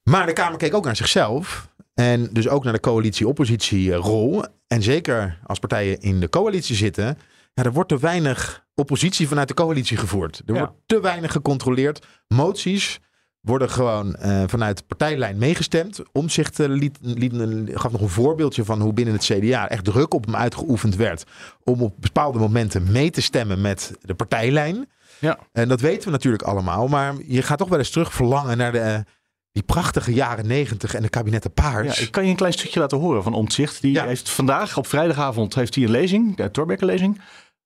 Maar 0.04 0.26
de 0.26 0.34
Kamer 0.34 0.58
keek 0.58 0.74
ook 0.74 0.86
naar 0.86 0.96
zichzelf. 0.96 1.70
En 1.94 2.30
dus 2.32 2.48
ook 2.48 2.64
naar 2.64 2.74
de 2.74 2.80
coalitie-oppositie-rol. 2.80 4.44
En 4.68 4.84
zeker 4.84 5.40
als 5.46 5.60
partijen 5.60 6.00
in 6.00 6.20
de 6.20 6.30
coalitie 6.30 6.76
zitten. 6.76 7.18
Ja, 7.54 7.64
er 7.64 7.74
wordt 7.74 7.90
te 7.90 8.00
weinig 8.00 8.66
oppositie 8.74 9.28
vanuit 9.28 9.48
de 9.48 9.54
coalitie 9.54 9.98
gevoerd. 9.98 10.42
Er 10.46 10.54
Ja. 10.54 10.60
wordt 10.60 10.74
te 10.86 11.02
weinig 11.02 11.32
gecontroleerd. 11.32 12.06
Moties 12.28 13.00
worden 13.46 13.70
gewoon 13.70 14.16
eh, 14.16 14.44
vanuit 14.48 14.78
de 14.78 14.84
partijlijn 14.88 15.38
meegestemd. 15.38 16.02
Omzicht 16.12 16.60
eh, 16.60 16.68
liet, 16.68 16.98
liet, 17.02 17.34
gaf 17.74 17.92
nog 17.92 18.02
een 18.02 18.10
voorbeeldje 18.10 18.66
van 18.66 18.82
hoe 18.82 18.94
binnen 18.94 19.14
het 19.14 19.24
CDA 19.24 19.70
echt 19.70 19.84
druk 19.84 20.14
op 20.14 20.26
hem 20.26 20.36
uitgeoefend 20.36 20.96
werd. 20.96 21.24
Om 21.64 21.82
op 21.82 21.94
bepaalde 22.00 22.40
momenten 22.40 22.92
mee 22.92 23.10
te 23.10 23.22
stemmen 23.22 23.62
met 23.62 23.92
de 24.02 24.14
partijlijn. 24.14 24.90
Ja. 25.20 25.40
En 25.52 25.68
dat 25.68 25.82
weten 25.82 26.06
we 26.06 26.12
natuurlijk 26.12 26.44
allemaal. 26.44 26.88
Maar 26.88 27.14
je 27.28 27.42
gaat 27.42 27.58
toch 27.58 27.70
wel 27.70 27.78
eens 27.78 27.90
terug 27.90 28.14
verlangen 28.14 28.58
naar 28.58 28.72
de, 28.72 29.04
die 29.52 29.64
prachtige 29.64 30.14
jaren 30.14 30.48
negentig 30.48 30.94
en 30.94 31.02
de 31.02 31.10
kabinetten 31.10 31.52
Paars. 31.54 31.98
Ja, 32.00 32.06
ik 32.06 32.12
kan 32.12 32.24
je 32.24 32.30
een 32.30 32.36
klein 32.36 32.54
stukje 32.54 32.80
laten 32.80 32.98
horen 32.98 33.24
van 33.24 33.34
Omtzigt. 33.34 33.82
Die 33.82 33.94
Ja. 33.94 34.06
heeft 34.06 34.30
vandaag 34.30 34.78
op 34.78 34.88
vrijdagavond 34.88 35.56
heeft 35.56 35.76
hij 35.76 35.84
een 35.84 35.92
lezing, 35.92 36.36
de 36.36 36.52
Torbekke 36.52 36.86
lezing. 36.86 37.22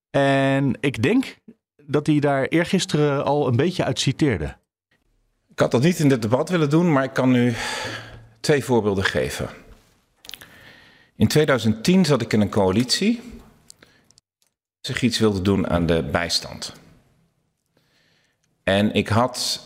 En 0.10 0.78
ik 0.80 1.02
denk 1.04 1.38
dat 1.86 2.08
hij 2.08 2.20
daar 2.20 2.46
eergisteren 2.46 3.26
al 3.26 3.48
een 3.48 3.56
beetje 3.56 3.84
uit 3.84 4.00
citeerde. 4.00 4.58
Ik 5.60 5.65
had 5.65 5.74
dat 5.74 5.89
niet 5.89 6.00
in 6.00 6.10
dit 6.10 6.22
debat 6.22 6.50
willen 6.50 6.69
doen, 6.69 6.91
maar 6.91 7.04
ik 7.04 7.13
kan 7.13 7.32
nu 7.32 7.54
twee 8.39 8.63
voorbeelden 8.63 9.04
geven. 9.04 9.50
In 11.15 11.28
2010 11.28 12.06
zat 12.06 12.22
ik 12.22 12.34
in 12.34 12.41
een 12.41 12.50
coalitie. 12.50 13.22
Zich 14.82 15.02
iets 15.02 15.19
wilde 15.19 15.41
doen 15.41 15.69
aan 15.69 15.86
de 15.86 16.04
bijstand. 16.12 16.74
En 18.63 18.93
ik 18.93 19.08
had 19.08 19.62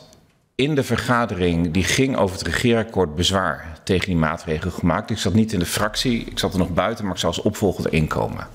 in 0.55 0.75
de 0.75 0.83
vergadering 0.83 1.73
die 1.73 1.83
ging 1.83 2.17
over 2.17 2.37
het 2.37 2.47
regeerakkoord 2.47 3.15
bezwaar 3.15 3.79
tegen 3.83 4.05
die 4.05 4.15
maatregel 4.15 4.71
gemaakt. 4.71 5.09
Ik 5.09 5.17
zat 5.17 5.33
niet 5.33 5.53
in 5.53 5.59
de 5.59 5.65
fractie, 5.65 6.23
ik 6.23 6.39
zat 6.39 6.53
er 6.53 6.59
nog 6.59 6.73
buiten, 6.73 7.03
maar 7.05 7.13
ik 7.13 7.19
zou 7.19 7.33
als 7.33 7.45
opvolger 7.45 7.85
erin 7.85 8.07
komen. 8.07 8.47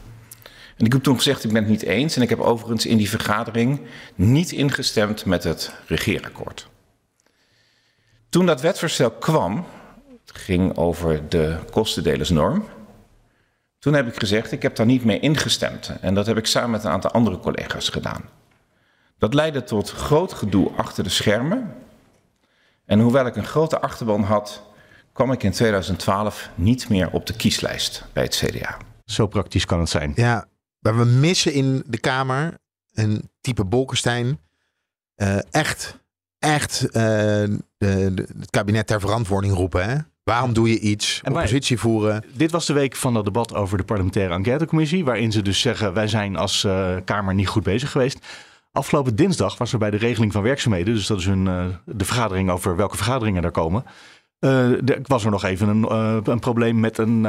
En 0.76 0.86
ik 0.86 0.92
heb 0.92 1.02
toen 1.02 1.16
gezegd, 1.16 1.44
ik 1.44 1.52
ben 1.52 1.62
het 1.62 1.70
niet 1.70 1.82
eens. 1.82 2.16
En 2.16 2.22
ik 2.22 2.28
heb 2.28 2.40
overigens 2.40 2.86
in 2.86 2.96
die 2.96 3.10
vergadering 3.10 3.80
niet 4.14 4.52
ingestemd 4.52 5.24
met 5.24 5.44
het 5.44 5.72
regeerakkoord. 5.86 6.68
Toen 8.28 8.46
dat 8.46 8.60
wetsvoorstel 8.60 9.10
kwam, 9.10 9.64
het 10.26 10.36
ging 10.36 10.76
over 10.76 11.28
de 11.28 11.58
kostendelersnorm. 11.70 12.64
Toen 13.78 13.94
heb 13.94 14.06
ik 14.06 14.18
gezegd, 14.18 14.52
ik 14.52 14.62
heb 14.62 14.76
daar 14.76 14.86
niet 14.86 15.04
mee 15.04 15.20
ingestemd. 15.20 15.92
En 16.00 16.14
dat 16.14 16.26
heb 16.26 16.36
ik 16.36 16.46
samen 16.46 16.70
met 16.70 16.84
een 16.84 16.90
aantal 16.90 17.10
andere 17.10 17.38
collega's 17.38 17.88
gedaan. 17.88 18.24
Dat 19.18 19.34
leidde 19.34 19.64
tot 19.64 19.90
groot 19.90 20.32
gedoe 20.32 20.70
achter 20.76 21.04
de 21.04 21.10
schermen. 21.10 21.74
En 22.84 23.00
hoewel 23.00 23.26
ik 23.26 23.36
een 23.36 23.46
grote 23.46 23.80
achterban 23.80 24.22
had, 24.22 24.62
kwam 25.12 25.32
ik 25.32 25.42
in 25.42 25.52
2012 25.52 26.50
niet 26.54 26.88
meer 26.88 27.10
op 27.10 27.26
de 27.26 27.36
kieslijst 27.36 28.04
bij 28.12 28.22
het 28.22 28.36
CDA. 28.36 28.76
Zo 29.04 29.26
praktisch 29.26 29.64
kan 29.64 29.80
het 29.80 29.88
zijn. 29.88 30.12
Ja, 30.14 30.46
maar 30.78 30.96
we 30.98 31.04
missen 31.04 31.52
in 31.52 31.82
de 31.86 31.98
Kamer 31.98 32.54
een 32.92 33.30
type 33.40 33.64
Bolkestein. 33.64 34.40
eh, 35.14 35.38
echt, 35.50 35.98
echt 36.38 36.90
eh, 36.90 37.44
de, 37.78 38.10
de- 38.14 38.28
het 38.38 38.50
kabinet 38.50 38.86
ter 38.86 39.00
verantwoording 39.00 39.54
roepen. 39.54 39.88
Hè? 39.90 39.96
Waarom 40.24 40.52
doe 40.52 40.68
je 40.68 40.78
iets? 40.80 41.20
En 41.24 41.32
Oppositie 41.32 41.78
voeren. 41.78 42.24
Dit 42.32 42.50
was 42.50 42.66
de 42.66 42.72
week 42.72 42.96
van 42.96 43.14
dat 43.14 43.24
debat 43.24 43.54
over 43.54 43.76
de 43.78 43.84
parlementaire 43.84 44.34
enquêtecommissie. 44.34 45.04
Waarin 45.04 45.32
ze 45.32 45.42
dus 45.42 45.60
zeggen: 45.60 45.92
wij 45.94 46.08
zijn 46.08 46.36
als 46.36 46.64
eh, 46.64 46.96
Kamer 47.04 47.34
niet 47.34 47.48
goed 47.48 47.62
bezig 47.62 47.90
geweest. 47.90 48.26
Afgelopen 48.72 49.16
dinsdag 49.16 49.58
was 49.58 49.72
er 49.72 49.78
bij 49.78 49.90
de 49.90 49.96
regeling 49.96 50.32
van 50.32 50.42
werkzaamheden. 50.42 50.94
Dus 50.94 51.06
dat 51.06 51.18
is 51.18 51.26
een, 51.26 51.46
eh, 51.46 51.64
de 51.84 52.04
vergadering 52.04 52.50
over 52.50 52.76
welke 52.76 52.96
vergaderingen 52.96 53.44
er 53.44 53.50
komen. 53.50 53.84
eh, 54.38 54.70
er 54.70 54.98
was 55.02 55.24
er 55.24 55.30
nog 55.30 55.44
even 55.44 55.68
een, 55.68 55.92
een 56.30 56.38
probleem 56.38 56.80
met 56.80 56.98
een 56.98 57.26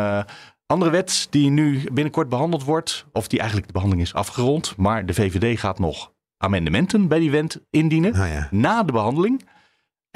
andere 0.65 0.91
wet. 0.91 1.27
Die 1.29 1.49
nu 1.49 1.83
binnenkort 1.91 2.29
behandeld 2.29 2.63
wordt. 2.63 3.05
Of 3.13 3.27
die 3.27 3.37
eigenlijk 3.39 3.67
de 3.67 3.73
behandeling 3.73 4.07
is 4.07 4.13
afgerond. 4.13 4.73
Maar 4.77 5.05
de 5.05 5.13
VVD 5.13 5.59
gaat 5.59 5.79
nog 5.79 6.11
amendementen 6.37 7.07
bij 7.07 7.19
die 7.19 7.31
wet 7.31 7.61
indienen. 7.69 8.13
Ja. 8.27 8.47
na 8.51 8.83
de 8.83 8.91
behandeling. 8.91 9.43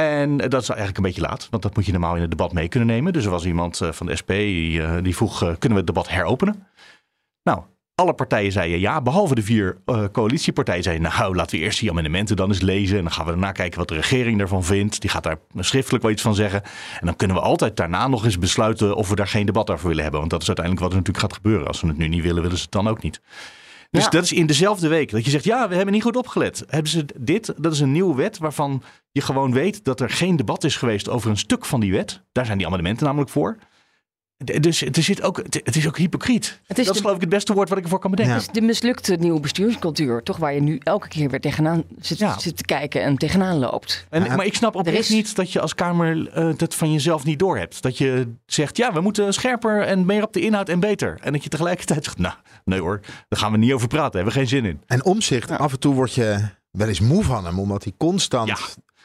En 0.09 0.37
dat 0.37 0.61
is 0.61 0.69
eigenlijk 0.69 0.97
een 0.97 1.03
beetje 1.03 1.21
laat, 1.21 1.47
want 1.49 1.63
dat 1.63 1.75
moet 1.75 1.85
je 1.85 1.91
normaal 1.91 2.15
in 2.15 2.21
het 2.21 2.29
debat 2.29 2.53
mee 2.53 2.67
kunnen 2.67 2.89
nemen. 2.89 3.13
Dus 3.13 3.25
er 3.25 3.31
was 3.31 3.45
iemand 3.45 3.81
eh, 3.81 3.91
van 3.91 4.05
de 4.05 4.15
SP 4.21 4.29
die, 4.29 4.81
eh, 4.81 5.03
die 5.03 5.15
vroeg: 5.15 5.33
eh, 5.41 5.47
kunnen 5.47 5.69
we 5.69 5.85
het 5.85 5.87
debat 5.87 6.09
heropenen? 6.09 6.67
Nou, 7.43 7.61
alle 7.95 8.13
partijen 8.13 8.51
zeiden 8.51 8.79
ja, 8.79 9.01
behalve 9.01 9.35
de 9.35 9.43
vier 9.43 9.77
eh, 9.85 10.03
coalitiepartijen 10.11 10.83
zeiden: 10.83 11.11
nou, 11.17 11.35
laten 11.35 11.57
we 11.57 11.63
eerst 11.63 11.79
die 11.79 11.89
amendementen 11.89 12.35
dan 12.35 12.49
eens 12.49 12.61
lezen. 12.61 12.97
En 12.97 13.03
dan 13.03 13.13
gaan 13.13 13.25
we 13.25 13.31
daarna 13.31 13.51
kijken 13.51 13.79
wat 13.79 13.87
de 13.87 13.95
regering 13.95 14.37
daarvan 14.37 14.63
vindt. 14.63 15.01
Die 15.01 15.09
gaat 15.09 15.23
daar 15.23 15.37
schriftelijk 15.55 16.03
wel 16.03 16.11
iets 16.11 16.21
van 16.21 16.35
zeggen. 16.35 16.63
En 16.99 17.05
dan 17.05 17.15
kunnen 17.15 17.37
we 17.37 17.43
altijd 17.43 17.77
daarna 17.77 18.07
nog 18.07 18.25
eens 18.25 18.39
besluiten 18.39 18.95
of 18.95 19.09
we 19.09 19.15
daar 19.15 19.27
geen 19.27 19.45
debat 19.45 19.69
over 19.69 19.87
willen 19.87 20.01
hebben. 20.01 20.19
Want 20.19 20.31
dat 20.31 20.41
is 20.41 20.47
uiteindelijk 20.47 20.85
wat 20.85 20.95
er 20.95 21.01
natuurlijk 21.03 21.25
gaat 21.25 21.41
gebeuren. 21.43 21.67
Als 21.67 21.81
we 21.81 21.87
het 21.87 21.97
nu 21.97 22.07
niet 22.07 22.23
willen, 22.23 22.41
willen 22.41 22.57
ze 22.57 22.63
het 22.63 22.71
dan 22.71 22.87
ook 22.87 23.01
niet. 23.01 23.21
Dus 23.93 24.03
Ja. 24.03 24.09
dat 24.09 24.23
is 24.23 24.31
in 24.31 24.45
dezelfde 24.45 24.87
week 24.87 25.11
dat 25.11 25.25
je 25.25 25.31
zegt, 25.31 25.43
ja, 25.43 25.67
we 25.69 25.75
hebben 25.75 25.93
niet 25.93 26.03
goed 26.03 26.15
opgelet. 26.15 26.63
Hebben 26.67 26.91
ze 26.91 27.05
dit, 27.19 27.53
dat 27.57 27.73
is 27.73 27.79
een 27.79 27.91
nieuwe 27.91 28.15
wet 28.15 28.37
waarvan 28.37 28.83
je 29.11 29.21
gewoon 29.21 29.53
weet 29.53 29.83
dat 29.83 29.99
er 29.99 30.09
geen 30.09 30.35
debat 30.35 30.63
is 30.63 30.75
geweest 30.75 31.09
over 31.09 31.29
een 31.29 31.37
stuk 31.37 31.65
van 31.65 31.79
die 31.79 31.91
wet. 31.91 32.21
Daar 32.31 32.45
zijn 32.45 32.57
die 32.57 32.67
amendementen 32.67 33.05
namelijk 33.05 33.29
voor. 33.31 33.57
Dus 34.43 34.81
er 34.81 35.03
zit 35.03 35.21
ook, 35.21 35.37
het 35.37 35.75
is 35.75 35.87
ook 35.87 35.97
hypocriet. 35.97 36.59
Het 36.67 36.79
is 36.79 36.85
dat 36.85 36.85
is 36.85 36.91
de- 36.93 36.97
geloof 36.99 37.15
ik 37.15 37.21
het 37.21 37.29
beste 37.29 37.53
woord 37.53 37.69
wat 37.69 37.77
ik 37.77 37.83
ervoor 37.83 37.99
kan 37.99 38.11
bedenken. 38.11 38.35
Ja. 38.35 38.41
Het 38.41 38.49
is 38.55 38.59
de 38.59 38.65
mislukte 38.65 39.15
nieuwe 39.15 39.39
bestuurscultuur, 39.39 40.23
toch? 40.23 40.37
Waar 40.37 40.53
je 40.53 40.61
nu 40.61 40.79
elke 40.83 41.07
keer 41.07 41.29
weer 41.29 41.39
tegenaan 41.39 41.83
zit, 41.99 42.17
Ja. 42.17 42.39
zit 42.39 42.57
te 42.57 42.63
kijken 42.65 43.01
en 43.03 43.17
tegenaan 43.17 43.57
loopt. 43.57 44.05
En, 44.09 44.23
Ja. 44.23 44.35
maar 44.35 44.45
ik 44.45 44.55
snap 44.55 44.75
oprecht 44.75 44.97
is- 44.99 45.09
niet 45.09 45.35
dat 45.35 45.51
je 45.51 45.59
als 45.61 45.75
Kamer 45.75 46.29
eh, 46.29 46.49
dat 46.57 46.75
van 46.75 46.91
jezelf 46.91 47.23
niet 47.23 47.39
doorhebt. 47.39 47.81
Dat 47.81 47.97
je 47.97 48.27
zegt, 48.45 48.77
ja, 48.77 48.93
we 48.93 49.01
moeten 49.01 49.33
scherper 49.33 49.81
en 49.81 50.05
meer 50.05 50.23
op 50.23 50.33
de 50.33 50.39
inhoud 50.41 50.69
en 50.69 50.79
beter. 50.79 51.17
En 51.21 51.33
dat 51.33 51.43
je 51.43 51.49
tegelijkertijd 51.49 52.03
zegt, 52.03 52.17
nou, 52.17 52.33
nee 52.65 52.79
hoor, 52.79 52.99
daar 53.29 53.39
gaan 53.39 53.51
we 53.51 53.57
niet 53.57 53.73
over 53.73 53.87
praten. 53.87 54.15
Hebben 54.15 54.33
we 54.33 54.39
geen 54.39 54.47
zin 54.47 54.65
in. 54.65 54.81
En 54.85 55.03
omzicht, 55.05 55.51
af 55.51 55.71
en 55.71 55.79
toe 55.79 55.93
word 55.93 56.13
je 56.13 56.39
wel 56.71 56.87
eens 56.87 56.99
moe 56.99 57.23
van 57.23 57.45
hem, 57.45 57.59
omdat 57.59 57.83
hij 57.83 57.93
constant 57.97 58.47
Ja. 58.47 58.57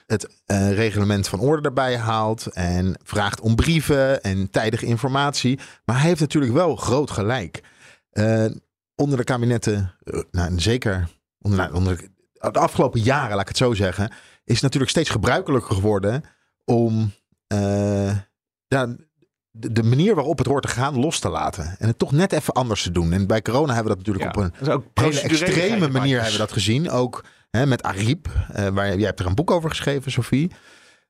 Het 0.09 0.29
eh, 0.47 0.73
reglement 0.73 1.29
van 1.29 1.41
orde 1.41 1.69
erbij 1.69 1.97
haalt 1.97 2.47
en 2.47 2.99
vraagt 3.03 3.41
om 3.41 3.55
brieven 3.55 4.23
en 4.23 4.51
tijdige 4.51 4.87
informatie. 4.87 5.59
Maar 5.85 5.99
hij 5.99 6.09
heeft 6.09 6.21
natuurlijk 6.21 6.53
wel 6.53 6.77
groot 6.77 7.11
gelijk. 7.11 7.63
Eh, 8.11 8.47
onder 8.95 9.19
de 9.19 9.25
kabinetten, 9.25 9.95
eh, 10.03 10.21
nou, 10.31 10.61
zeker 10.61 11.09
onder, 11.41 11.59
nou, 11.59 11.73
onder 11.75 11.97
de, 11.97 12.11
de 12.51 12.59
afgelopen 12.59 13.01
jaren, 13.01 13.31
laat 13.31 13.41
ik 13.41 13.49
het 13.49 13.57
zo 13.57 13.75
zeggen, 13.75 14.11
is 14.45 14.55
het 14.55 14.63
natuurlijk 14.63 14.91
steeds 14.91 15.11
gebruikelijker 15.11 15.75
geworden 15.75 16.23
om 16.65 17.13
de, 18.67 19.73
de 19.73 19.83
manier 19.83 20.15
waarop 20.15 20.39
het 20.39 20.47
hoort 20.47 20.63
te 20.63 20.69
gaan 20.69 20.99
los 20.99 21.19
te 21.19 21.29
laten. 21.29 21.77
En 21.79 21.87
het 21.87 21.99
toch 21.99 22.13
net 22.13 22.33
even 22.33 22.55
anders 22.55 22.83
te 22.83 22.91
doen. 22.91 23.13
En 23.13 23.27
bij 23.27 23.43
corona 23.43 23.75
hebben 23.75 23.93
we 23.93 23.99
dat 23.99 24.07
natuurlijk 24.07 24.37
op 24.37 24.43
een 24.43 25.05
hele 25.05 25.21
extreme 25.21 25.89
manier 25.89 26.15
hebben 26.15 26.33
we 26.33 26.39
dat 26.39 26.53
gezien. 26.53 26.91
Ook 26.91 27.25
hè, 27.51 27.67
met 27.67 27.83
Ariep. 27.83 28.29
eh, 28.53 28.69
waar, 28.69 28.97
jij 28.97 29.07
hebt 29.07 29.21
er 29.21 29.27
een 29.27 29.35
boek 29.35 29.51
over 29.51 29.71
geschreven, 29.71 30.13
Sophie. 30.13 30.51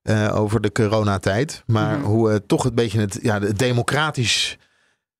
eh, 0.02 0.36
over 0.36 0.60
de 0.60 0.72
coronatijd. 0.72 1.62
Maar 1.66 1.98
Mhm. 1.98 2.06
hoe 2.06 2.30
eh, 2.32 2.36
toch 2.46 2.64
een 2.64 2.74
beetje 2.74 3.00
het, 3.00 3.18
ja, 3.22 3.40
het 3.40 3.58
democratisch 3.58 4.56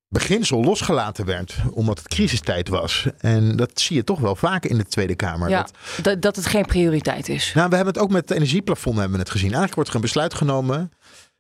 beginsel 0.09 0.62
losgelaten 0.64 1.24
werd. 1.24 1.57
Omdat 1.70 1.98
het 1.98 2.09
crisistijd 2.09 2.68
was. 2.68 3.07
En 3.18 3.57
dat 3.57 3.81
zie 3.81 3.96
je 3.96 4.04
toch 4.04 4.20
wel 4.20 4.37
vaak 4.37 4.64
in 4.64 4.78
de 4.78 4.85
Tweede 4.85 5.14
Kamer. 5.14 5.48
ja, 5.48 5.62
Dat, 5.62 5.72
dat, 6.04 6.22
dat 6.22 6.37
het 6.37 6.46
geen 6.46 6.64
prioriteit 6.66 7.28
is. 7.28 7.52
nou, 7.54 7.68
we 7.68 7.74
hebben 7.76 7.94
het 7.94 8.02
ook 8.02 8.11
met 8.11 8.28
het 8.28 8.38
energieplafond 8.38 8.96
hebben 8.96 9.14
we 9.14 9.22
het 9.22 9.31
gezien. 9.31 9.46
Eigenlijk 9.54 9.74
wordt 9.74 9.90
er 9.90 9.96
een 9.96 10.02
besluit 10.02 10.35
genomen. 10.35 10.92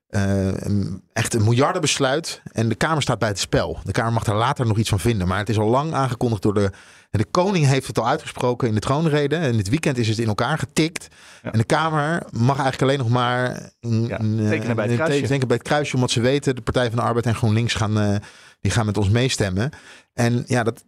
Eh, 0.08 0.46
een- 0.56 1.02
echt 1.12 1.34
een 1.34 1.44
miljardenbesluit. 1.44 2.42
En 2.52 2.68
de 2.68 2.74
Kamer 2.74 3.02
staat 3.02 3.18
bij 3.18 3.28
het 3.28 3.38
spel. 3.38 3.78
De 3.84 3.92
Kamer 3.92 4.12
mag 4.12 4.24
daar 4.24 4.36
later 4.36 4.66
nog 4.66 4.78
iets 4.78 4.88
van 4.88 5.00
vinden. 5.00 5.28
Maar 5.28 5.38
het 5.38 5.48
is 5.48 5.58
al 5.58 5.68
lang 5.68 5.92
aangekondigd 5.94 6.42
door 6.42 6.54
de. 6.54 6.70
En 7.10 7.18
de 7.18 7.24
koning 7.30 7.66
heeft 7.66 7.86
het 7.86 7.98
al 7.98 8.06
uitgesproken 8.08 8.68
in 8.68 8.74
de 8.74 8.80
troonrede. 8.80 9.36
En 9.36 9.56
dit 9.56 9.68
weekend 9.68 9.98
is 9.98 10.08
het 10.08 10.18
in 10.18 10.28
elkaar 10.28 10.58
getikt. 10.58 11.08
Ja. 11.42 11.52
En 11.52 11.58
de 11.58 11.64
Kamer 11.64 12.22
mag 12.30 12.58
eigenlijk 12.58 12.82
alleen 12.82 12.98
nog 12.98 13.08
maar. 13.08 13.70
Een, 13.80 14.06
Ja, 14.06 14.20
een, 14.20 14.38
eh, 14.40 14.48
tekenen 14.48 14.76
bij 14.76 14.86
het 14.86 14.94
kruisje. 14.94 15.46
bij 15.46 15.56
het 15.56 15.62
kruisje. 15.66 15.94
Omdat 15.94 16.10
ze 16.10 16.20
weten, 16.20 16.54
de 16.56 16.62
Partij 16.62 16.86
van 16.88 16.96
de 16.96 17.02
Arbeid 17.04 17.26
en 17.26 17.34
GroenLinks 17.34 17.74
gaan, 17.74 17.98
eh, 18.00 18.16
die 18.60 18.70
gaan 18.70 18.86
met 18.86 18.96
ons 18.96 19.08
meestemmen. 19.08 19.70
En 20.14 20.44
ja, 20.46 20.62
dat, 20.62 20.84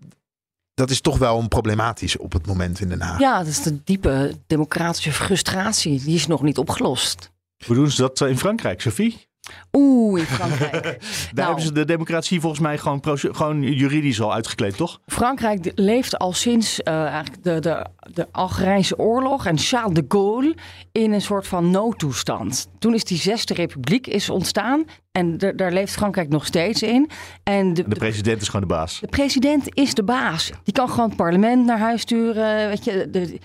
dat 0.74 0.90
is 0.90 1.00
toch 1.00 1.18
wel 1.18 1.38
een 1.38 1.48
problematisch 1.48 2.16
op 2.16 2.32
het 2.32 2.46
moment 2.46 2.80
in 2.80 2.88
Den 2.88 3.00
Haag. 3.00 3.18
Ja, 3.18 3.38
dat 3.38 3.46
is 3.46 3.62
de 3.62 3.84
diepe 3.84 4.34
democratische 4.46 5.12
frustratie. 5.12 6.00
Die 6.02 6.14
is 6.14 6.26
nog 6.26 6.42
niet 6.42 6.58
opgelost. 6.58 7.30
Hoe 7.66 7.74
doen 7.76 7.90
ze 7.90 8.00
dat 8.00 8.20
eh, 8.20 8.28
in 8.28 8.38
Frankrijk, 8.38 8.80
Sophie? 8.80 9.28
Oeh, 9.72 10.20
in 10.20 10.26
Frankrijk. 10.26 10.72
Daar 10.82 10.98
Nou. 11.34 11.46
hebben 11.46 11.64
ze 11.64 11.72
de 11.72 11.84
democratie 11.84 12.40
volgens 12.40 12.60
mij 12.60 12.78
gewoon, 12.78 13.00
gewoon 13.04 13.62
juridisch 13.62 14.20
al 14.20 14.32
uitgekleed, 14.34 14.76
toch? 14.76 15.00
Frankrijk 15.06 15.72
leeft 15.74 16.18
al 16.18 16.32
sinds 16.32 16.80
eh, 16.82 17.04
eigenlijk 17.04 17.44
de, 17.44 17.60
de, 17.60 17.84
de 18.12 18.26
Algerijnse 18.32 18.98
oorlog 18.98 19.46
en 19.46 19.58
Charles 19.58 19.94
de 19.94 20.04
Gaulle 20.08 20.54
in 20.92 21.12
een 21.12 21.20
soort 21.20 21.46
van 21.46 21.70
noodtoestand. 21.70 22.68
Toen 22.78 22.94
is 22.94 23.04
die 23.04 23.18
zesde 23.18 23.54
republiek 23.54 24.06
is 24.06 24.30
ontstaan 24.30 24.84
en 25.12 25.38
de- 25.38 25.54
daar 25.54 25.72
leeft 25.72 25.92
Frankrijk 25.92 26.28
nog 26.28 26.46
steeds 26.46 26.82
in. 26.82 27.10
En 27.42 27.74
de, 27.74 27.88
De 27.88 27.96
president 27.96 28.40
is 28.42 28.46
gewoon 28.48 28.68
de 28.68 28.74
baas. 28.74 29.00
de 29.00 29.06
president 29.06 29.74
is 29.76 29.94
de 29.94 30.04
baas. 30.04 30.50
Die 30.62 30.74
kan 30.74 30.88
gewoon 30.88 31.08
het 31.08 31.16
parlement 31.16 31.64
naar 31.66 31.78
huis 31.78 32.00
sturen. 32.00 32.68
Weet 32.68 32.84
je, 32.84 33.08
de, 33.10 33.38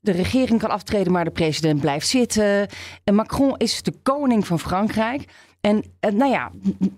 de, 0.00 0.12
regering 0.12 0.60
kan 0.60 0.70
aftreden, 0.70 1.12
maar 1.12 1.24
de 1.24 1.30
president 1.30 1.80
blijft 1.80 2.08
zitten. 2.08 2.68
En 3.04 3.14
Macron 3.14 3.56
is 3.56 3.82
de 3.82 3.94
koning 4.02 4.46
van 4.46 4.58
Frankrijk. 4.58 5.24
En, 5.60 5.84
en 6.00 6.16
nou 6.16 6.30
ja, 6.30 6.50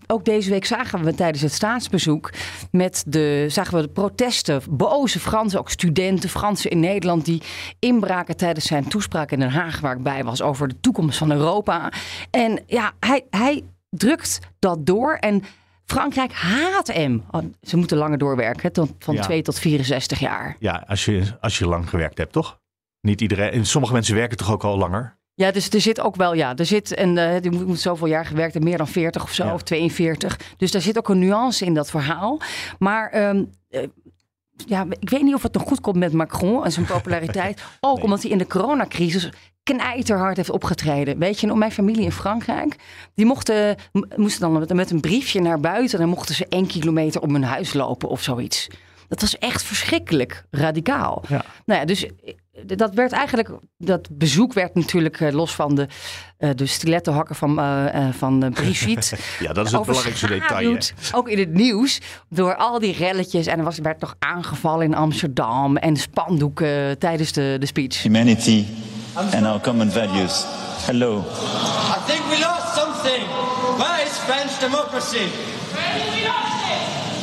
ook 0.07 0.25
deze 0.25 0.51
week 0.51 0.65
zagen 0.65 1.05
we 1.05 1.15
tijdens 1.15 1.43
het 1.43 1.53
staatsbezoek 1.53 2.31
met 2.71 3.05
de, 3.07 3.47
zagen 3.49 3.77
we 3.77 3.83
de 3.83 3.89
protesten, 3.89 4.63
boze 4.71 5.21
Fransen, 5.21 5.59
ook 5.59 5.71
studenten, 5.71 6.29
Fransen 6.29 6.71
in 6.71 6.81
Nederland, 6.81 7.25
die 7.25 7.43
inbraken 7.79 8.37
tijdens 8.37 8.67
zijn 8.67 8.89
toespraak 8.89 9.31
in 9.31 9.39
Den 9.39 9.51
Haag, 9.51 9.81
waar 9.81 9.97
ik 9.97 10.03
bij 10.03 10.25
was, 10.25 10.43
over 10.43 10.69
de 10.69 10.81
toekomst 10.81 11.19
van 11.19 11.31
Europa. 11.33 11.93
En 12.31 12.63
ja, 12.67 12.93
hij, 13.01 13.27
hij 13.31 13.63
drukt 13.91 14.39
dat 14.59 14.87
door 14.87 15.15
en 15.15 15.43
Frankrijk 15.85 16.33
haat 16.33 16.87
hem. 16.87 17.25
Oh, 17.31 17.45
Ze 17.63 17.77
moeten 17.77 17.97
langer 17.97 18.19
doorwerken, 18.19 18.71
hè, 18.73 18.83
van 18.99 19.15
Ja. 19.15 19.23
2 19.23 19.43
tot 19.43 19.59
64 19.59 20.19
jaar. 20.19 20.57
Ja, 20.59 20.85
als 20.87 21.05
je, 21.05 21.23
als 21.41 21.59
je 21.59 21.67
lang 21.67 21.89
gewerkt 21.89 22.19
hebt, 22.19 22.33
toch? 22.33 22.60
Niet 23.01 23.21
iedereen. 23.21 23.51
En 23.51 23.67
sommige 23.67 23.93
mensen 23.93 24.15
werken 24.15 24.37
toch 24.37 24.51
ook 24.53 24.65
al 24.65 24.79
langer? 24.79 25.19
Ja, 25.35 25.51
dus 25.51 25.69
er 25.69 25.81
zit 25.81 26.01
ook 26.01 26.17
wel, 26.17 26.35
ja, 26.35 26.57
er 26.57 26.67
zit 26.67 26.99
een, 26.99 27.19
eh, 27.19 27.41
die 27.43 27.51
moet, 27.51 27.81
zoveel 27.81 28.07
jaar 28.07 28.27
gewerkt 28.27 28.53
hebben, 28.53 28.69
meer 28.71 28.79
dan 28.79 28.89
40 28.89 29.23
of 29.23 29.33
zo, 29.33 29.45
Ja. 29.45 29.55
of 29.55 29.63
42. 29.63 30.39
Dus 30.57 30.71
daar 30.71 30.83
zit 30.83 30.99
ook 30.99 31.09
een 31.09 31.19
nuance 31.19 31.65
in 31.65 31.75
dat 31.75 31.91
verhaal. 31.91 32.41
Maar 32.79 33.11
ehm, 33.11 33.45
eh, 33.69 33.83
ja, 34.67 34.87
ik 35.01 35.11
weet 35.11 35.23
niet 35.23 35.35
of 35.35 35.43
het 35.43 35.53
nog 35.55 35.63
goed 35.63 35.81
komt 35.81 35.97
met 35.97 36.13
Macron 36.13 36.65
en 36.65 36.73
zijn 36.73 36.87
populariteit. 36.87 37.63
Ook 37.81 37.95
Nee. 37.95 38.05
omdat 38.05 38.23
hij 38.23 38.31
in 38.31 38.39
de 38.39 38.47
coronacrisis 38.47 39.29
knijterhard 39.63 40.37
heeft 40.37 40.51
opgetreden. 40.51 41.19
Weet 41.19 41.41
je, 41.41 41.55
mijn 41.55 41.73
familie 41.73 42.05
in 42.05 42.13
Frankrijk, 42.13 42.77
die 43.15 43.27
mochten, 43.27 43.77
moesten 44.17 44.41
dan 44.41 44.59
met, 44.59 44.75
met 44.75 44.91
een 44.91 45.01
briefje 45.01 45.41
naar 45.41 45.61
buiten. 45.61 45.99
En 45.99 46.05
dan 46.05 46.15
mochten 46.15 46.35
ze 46.35 46.47
één 46.49 46.67
kilometer 46.67 47.21
om 47.21 47.33
hun 47.33 47.45
huis 47.45 47.73
lopen 47.73 48.09
of 48.09 48.23
zoiets. 48.23 48.69
Dat 49.09 49.21
was 49.21 49.39
echt 49.39 49.63
verschrikkelijk 49.63 50.45
radicaal. 50.51 51.23
Ja. 51.29 51.45
Nou 51.67 51.81
ja, 51.81 51.87
dus 51.87 52.07
eh, 52.07 52.13
dat 52.67 52.95
werd 52.95 53.13
eigenlijk, 53.13 53.51
dat 53.79 54.09
bezoek 54.13 54.53
werd 54.53 54.75
natuurlijk 54.75 55.21
eh, 55.21 55.33
los 55.33 55.55
van 55.55 55.75
de, 55.75 55.87
eh, 56.39 56.51
de 56.55 56.67
stilettohakken 56.67 57.35
van, 57.37 57.59
eh, 57.59 57.95
eh, 58.09 58.15
van 58.15 58.45
uh, 58.45 58.51
Brigitte. 58.51 59.17
Ja, 59.41 59.53
dat 59.53 59.67
is 59.67 59.73
het 59.73 59.85
belangrijkste 59.85 60.27
detail. 60.27 60.73
hè. 60.73 60.79
Ook 61.13 61.29
in 61.29 61.39
het 61.39 61.53
nieuws, 61.53 62.01
door 62.29 62.57
al 62.57 62.79
die 62.79 62.93
relletjes. 62.97 63.47
En 63.47 63.59
er 63.59 63.65
was, 63.65 63.79
werd 63.79 64.01
nog 64.01 64.15
aangevallen 64.19 64.87
in 64.87 64.95
Amsterdam 64.95 65.77
en 65.77 65.97
spandoeken 65.97 66.99
tijdens 66.99 67.33
de, 67.33 67.57
de 67.61 67.67
speech. 67.67 68.03
humanity 68.03 68.65
and 69.15 69.45
our 69.45 69.61
common 69.61 69.91
values. 69.91 70.45
Hello. 70.87 71.19
I 71.19 72.13
think 72.13 72.21
we 72.31 72.39
lost 72.39 72.75
something. 72.75 73.23
Where 73.77 74.03
is 74.03 74.13
French 74.13 74.59
democracy? 74.61 75.27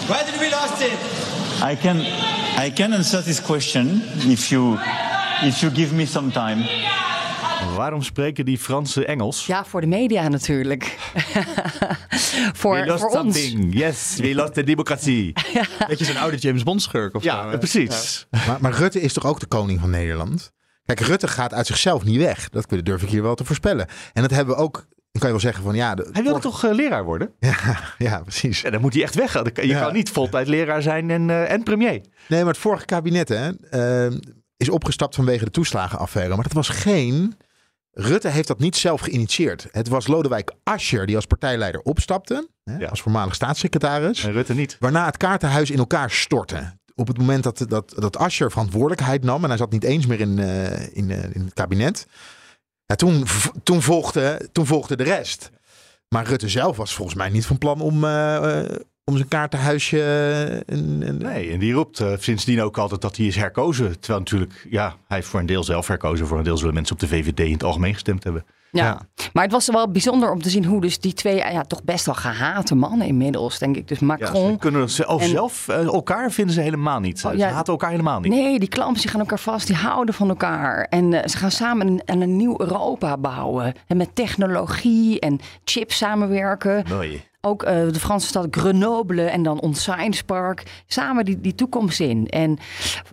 Where 0.07 0.24
did 0.26 0.39
we 0.39 0.49
lost 0.49 0.82
it? 0.82 0.97
I 1.72 1.76
can 1.76 1.97
I 2.66 2.72
can 2.74 2.93
answer 2.93 3.24
this 3.24 3.41
question 3.41 4.01
if 4.30 4.49
you 4.49 4.78
if 5.43 5.59
you 5.59 5.75
give 5.75 5.93
me 5.95 6.05
some 6.05 6.31
time. 6.31 6.65
Waarom 7.75 8.03
spreken 8.03 8.45
die 8.45 8.57
Fransen 8.57 9.07
Engels? 9.07 9.45
Ja, 9.45 9.65
voor 9.65 9.81
de 9.81 9.88
media 9.88 10.27
natuurlijk. 10.27 10.83
voor 12.53 12.75
we 12.79 12.85
lost 12.85 12.99
voor 13.01 13.19
ons. 13.19 13.53
Yes, 13.69 14.15
we 14.17 14.35
lost 14.35 14.53
the 14.53 14.63
democratie. 14.63 15.33
Beetje 15.88 16.05
zo'n 16.05 16.17
oude 16.17 16.38
James 16.38 16.63
Bond 16.63 16.81
schurk 16.81 17.15
of. 17.15 17.23
Ja, 17.23 17.57
precies. 17.57 18.27
Maar, 18.47 18.57
maar 18.59 18.71
Rutte 18.73 19.01
is 19.01 19.13
toch 19.13 19.25
ook 19.25 19.39
de 19.39 19.45
koning 19.45 19.79
van 19.79 19.89
Nederland? 19.89 20.51
Kijk, 20.85 20.99
Rutte 20.99 21.27
gaat 21.27 21.53
uit 21.53 21.67
zichzelf 21.67 22.03
niet 22.03 22.17
weg. 22.17 22.49
Dat 22.49 22.65
durf 22.83 23.01
ik 23.01 23.09
hier 23.09 23.21
wel 23.23 23.35
te 23.35 23.45
voorspellen. 23.45 23.88
En 24.13 24.21
dat 24.21 24.31
hebben 24.31 24.55
we 24.55 24.61
ook. 24.61 24.73
Dan 25.11 25.25
kan 25.25 25.35
je 25.35 25.41
wel 25.41 25.51
zeggen 25.51 25.63
van 25.63 25.75
ja. 25.75 25.95
De, 25.95 26.09
Hij 26.11 26.23
wilde 26.23 26.39
toch 26.39 26.63
eh, 26.65 26.73
leraar 26.73 27.03
worden? 27.03 27.31
Ja, 27.39 27.55
ja, 27.97 28.19
precies. 28.21 28.61
Ja, 28.61 28.69
dan 28.69 28.81
moet 28.81 28.93
hij 28.93 29.03
echt 29.03 29.15
weg. 29.15 29.33
Je 29.33 29.67
Ja. 29.67 29.81
kan 29.81 29.93
niet 29.93 30.09
voltijd 30.09 30.47
leraar 30.47 30.81
zijn 30.81 31.09
en, 31.09 31.29
eh, 31.29 31.51
en 31.51 31.63
premier. 31.63 32.01
Nee, 32.27 32.39
maar 32.43 32.53
het 32.53 32.61
vorige 32.61 32.85
kabinet 32.85 33.29
hè, 33.29 33.49
eh, 33.69 34.17
is 34.58 34.70
opgestapt 34.70 35.16
vanwege 35.16 35.45
de 35.45 35.51
toeslagenaffaire. 35.51 36.34
Maar 36.36 36.43
dat 36.43 36.53
was 36.53 36.70
geen. 36.70 37.38
Rutte 37.91 38.28
heeft 38.30 38.47
dat 38.47 38.60
niet 38.60 38.76
zelf 38.76 39.01
geïnitieerd. 39.01 39.68
Het 39.72 39.88
was 39.88 40.08
Lodewijk 40.08 40.51
Asscher 40.64 41.05
die 41.05 41.16
als 41.16 41.26
partijleider 41.26 41.82
opstapte. 41.82 42.49
Hè, 42.64 42.78
Ja. 42.78 42.88
Als 42.88 43.01
voormalig 43.01 43.36
staatssecretaris. 43.36 44.24
En 44.24 44.32
Rutte 44.32 44.53
niet. 44.53 44.78
Waarna 44.80 45.05
het 45.05 45.18
kaartenhuis 45.18 45.72
in 45.72 45.78
elkaar 45.78 46.12
stortte. 46.12 46.78
Op 46.95 47.08
het 47.08 47.18
moment 47.18 47.43
dat, 47.43 47.66
dat, 47.68 47.93
dat 47.95 48.18
Asscher 48.18 48.51
verantwoordelijkheid 48.51 49.24
nam. 49.24 49.43
En 49.43 49.49
hij 49.49 49.58
zat 49.58 49.72
niet 49.72 49.84
eens 49.84 50.05
meer 50.05 50.20
in, 50.20 50.39
eh, 50.39 50.95
in, 50.97 51.12
eh, 51.12 51.24
in 51.36 51.41
het 51.41 51.53
kabinet. 51.53 52.08
Ja, 52.86 52.95
toen, 52.95 53.26
toen, 53.64 53.82
volgde, 53.82 54.49
toen 54.51 54.66
volgde 54.66 54.95
de 54.95 55.03
rest. 55.03 55.49
Maar 56.10 56.26
Rutte 56.26 56.49
zelf 56.49 56.78
was 56.78 56.93
volgens 56.95 57.18
mij 57.18 57.30
niet 57.30 57.45
van 57.45 57.58
plan 57.58 57.82
om, 57.82 58.03
eh, 58.03 58.62
om 59.10 59.16
zijn 59.16 59.28
kaartenhuisje... 59.28 60.01
eh, 60.68 60.76
een, 60.78 61.01
een- 61.08 61.18
Nee, 61.18 61.51
en 61.51 61.60
die 61.60 61.74
roept 61.74 61.99
eh, 61.99 62.12
sindsdien 62.20 62.62
ook 62.62 62.78
altijd 62.78 63.01
dat 63.01 63.18
hij 63.18 63.26
is 63.26 63.36
herkozen. 63.36 63.99
Terwijl 63.99 64.20
natuurlijk, 64.20 64.68
ja, 64.70 64.86
hij 65.08 65.18
heeft 65.18 65.28
voor 65.30 65.39
een 65.39 65.45
deel 65.45 65.64
zelf 65.64 65.88
herkozen. 65.88 66.28
Voor 66.28 66.38
een 66.38 66.43
deel 66.43 66.58
zullen 66.58 66.74
mensen 66.74 66.93
op 66.93 66.99
de 67.01 67.08
VVD 67.08 67.39
in 67.39 67.51
het 67.51 67.64
algemeen 67.64 67.93
gestemd 67.93 68.24
hebben. 68.24 68.45
Ja. 68.72 68.84
Ja. 68.86 69.01
maar 69.34 69.43
het 69.43 69.51
was 69.51 69.68
wel 69.68 69.91
bijzonder 69.91 70.32
om 70.32 70.41
te 70.41 70.49
zien 70.49 70.66
hoe 70.66 70.82
dus 70.82 70.99
die 70.99 71.14
twee 71.14 71.36
ja, 71.36 71.62
toch 71.64 71.84
best 71.84 72.05
wel 72.05 72.16
gehate 72.16 72.76
mannen 72.76 73.08
inmiddels, 73.08 73.60
denk 73.60 73.76
ik. 73.76 73.88
Dus 73.88 73.99
Ja, 73.99 74.05
Macron. 74.05 74.51
ze 74.51 74.58
kunnen 74.58 74.89
ze, 74.89 75.08
of 75.08 75.22
En- 75.22 75.28
zelf, 75.30 75.68
eh, 75.68 75.84
elkaar 75.86 76.32
vinden 76.32 76.53
ze 76.53 76.62
helemaal 76.62 76.99
niet. 76.99 77.20
Ze 77.20 77.28
Oh, 77.28 77.34
ja. 77.34 77.49
haten 77.49 77.72
elkaar 77.74 77.89
helemaal 77.89 78.20
niet. 78.20 78.32
Nee, 78.32 78.60
die 78.60 78.70
klampen 78.70 79.01
zich 79.01 79.14
aan 79.14 79.20
elkaar 79.20 79.39
vast, 79.39 79.68
die 79.68 79.76
houden 79.76 80.14
van 80.14 80.30
elkaar. 80.30 80.84
En 80.89 81.14
eh, 81.14 81.28
ze 81.30 81.38
gaan 81.38 81.51
samen 81.51 81.88
een, 81.88 82.22
een 82.22 82.36
nieuw 82.38 82.55
Europa 82.62 83.18
bouwen. 83.18 83.74
En 83.88 83.97
met 83.97 84.16
technologie 84.16 85.20
en 85.20 85.39
chips 85.64 85.97
samenwerken. 85.97 86.86
Mooi. 86.89 87.24
Ook 87.48 87.64
eh, 87.64 87.74
de 87.91 88.00
Franse 88.00 88.28
stad 88.28 88.48
Grenoble 88.52 89.22
en 89.24 89.43
dan 89.43 89.60
ons 89.60 89.82
Science 89.82 90.24
Park. 90.24 90.64
Samen 90.88 91.26
die, 91.26 91.41
die 91.41 91.56
toekomst 91.56 92.00
in. 92.00 92.28
En 92.28 92.58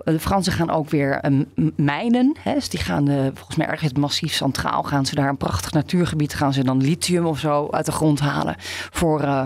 de 0.05 0.21
Fransen 0.21 0.53
gaan 0.53 0.71
ook 0.71 0.91
weer 0.91 1.13
eh, 1.21 1.31
m- 1.31 1.71
mijnen. 1.77 2.37
Hè? 2.41 2.55
Dus 2.55 2.69
die 2.69 2.81
gaan 2.81 3.09
eh, 3.09 3.17
volgens 3.35 3.57
mij 3.57 3.67
ergens 3.67 3.93
massief 3.93 4.33
centraal. 4.35 4.83
Gaan 4.83 5.07
ze 5.07 5.15
daar 5.15 5.29
een 5.29 5.37
prachtig 5.37 5.73
natuurgebied. 5.73 6.35
Gaan 6.35 6.53
ze 6.53 6.65
dan 6.65 6.81
lithium 6.83 7.27
of 7.27 7.39
zo 7.39 7.69
uit 7.71 7.87
de 7.87 7.93
grond 7.93 8.21
halen. 8.21 8.55
Voor 8.91 9.21
eh, 9.21 9.45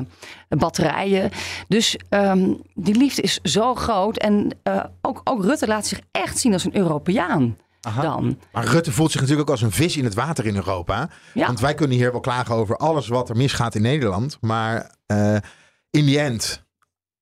batterijen. 0.48 1.30
Dus 1.68 1.96
ehm, 2.08 2.52
die 2.74 2.96
liefde 2.96 3.22
is 3.22 3.38
zo 3.42 3.74
groot. 3.74 4.16
En 4.16 4.50
eh, 4.62 4.84
ook, 5.02 5.20
ook 5.24 5.44
Rutte 5.44 5.66
laat 5.66 5.86
zich 5.86 6.00
echt 6.10 6.38
zien 6.38 6.52
als 6.52 6.64
een 6.64 6.76
Europeaan. 6.76 7.56
Dan. 7.80 8.38
Maar 8.52 8.64
Rutte 8.64 8.92
voelt 8.92 9.10
zich 9.10 9.20
natuurlijk 9.20 9.48
ook 9.48 9.54
als 9.54 9.64
een 9.64 9.72
vis 9.72 9.96
in 9.96 10.04
het 10.04 10.14
water 10.14 10.46
in 10.46 10.56
Europa. 10.56 11.08
Ja. 11.34 11.46
Want 11.46 11.60
wij 11.60 11.74
kunnen 11.74 11.96
hier 11.96 12.12
wel 12.12 12.20
klagen 12.20 12.54
over 12.54 12.76
alles 12.76 13.08
wat 13.08 13.28
er 13.28 13.36
misgaat 13.36 13.74
in 13.74 13.82
Nederland. 13.82 14.38
Maar 14.40 14.94
eh, 15.06 15.36
in 15.90 16.04
die 16.04 16.18
end, 16.18 16.64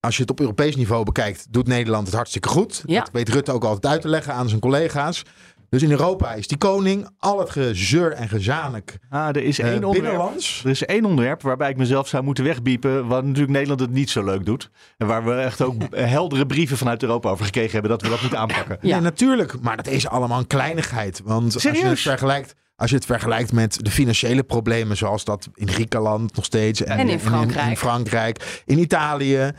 als 0.00 0.16
je 0.16 0.22
het 0.22 0.30
op 0.30 0.40
Europees 0.40 0.76
niveau 0.76 1.04
bekijkt, 1.04 1.46
doet 1.52 1.66
Nederland 1.66 2.07
het 2.07 2.16
hartstikke 2.16 2.48
goed. 2.48 2.82
Ja. 2.86 3.00
Dat 3.00 3.11
weet 3.12 3.28
Rutte 3.28 3.52
ook 3.52 3.64
altijd 3.64 3.92
uit 3.92 4.00
te 4.00 4.09
leggen 4.09 4.34
aan 4.34 4.48
zijn 4.48 4.61
collega's. 4.61 5.22
Dus 5.69 5.83
in 5.83 5.91
Europa 5.91 6.33
is 6.35 6.47
die 6.47 6.59
koning 6.59 7.09
al 7.19 7.39
het 7.39 7.51
gezeur 7.51 8.12
en 8.12 8.29
gezanik 8.29 8.99
Ah, 9.11 9.29
er 9.29 9.37
is 9.43 9.59
eh, 9.59 9.67
één 9.67 9.75
onderwerp. 9.85 10.03
binnenlands. 10.05 10.61
Er 10.64 10.71
is 10.71 10.85
één 10.85 11.05
onderwerp 11.05 11.43
waarbij 11.43 11.71
ik 11.71 11.77
mezelf 11.77 12.09
zou 12.09 12.23
moeten 12.25 12.45
wegbiepen. 12.45 13.07
Waar 13.07 13.23
natuurlijk 13.25 13.53
Nederland 13.53 13.81
het 13.81 13.91
niet 13.91 14.11
zo 14.11 14.25
leuk 14.25 14.45
doet. 14.47 14.71
En 14.97 15.07
waar 15.07 15.25
we 15.25 15.33
echt 15.33 15.62
ook 15.62 15.75
heldere 15.97 16.47
brieven 16.47 16.77
vanuit 16.77 17.03
Europa 17.03 17.31
over 17.31 17.45
gekregen 17.45 17.73
hebben. 17.73 17.91
Dat 17.91 18.03
we 18.03 18.09
dat 18.09 18.21
moeten 18.21 18.39
aanpakken. 18.39 18.79
Ja. 18.81 18.95
Nee, 18.95 19.03
natuurlijk. 19.05 19.61
Maar 19.61 19.77
dat 19.77 19.87
is 19.87 20.09
allemaal 20.09 20.39
een 20.39 20.47
kleinigheid. 20.47 21.21
Want 21.25 21.55
als 21.55 21.62
je, 21.62 21.69
het 21.87 22.01
vergelijkt, 22.01 22.55
als 22.77 22.91
je 22.91 22.97
het 22.97 23.05
vergelijkt 23.07 23.53
met 23.53 23.79
de 23.85 23.91
financiële 23.91 24.43
problemen, 24.43 24.97
zoals 24.97 25.25
dat 25.25 25.49
in 25.55 25.69
Griekenland 25.69 26.37
nog 26.37 26.45
steeds. 26.45 26.83
En 26.83 27.09
in 27.09 27.21
Frankrijk. 27.21 27.69
in, 27.71 27.77
Frankrijk, 27.77 28.62
in 28.67 28.79
Italië. 28.79 29.53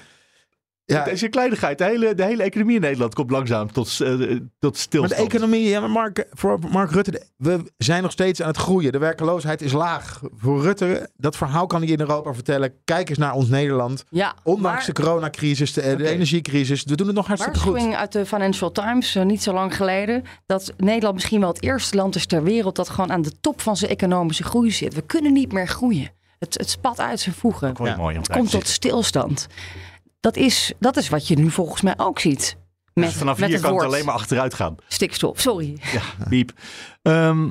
Ja, 0.95 1.03
Deze 1.03 1.27
kleinigheid, 1.27 1.77
de 1.77 1.83
hele, 1.83 2.15
de 2.15 2.23
hele 2.23 2.43
economie 2.43 2.75
in 2.75 2.81
Nederland 2.81 3.13
komt 3.13 3.31
langzaam 3.31 3.71
tot, 3.71 3.87
eh, 4.01 4.09
tot 4.09 4.39
maar 4.59 4.71
stilstand. 4.75 5.09
de 5.29 5.35
economie, 5.35 5.69
ja, 5.69 5.79
maar 5.79 5.89
Mark, 5.89 6.27
voor 6.31 6.59
Mark 6.71 6.91
Rutte, 6.91 7.11
de- 7.11 7.25
we 7.37 7.71
zijn 7.77 8.01
nog 8.03 8.11
steeds 8.11 8.41
aan 8.41 8.47
het 8.47 8.57
groeien. 8.57 8.91
De 8.91 8.97
werkeloosheid 8.97 9.61
is 9.61 9.71
laag. 9.71 10.21
Voor 10.37 10.61
Rutte, 10.61 11.09
dat 11.17 11.35
verhaal 11.37 11.67
kan 11.67 11.81
hij 11.81 11.91
in 11.91 11.99
Europa 11.99 12.33
vertellen. 12.33 12.73
Kijk 12.83 13.09
eens 13.09 13.17
naar 13.17 13.33
ons 13.33 13.47
Nederland. 13.49 14.03
Ja, 14.09 14.35
Ondanks 14.43 14.85
de 14.85 14.93
coronacrisis, 14.93 15.73
de, 15.73 15.81
de 15.81 15.91
Oké. 15.93 16.03
energiecrisis, 16.03 16.83
we 16.83 16.95
doen 16.95 17.07
het 17.07 17.15
nog 17.15 17.27
hartstikke 17.27 17.59
goed. 17.59 17.69
waarschuwing 17.71 17.99
uit 18.01 18.11
de 18.11 18.25
Financial 18.25 18.71
Times, 18.71 19.15
eh, 19.15 19.23
niet 19.25 19.43
zo 19.43 19.53
lang 19.53 19.75
geleden, 19.75 20.23
dat 20.45 20.73
Nederland 20.77 21.13
misschien 21.15 21.39
wel 21.39 21.49
het 21.49 21.63
eerste 21.63 21.95
land 21.95 22.15
is 22.15 22.25
ter 22.25 22.43
wereld 22.43 22.75
dat 22.75 22.89
gewoon 22.89 23.11
aan 23.11 23.21
de 23.21 23.31
top 23.41 23.61
van 23.61 23.77
zijn 23.77 23.91
economische 23.91 24.43
groei 24.43 24.71
zit. 24.71 24.93
We 24.93 25.01
kunnen 25.01 25.33
niet 25.33 25.51
meer 25.51 25.67
groeien. 25.67 26.09
Het, 26.39 26.53
het 26.57 26.69
spat 26.69 26.99
uit 26.99 27.19
zijn 27.19 27.35
voegen. 27.35 27.75
Ja. 27.83 27.95
mooi 27.95 28.17
Het 28.17 28.29
komt 28.29 28.51
tot 28.51 28.67
stilstand. 28.67 29.47
Dat 30.19 30.35
is, 30.35 30.73
dat 30.79 30.97
is 30.97 31.09
wat 31.09 31.27
je 31.27 31.35
nu 31.35 31.49
volgens 31.51 31.81
mij 31.81 31.93
ook 31.97 32.19
ziet. 32.19 32.57
Met, 32.93 33.05
Dus 33.05 33.15
vanaf 33.17 33.37
met 33.39 33.45
hier 33.47 33.55
het 33.57 33.65
kan 33.65 33.73
het 33.73 33.81
woord 33.81 33.93
alleen 33.93 34.05
maar 34.05 34.15
achteruit 34.15 34.53
gaan. 34.53 34.75
stikstof. 34.87 35.39
Sorry. 35.41 35.77
Ja, 35.91 36.01
piep. 36.29 36.51
Ehm, 37.01 37.49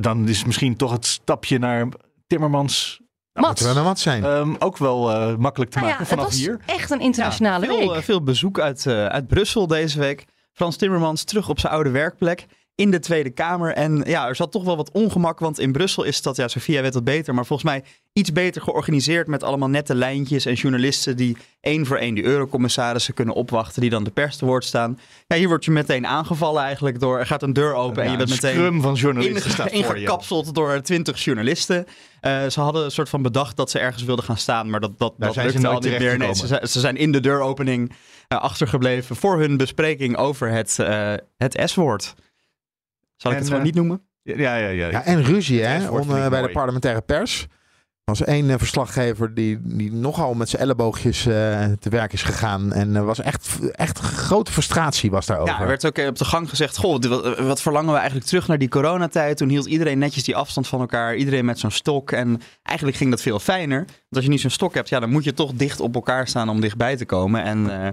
dan 0.00 0.28
is 0.28 0.44
misschien 0.44 0.76
toch 0.76 0.92
het 0.92 1.06
stapje 1.06 1.58
naar 1.58 1.88
Timmermans 2.26 3.00
Nou, 3.32 3.46
Mats. 3.46 3.60
moeten 3.62 3.80
we 3.82 3.88
wat 3.88 3.98
zijn. 3.98 4.24
ehm, 4.24 4.54
ook 4.58 4.76
wel 4.76 5.10
eh, 5.10 5.36
makkelijk 5.36 5.70
te 5.70 5.78
Nou 5.78 5.90
maken 5.90 6.04
ja, 6.04 6.10
het 6.10 6.18
vanaf 6.18 6.24
was 6.24 6.36
hier. 6.40 6.60
echt 6.66 6.90
een 6.90 7.00
internationale 7.00 7.66
veel, 7.66 7.78
week. 7.78 7.90
eh, 7.90 8.02
veel 8.02 8.22
bezoek 8.22 8.60
uit, 8.60 8.86
eh, 8.86 9.06
uit 9.06 9.26
Brussel 9.26 9.66
deze 9.66 9.98
week. 9.98 10.24
Frans 10.52 10.76
Timmermans 10.76 11.24
terug 11.24 11.48
op 11.48 11.60
zijn 11.60 11.72
oude 11.72 11.90
werkplek 11.90 12.46
in 12.78 12.90
de 12.90 12.98
Tweede 12.98 13.30
Kamer. 13.30 13.72
En 13.72 14.02
ja, 14.06 14.28
er 14.28 14.36
zat 14.36 14.52
toch 14.52 14.64
wel 14.64 14.76
wat 14.76 14.90
ongemak, 14.92 15.38
want 15.38 15.58
in 15.58 15.72
Brussel 15.72 16.02
is 16.04 16.22
dat, 16.22 16.36
ja, 16.36 16.48
Sofia 16.48 16.82
weet 16.82 16.92
dat 16.92 17.04
beter, 17.04 17.34
maar 17.34 17.46
volgens 17.46 17.70
mij 17.70 17.84
iets 18.12 18.32
beter 18.32 18.62
georganiseerd 18.62 19.26
met 19.26 19.42
allemaal 19.42 19.68
nette 19.68 19.94
lijntjes 19.94 20.44
en 20.46 20.54
journalisten 20.54 21.16
die 21.16 21.36
één 21.60 21.86
voor 21.86 21.96
één 21.96 22.14
die 22.14 22.24
eurocommissarissen 22.24 23.14
kunnen 23.14 23.34
opwachten, 23.34 23.80
die 23.80 23.90
dan 23.90 24.04
de 24.04 24.10
pers 24.10 24.36
te 24.36 24.44
woord 24.44 24.64
staan. 24.64 24.98
Ja, 25.26 25.36
hier 25.36 25.48
word 25.48 25.64
je 25.64 25.70
meteen 25.70 26.06
aangevallen 26.06 26.62
eigenlijk 26.62 27.00
door, 27.00 27.18
er 27.18 27.26
gaat 27.26 27.42
een 27.42 27.52
deur 27.52 27.74
open 27.74 28.02
en 28.02 28.10
je 28.10 28.16
bent 28.16 28.30
een 28.30 28.34
meteen 28.42 28.54
scrum 28.54 28.80
van 28.80 28.94
journalisten 28.94 29.72
inge- 29.72 29.94
ingekapseld 29.94 30.54
door 30.54 30.80
twintig 30.80 31.24
journalisten. 31.24 31.86
Eh, 32.20 32.46
ze 32.46 32.60
hadden 32.60 32.84
een 32.84 32.90
soort 32.90 33.08
van 33.08 33.22
bedacht 33.22 33.56
dat 33.56 33.70
ze 33.70 33.78
ergens 33.78 34.04
wilden 34.04 34.24
gaan 34.24 34.36
staan, 34.36 34.70
maar 34.70 34.80
dat, 34.80 34.98
dat, 34.98 35.14
Daar 35.18 35.26
dat 35.26 35.34
zijn 35.34 35.46
ze 35.46 35.52
lukte 35.52 35.66
al 35.68 35.72
nooit 35.80 35.90
niet 35.90 35.98
meer. 35.98 36.18
Nee, 36.18 36.34
ze, 36.34 36.60
ze 36.62 36.80
zijn 36.80 36.96
in 36.96 37.12
de 37.12 37.20
deuropening 37.20 37.92
eh, 38.28 38.40
achtergebleven 38.40 39.16
voor 39.16 39.38
hun 39.38 39.56
bespreking 39.56 40.16
over 40.16 40.50
het, 40.50 40.78
eh, 40.78 41.12
het 41.36 41.60
S-woord. 41.64 42.14
Zal 43.18 43.30
ik 43.30 43.36
En, 43.36 43.42
het 43.42 43.52
gewoon 43.52 43.58
eh, 43.58 43.64
niet 43.66 43.74
noemen? 43.74 44.02
Ja, 44.22 44.56
ja, 44.56 44.68
ja. 44.68 44.90
Ja, 44.90 45.04
en 45.04 45.24
ruzie 45.24 45.62
hè, 45.62 45.88
om, 45.88 46.10
eh, 46.10 46.28
bij 46.28 46.42
de 46.42 46.50
parlementaire 46.50 47.00
pers. 47.00 47.46
Er 48.08 48.14
was 48.18 48.24
één 48.24 48.50
eh, 48.50 48.58
verslaggever 48.58 49.34
die, 49.34 49.58
die 49.62 49.92
nogal 49.92 50.34
met 50.34 50.48
zijn 50.48 50.62
elleboogjes 50.62 51.26
eh, 51.26 51.64
te 51.78 51.88
werk 51.90 52.12
is 52.12 52.22
gegaan. 52.22 52.72
En 52.72 52.94
er 52.94 53.04
was 53.04 53.20
echt, 53.20 53.58
echt 53.72 53.98
grote 53.98 54.52
frustratie 54.52 55.10
was 55.10 55.26
daarover. 55.26 55.54
Ja, 55.54 55.60
er 55.60 55.66
werd 55.66 55.86
ook 55.86 55.98
op 56.08 56.18
de 56.18 56.24
gang 56.24 56.48
gezegd: 56.48 56.76
Goh, 56.76 57.02
wat, 57.02 57.38
wat 57.38 57.62
verlangen 57.62 57.92
we 57.92 57.96
eigenlijk 57.98 58.26
terug 58.28 58.48
naar 58.48 58.58
die 58.58 58.68
coronatijd? 58.68 59.36
Toen 59.36 59.48
hield 59.48 59.66
iedereen 59.66 59.98
netjes 59.98 60.24
die 60.24 60.36
afstand 60.36 60.68
van 60.68 60.80
elkaar, 60.80 61.16
iedereen 61.16 61.44
met 61.44 61.58
zo'n 61.58 61.70
stok. 61.70 62.12
En 62.12 62.40
eigenlijk 62.62 62.96
ging 62.98 63.10
dat 63.10 63.22
veel 63.22 63.38
fijner. 63.38 63.78
Want 63.78 63.88
als 64.10 64.24
je 64.24 64.30
niet 64.30 64.40
zo'n 64.40 64.50
stok 64.50 64.74
hebt, 64.74 64.88
ja, 64.88 65.00
dan 65.00 65.10
moet 65.10 65.24
je 65.24 65.34
toch 65.34 65.52
dicht 65.52 65.80
op 65.80 65.94
elkaar 65.94 66.28
staan 66.28 66.48
om 66.48 66.60
dichtbij 66.60 66.96
te 66.96 67.06
komen. 67.06 67.42
En 67.42 67.82
eh, 67.82 67.88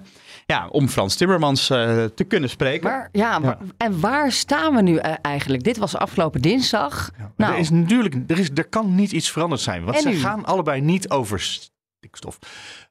ja, 0.45 0.67
om 0.67 0.87
Frans 0.87 1.15
Timmermans 1.15 1.69
eh, 1.69 2.03
te 2.03 2.23
kunnen 2.23 2.49
spreken. 2.49 2.89
Maar, 2.89 3.09
ja, 3.11 3.57
en 3.77 3.99
waar 3.99 4.31
staan 4.31 4.75
we 4.75 4.81
nu 4.81 4.97
eh, 4.97 5.13
eigenlijk? 5.21 5.63
Dit 5.63 5.77
was 5.77 5.95
afgelopen 5.95 6.41
dinsdag. 6.41 7.11
Nou, 7.35 7.53
er, 7.53 7.59
is 7.59 7.69
natuurlijk, 7.69 8.15
er, 8.27 8.39
is, 8.39 8.49
er 8.55 8.67
kan 8.67 8.95
niet 8.95 9.11
iets 9.11 9.31
veranderd 9.31 9.61
zijn. 9.61 9.83
Want 9.83 9.95
En 9.95 10.01
ze 10.01 10.09
nu? 10.09 10.15
gaan 10.15 10.45
allebei 10.45 10.81
niet 10.81 11.09
over 11.09 11.39
stikstof. 11.41 12.39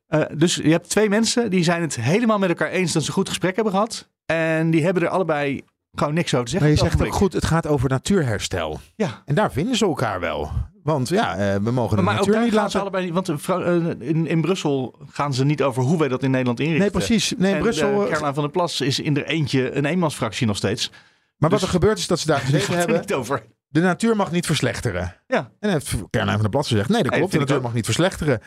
Eh, 0.07 0.23
dus 0.37 0.55
je 0.55 0.71
hebt 0.71 0.91
twee 0.91 1.09
mensen 1.09 1.51
die 1.51 1.65
zijn 1.65 1.81
het 1.83 1.97
helemaal 1.97 2.39
met 2.39 2.49
elkaar 2.49 2.71
eens 2.71 2.93
dat 2.93 3.03
ze 3.03 3.09
een 3.09 3.15
goed 3.15 3.29
gesprek 3.29 3.55
hebben 3.55 3.73
gehad. 3.73 4.09
En 4.27 4.71
die 4.71 4.85
hebben 4.85 5.03
er 5.03 5.09
allebei 5.09 5.63
gewoon 5.95 6.15
niks 6.15 6.35
over 6.35 6.47
te 6.47 6.53
Maar 6.53 6.61
zeggen. 6.61 6.69
je 6.69 6.83
op 6.83 6.89
zegt 6.89 6.99
het 6.99 7.09
ook 7.09 7.15
goed, 7.15 7.33
het 7.33 7.45
gaat 7.45 7.67
over 7.67 7.89
natuurherstel. 7.89 8.81
Ja. 8.97 9.23
En 9.25 9.35
daar 9.35 9.53
vinden 9.53 9.77
ze 9.77 9.85
elkaar 9.85 10.21
wel. 10.21 10.51
Want 10.85 11.09
ja, 11.09 11.37
eh, 11.37 11.57
we 11.63 11.71
mogen 11.71 11.97
de 11.97 12.03
Maar 12.03 12.15
natuur 12.15 12.41
niet 12.41 12.53
gaan 12.53 12.71
ze 12.71 12.77
laten... 12.77 12.81
allebei 12.81 13.05
niet. 13.05 13.15
Want 13.15 13.29
eh, 13.29 13.77
eh, 13.77 14.09
in, 14.09 14.27
in 14.27 14.41
Brussel 14.41 14.99
gaan 15.11 15.35
ze 15.35 15.45
niet 15.45 15.63
over 15.63 15.83
hoe 15.83 15.99
wij 15.99 16.09
dat 16.09 16.23
in 16.23 16.31
Nederland 16.31 16.61
inrichten. 16.61 16.83
Nee, 16.83 16.91
precies. 16.91 17.33
Nee, 17.37 17.55
en, 17.55 17.61
Brussel... 17.61 17.89
Caroline 17.89 18.35
van 18.35 18.43
der 18.43 18.53
Plas 18.53 18.81
is 18.81 19.01
in 19.01 19.17
er 19.17 19.25
eentje 19.25 19.77
een 19.77 19.85
eenmansfractie 19.85 20.47
nog 20.47 20.57
steeds. 20.57 20.91
maar 21.37 21.51
wat 21.51 21.51
dus- 21.51 21.63
er 21.63 21.75
gebeurt 21.75 21.99
is 21.99 22.07
dat 22.07 22.19
ze 22.19 22.27
daar 22.27 22.41
gezeten 22.51 22.77
hebben... 22.77 23.01
niet 23.01 23.15
over. 23.15 23.43
De 23.69 23.81
natuur 23.81 24.17
mag 24.17 24.31
niet 24.31 24.47
verslechteren. 24.47 25.17
Ja. 25.27 25.51
En 25.61 25.71
heeft 25.71 25.91
Caroline 26.11 26.33
van 26.33 26.41
der 26.41 26.51
Plas 26.51 26.69
gezegd, 26.69 26.89
nee 26.89 27.03
dat 27.03 27.13
klopt, 27.13 27.33
de 27.33 27.39
natuur 27.39 27.57
ook. 27.57 27.63
mag 27.63 27.75
niet 27.75 27.85
verslechteren. 27.85 28.41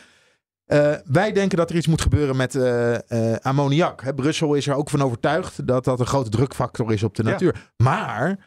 Eh, 0.68 0.94
wij 1.06 1.32
denken 1.32 1.58
dat 1.58 1.70
er 1.70 1.76
iets 1.76 1.88
moet 1.88 2.02
gebeuren 2.02 2.36
met 2.36 2.56
eh, 2.56 3.32
eh, 3.34 3.38
ammoniak. 3.42 4.02
Hè, 4.04 4.14
Brussel 4.14 4.54
is 4.54 4.68
er 4.68 4.76
ook 4.76 4.90
van 4.90 5.02
overtuigd 5.02 5.68
dat 5.68 5.84
dat 5.84 6.00
een 6.00 6.06
grote 6.06 6.30
drukfactor 6.30 6.94
is 6.94 7.04
op 7.04 7.16
de 7.16 7.24
Ja. 7.24 7.30
natuur. 7.30 7.72
Maar 7.84 8.38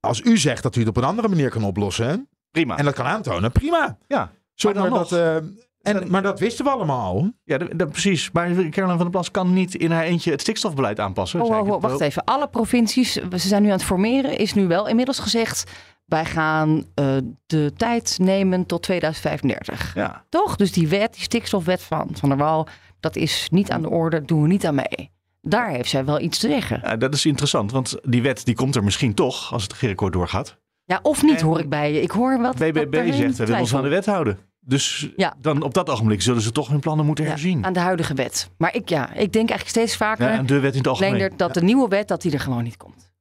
als 0.00 0.20
u 0.20 0.38
zegt 0.38 0.62
dat 0.62 0.76
u 0.76 0.80
het 0.80 0.88
op 0.88 0.96
een 0.96 1.04
andere 1.04 1.28
manier 1.28 1.50
kan 1.50 1.64
oplossen 1.64 2.28
Prima. 2.50 2.76
en 2.76 2.84
dat 2.84 2.94
kan 2.94 3.06
aantonen, 3.06 3.52
prima. 3.52 3.98
ja. 4.06 4.30
Zonder 4.54 4.82
dan 4.82 4.92
dat, 4.92 5.10
nog. 5.10 5.18
eh, 5.20 5.36
en, 5.82 6.10
maar 6.10 6.22
dat 6.22 6.38
wisten 6.40 6.64
we 6.64 6.70
allemaal 6.70 7.14
al. 7.14 7.32
Ja, 7.44 7.58
de- 7.58 7.76
de- 7.76 7.86
precies. 7.86 8.30
Maar 8.30 8.46
Caroline 8.48 8.86
van 8.86 8.96
der 8.98 9.10
Plas 9.10 9.30
kan 9.30 9.52
niet 9.52 9.74
in 9.74 9.90
haar 9.90 10.04
eentje 10.04 10.30
het 10.30 10.40
stikstofbeleid 10.40 11.00
aanpassen. 11.00 11.40
Oh, 11.40 11.50
oh, 11.50 11.66
ik 11.66 11.72
oh, 11.74 11.80
wacht 11.82 12.00
even. 12.00 12.24
Alle 12.24 12.48
provincies, 12.48 13.12
ze 13.12 13.38
zijn 13.38 13.62
nu 13.62 13.68
aan 13.68 13.74
het 13.76 13.84
formeren, 13.84 14.38
is 14.38 14.54
nu 14.54 14.66
wel 14.66 14.88
inmiddels 14.88 15.18
gezegd. 15.18 15.70
Wij 16.10 16.24
gaan 16.24 16.84
eh, 16.94 17.16
de 17.46 17.72
tijd 17.76 18.16
nemen 18.20 18.66
tot 18.66 18.82
2035. 18.82 19.94
Ja. 19.94 20.24
Toch? 20.28 20.56
Dus 20.56 20.72
die 20.72 20.88
wet, 20.88 21.12
die 21.14 21.22
stikstofwet 21.22 21.82
van 21.82 22.08
Van 22.12 22.28
der 22.28 22.38
Wal, 22.38 22.66
dat 23.00 23.16
is 23.16 23.48
niet 23.50 23.70
aan 23.70 23.82
de 23.82 23.90
orde, 23.90 24.24
doen 24.24 24.42
we 24.42 24.48
niet 24.48 24.66
aan 24.66 24.74
mee. 24.74 25.10
Daar 25.42 25.68
heeft 25.70 25.88
zij 25.90 26.04
wel 26.04 26.20
iets 26.20 26.38
te 26.38 26.48
zeggen. 26.48 26.80
Ja, 26.82 26.96
dat 26.96 27.14
is 27.14 27.26
interessant, 27.26 27.72
want 27.72 27.96
die 28.02 28.22
wet 28.22 28.44
die 28.44 28.54
komt 28.54 28.76
er 28.76 28.84
misschien 28.84 29.14
toch 29.14 29.52
als 29.52 29.62
het 29.62 29.72
regeerakkoord 29.72 30.12
doorgaat. 30.12 30.56
Ja, 30.84 30.98
of 31.02 31.22
niet 31.22 31.40
En- 31.40 31.46
hoor 31.46 31.58
ik 31.58 31.68
bij 31.68 31.92
je. 31.92 32.02
Ik 32.02 32.10
hoor 32.10 32.40
wat. 32.40 32.54
BBB 32.56 32.94
wat 33.06 33.14
zegt, 33.14 33.36
we 33.36 33.44
willen 33.44 33.60
ons 33.60 33.74
aan 33.74 33.82
de 33.82 33.88
wet 33.88 34.06
houden. 34.06 34.38
Dus 34.60 35.10
Ja. 35.16 35.34
dan 35.40 35.62
op 35.62 35.74
dat 35.74 35.90
ogenblik 35.90 36.22
zullen 36.22 36.42
ze 36.42 36.52
toch 36.52 36.68
hun 36.68 36.80
plannen 36.80 37.06
moeten 37.06 37.24
Ja, 37.24 37.30
herzien. 37.30 37.64
aan 37.64 37.72
de 37.72 37.80
huidige 37.80 38.14
wet. 38.14 38.50
Maar 38.58 38.74
ik, 38.74 38.88
ja, 38.88 39.04
ik 39.12 39.32
denk 39.32 39.48
eigenlijk 39.50 39.68
steeds 39.68 39.96
vaker, 39.96 40.32
Ja, 40.32 40.42
de 40.42 40.58
wet 40.60 40.72
in 40.72 40.78
het 40.78 40.86
algemeen. 40.86 41.32
Dat 41.36 41.54
de 41.54 41.62
nieuwe 41.62 41.88
wet 41.88 42.08
dat 42.08 42.22
die 42.22 42.32
er 42.32 42.40
gewoon 42.40 42.62
niet 42.62 42.76
komt. 42.76 43.12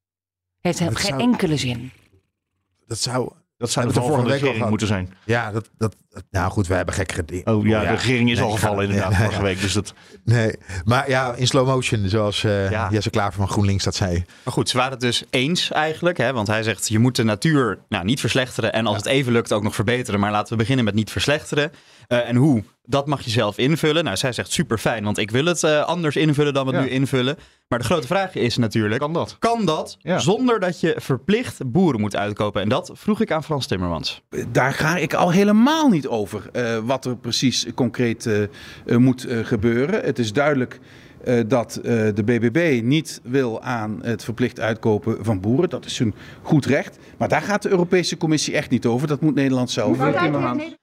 Heeft 0.62 0.80
geen 0.80 0.96
zou- 0.96 1.20
enkele 1.22 1.58
zin. 1.58 1.92
Dat 2.90 3.00
zou... 3.00 3.32
Dat 3.58 3.72
zou 3.72 3.88
de 3.88 3.94
we 3.94 4.00
val 4.00 4.10
van 4.10 4.24
de 4.24 4.30
vorige 4.30 4.52
week 4.52 4.62
al 4.62 4.70
moeten 4.70 4.88
zijn. 4.88 5.14
Ja, 5.26 5.52
dat, 5.52 5.70
dat, 5.78 5.96
nou 6.32 6.52
goed, 6.52 6.68
we 6.68 6.74
hebben 6.74 6.94
gekkere 6.94 7.26
dingen. 7.26 7.48
Oh 7.48 7.66
ja, 7.66 7.82
de 7.82 7.88
regering 7.88 8.30
is 8.32 8.38
Nee, 8.38 8.46
al 8.46 8.52
gevallen 8.52 8.84
inderdaad 8.86 9.16
vorige 9.16 9.36
ja. 9.36 9.42
week. 9.42 9.62
Dus 9.62 9.74
dat, 9.74 9.94
Nee, 10.24 10.54
maar 10.86 11.10
ja, 11.10 11.34
in 11.34 11.48
slow 11.48 11.68
motion, 11.68 12.08
zoals 12.10 12.44
eh 12.44 12.72
Ja. 12.72 12.88
Jesse 12.92 13.10
Klaver 13.10 13.34
van 13.40 13.48
GroenLinks 13.50 13.84
dat 13.84 13.96
zei. 13.96 14.24
Maar 14.44 14.54
goed, 14.54 14.70
ze 14.70 14.78
waren 14.78 14.92
het 14.92 15.02
dus 15.02 15.24
eens 15.30 15.72
eigenlijk. 15.72 16.18
Hè? 16.18 16.34
Want 16.34 16.48
hij 16.48 16.64
zegt, 16.64 16.88
je 16.88 17.00
moet 17.00 17.16
de 17.16 17.24
natuur 17.24 17.80
nou, 17.90 18.06
niet 18.06 18.20
verslechteren. 18.20 18.74
En 18.74 18.86
als 18.86 18.98
het 18.98 19.06
even 19.06 19.32
lukt 19.32 19.54
ook 19.54 19.64
nog 19.64 19.76
verbeteren. 19.76 20.20
Maar 20.20 20.32
laten 20.32 20.52
we 20.52 20.58
beginnen 20.58 20.86
met 20.86 20.94
niet 20.94 21.12
verslechteren. 21.12 21.72
Eh, 22.08 22.30
en 22.30 22.36
hoe? 22.36 22.64
Dat 22.84 23.08
mag 23.08 23.22
je 23.22 23.30
zelf 23.30 23.58
invullen. 23.58 24.04
Nou, 24.04 24.18
zij 24.18 24.32
zegt 24.32 24.52
super 24.52 24.78
fijn, 24.78 25.04
want 25.04 25.18
ik 25.18 25.32
wil 25.32 25.46
het 25.46 25.64
eh, 25.64 25.84
anders 25.86 26.16
invullen 26.16 26.54
dan 26.54 26.66
we 26.66 26.72
het 26.72 26.82
Ja. 26.84 26.88
nu 26.90 26.94
invullen. 26.94 27.38
Maar 27.68 27.80
de 27.80 27.86
grote 27.86 28.08
vraag 28.08 28.36
is 28.36 28.58
natuurlijk, 28.58 29.00
kan 29.00 29.14
dat? 29.14 29.36
kan 29.40 29.66
dat 29.66 29.98
Ja. 30.02 30.20
zonder 30.20 30.60
dat 30.60 30.80
je 30.80 30.96
verplicht 30.98 31.72
boeren 31.72 32.00
moet 32.02 32.16
uitkopen? 32.16 32.62
En 32.62 32.70
dat 32.70 32.92
vroeg 32.94 33.22
ik 33.22 33.32
aan 33.32 33.44
Frans 33.44 33.66
Timmermans. 33.68 34.22
Daar 34.48 34.74
ga 34.74 34.98
ik 34.98 35.14
al 35.14 35.32
helemaal 35.32 35.88
niet 35.90 35.99
over 36.08 36.50
eh, 36.52 36.78
wat 36.78 37.06
er 37.06 37.18
precies 37.18 37.68
concreet 37.76 38.26
eh, 38.26 38.44
eh, 38.44 38.50
moet 38.98 39.26
eh, 39.26 39.46
gebeuren. 39.46 40.02
Het 40.04 40.20
is 40.20 40.34
duidelijk 40.34 40.80
eh, 41.24 41.40
dat 41.48 41.76
eh, 41.76 41.84
de 42.14 42.24
BBB 42.24 42.82
niet 42.84 43.22
wil 43.24 43.62
aan 43.62 44.00
het 44.02 44.24
verplicht 44.24 44.60
uitkopen 44.60 45.26
van 45.26 45.40
boeren. 45.40 45.70
Dat 45.70 45.86
is 45.86 45.98
hun 45.98 46.14
goed 46.42 46.66
recht. 46.66 46.98
Maar 47.18 47.28
daar 47.28 47.42
gaat 47.42 47.62
de 47.62 47.70
Europese 47.70 48.18
Commissie 48.18 48.56
echt 48.56 48.70
niet 48.70 48.86
over. 48.86 49.08
Dat 49.08 49.22
moet 49.22 49.36
Nederland 49.36 49.72
zelf. 49.72 49.98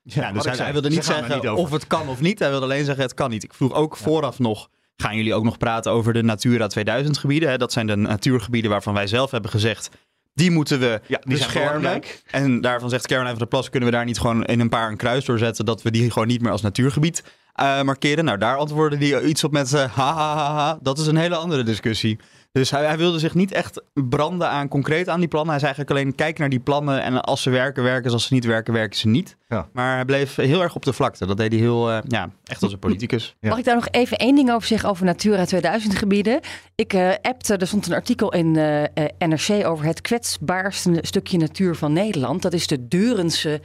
Ja, 0.02 0.32
dus 0.32 0.58
hij, 0.58 0.72
wilde 0.72 0.88
niet 0.88 1.04
zeggen 1.04 1.34
niet 1.34 1.48
of 1.48 1.70
het 1.70 1.86
kan 1.86 2.08
of 2.08 2.20
niet. 2.20 2.38
Hij 2.38 2.50
wilde 2.50 2.64
alleen 2.64 2.84
zeggen 2.84 3.04
het 3.04 3.14
kan 3.14 3.30
niet. 3.30 3.44
Ik 3.44 3.54
vroeg 3.54 3.72
ook 3.72 3.96
vooraf 3.96 4.38
nog, 4.38 4.68
gaan 4.96 5.16
jullie 5.16 5.34
ook 5.34 5.44
nog 5.44 5.58
praten 5.58 5.92
over 5.92 6.12
de 6.12 6.22
Natura 6.22 6.66
2000 6.66 7.18
gebieden? 7.18 7.48
Hè? 7.48 7.58
Dat 7.58 7.72
zijn 7.72 7.86
de 7.86 7.96
natuurgebieden 7.96 8.70
waarvan 8.70 8.94
wij 8.94 9.06
zelf 9.06 9.30
hebben 9.30 9.50
gezegd, 9.50 9.90
die 10.36 10.50
moeten 10.50 10.80
we 10.80 11.00
Ja, 11.06 11.18
die 11.22 11.36
beschermen. 11.36 12.02
En 12.30 12.60
daarvan 12.60 12.90
zegt 12.90 13.06
Caroline 13.06 13.30
van 13.30 13.38
der 13.38 13.48
Plas, 13.48 13.70
kunnen 13.70 13.88
we 13.88 13.94
daar 13.94 14.04
niet 14.04 14.18
gewoon 14.18 14.44
in 14.44 14.60
een 14.60 14.68
paar 14.68 14.90
een 14.90 14.96
kruis 14.96 15.24
doorzetten, 15.24 15.64
dat 15.64 15.82
we 15.82 15.90
die 15.90 16.10
gewoon 16.10 16.28
niet 16.28 16.42
meer 16.42 16.52
als 16.52 16.62
natuurgebied 16.62 17.24
eh, 17.54 17.82
markeren? 17.82 18.24
Nou, 18.24 18.38
daar 18.38 18.56
antwoordde 18.56 19.06
hij 19.06 19.22
iets 19.22 19.44
op 19.44 19.52
met, 19.52 19.72
eh, 19.72 19.80
ha, 19.80 20.14
ha, 20.14 20.36
ha, 20.36 20.54
ha. 20.54 20.78
dat 20.82 20.98
is 20.98 21.06
een 21.06 21.16
hele 21.16 21.36
andere 21.36 21.62
discussie. 21.62 22.18
Dus 22.56 22.70
hij, 22.70 22.84
hij 22.84 22.96
wilde 22.96 23.18
zich 23.18 23.34
niet 23.34 23.52
echt 23.52 23.82
branden 23.94 24.48
aan 24.48 24.68
concreet 24.68 25.08
aan 25.08 25.20
die 25.20 25.28
plannen. 25.28 25.50
Hij 25.50 25.60
zei 25.60 25.72
eigenlijk 25.72 25.98
alleen, 25.98 26.14
kijk 26.14 26.38
naar 26.38 26.48
die 26.48 26.60
plannen 26.60 27.02
en 27.02 27.20
als 27.20 27.42
ze 27.42 27.50
werken, 27.50 27.82
werken 27.82 28.10
ze. 28.10 28.16
Als 28.16 28.26
ze 28.26 28.34
niet 28.34 28.44
werken, 28.44 28.72
werken 28.72 28.98
ze 28.98 29.08
niet. 29.08 29.36
Ja. 29.48 29.68
Maar 29.72 29.94
hij 29.94 30.04
bleef 30.04 30.34
heel 30.34 30.62
erg 30.62 30.74
op 30.74 30.84
de 30.84 30.92
vlakte. 30.92 31.26
Dat 31.26 31.36
deed 31.36 31.52
hij 31.52 31.60
heel, 31.60 31.90
eh, 31.90 31.98
ja, 32.06 32.30
echt 32.44 32.62
als 32.62 32.72
een 32.72 32.78
politicus. 32.78 33.24
Ja. 33.40 33.48
Mag 33.48 33.58
ik 33.58 33.64
daar 33.64 33.74
nog 33.74 33.88
even 33.90 34.16
één 34.16 34.34
ding 34.34 34.52
over 34.52 34.68
zeggen 34.68 34.88
over 34.88 35.04
Natura 35.04 35.44
2000 35.44 35.94
gebieden? 35.94 36.40
Ik 36.74 36.92
eh 36.92 37.10
appte, 37.22 37.56
er 37.56 37.66
stond 37.66 37.86
een 37.86 37.94
artikel 37.94 38.32
in 38.32 38.56
eh, 38.56 38.82
eh, 38.82 38.88
NRC 39.18 39.66
over 39.66 39.84
het 39.84 40.00
kwetsbaarste 40.00 40.98
stukje 41.00 41.38
natuur 41.38 41.74
van 41.74 41.92
Nederland. 41.92 42.42
Dat 42.42 42.52
is 42.52 42.66
de 42.66 42.88
Durense 42.88 43.60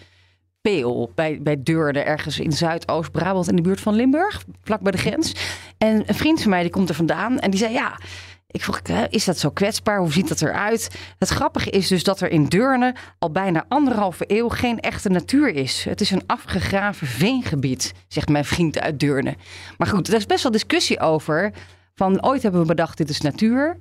Peel 0.62 1.12
bij, 1.16 1.40
bij 1.42 1.64
Deurne, 1.64 2.00
ergens 2.00 2.40
in 2.40 2.52
Zuidoost-Brabant 2.52 3.50
in 3.50 3.56
de 3.56 3.62
buurt 3.62 3.82
van 3.82 3.94
Limburg, 3.94 4.44
vlak 4.64 4.82
bij 4.82 4.92
de 4.92 4.98
grens. 4.98 5.36
En 5.78 6.04
een 6.06 6.16
vriend 6.16 6.42
van 6.42 6.50
mij 6.50 6.62
die 6.62 6.72
komt 6.72 6.90
er 6.90 6.96
vandaan 6.96 7.40
en 7.40 7.50
die 7.50 7.60
zei 7.60 7.74
ja... 7.74 7.98
Ik 8.52 8.62
vroeg, 8.64 8.80
is 9.10 9.26
dat 9.26 9.38
zo 9.38 9.50
kwetsbaar? 9.50 10.00
Hoe 10.00 10.12
ziet 10.12 10.28
dat 10.28 10.42
eruit? 10.42 11.00
Het 11.18 11.30
grappige 11.30 11.70
is 11.70 11.88
dus 11.88 12.04
dat 12.04 12.22
er 12.22 12.32
in 12.32 12.46
Deurne 12.46 12.96
al 13.20 13.32
bijna 13.32 13.66
anderhalve 13.68 14.24
eeuw 14.28 14.50
geen 14.50 14.80
echte 14.80 15.10
natuur 15.10 15.48
is. 15.56 15.84
Het 15.84 16.02
is 16.02 16.12
een 16.12 16.24
afgegraven 16.28 17.08
veengebied, 17.08 17.94
zegt 18.08 18.30
mijn 18.30 18.46
vriend 18.46 18.80
uit 18.80 19.00
Deurne. 19.00 19.36
Maar 19.78 19.88
goed, 19.88 20.08
er 20.08 20.14
is 20.14 20.26
best 20.26 20.44
wel 20.44 20.52
discussie 20.52 21.00
over. 21.00 21.52
Van 21.96 22.24
ooit 22.26 22.44
hebben 22.44 22.62
we 22.62 22.68
bedacht, 22.68 22.98
dit 22.98 23.10
is 23.10 23.22
natuur. 23.22 23.78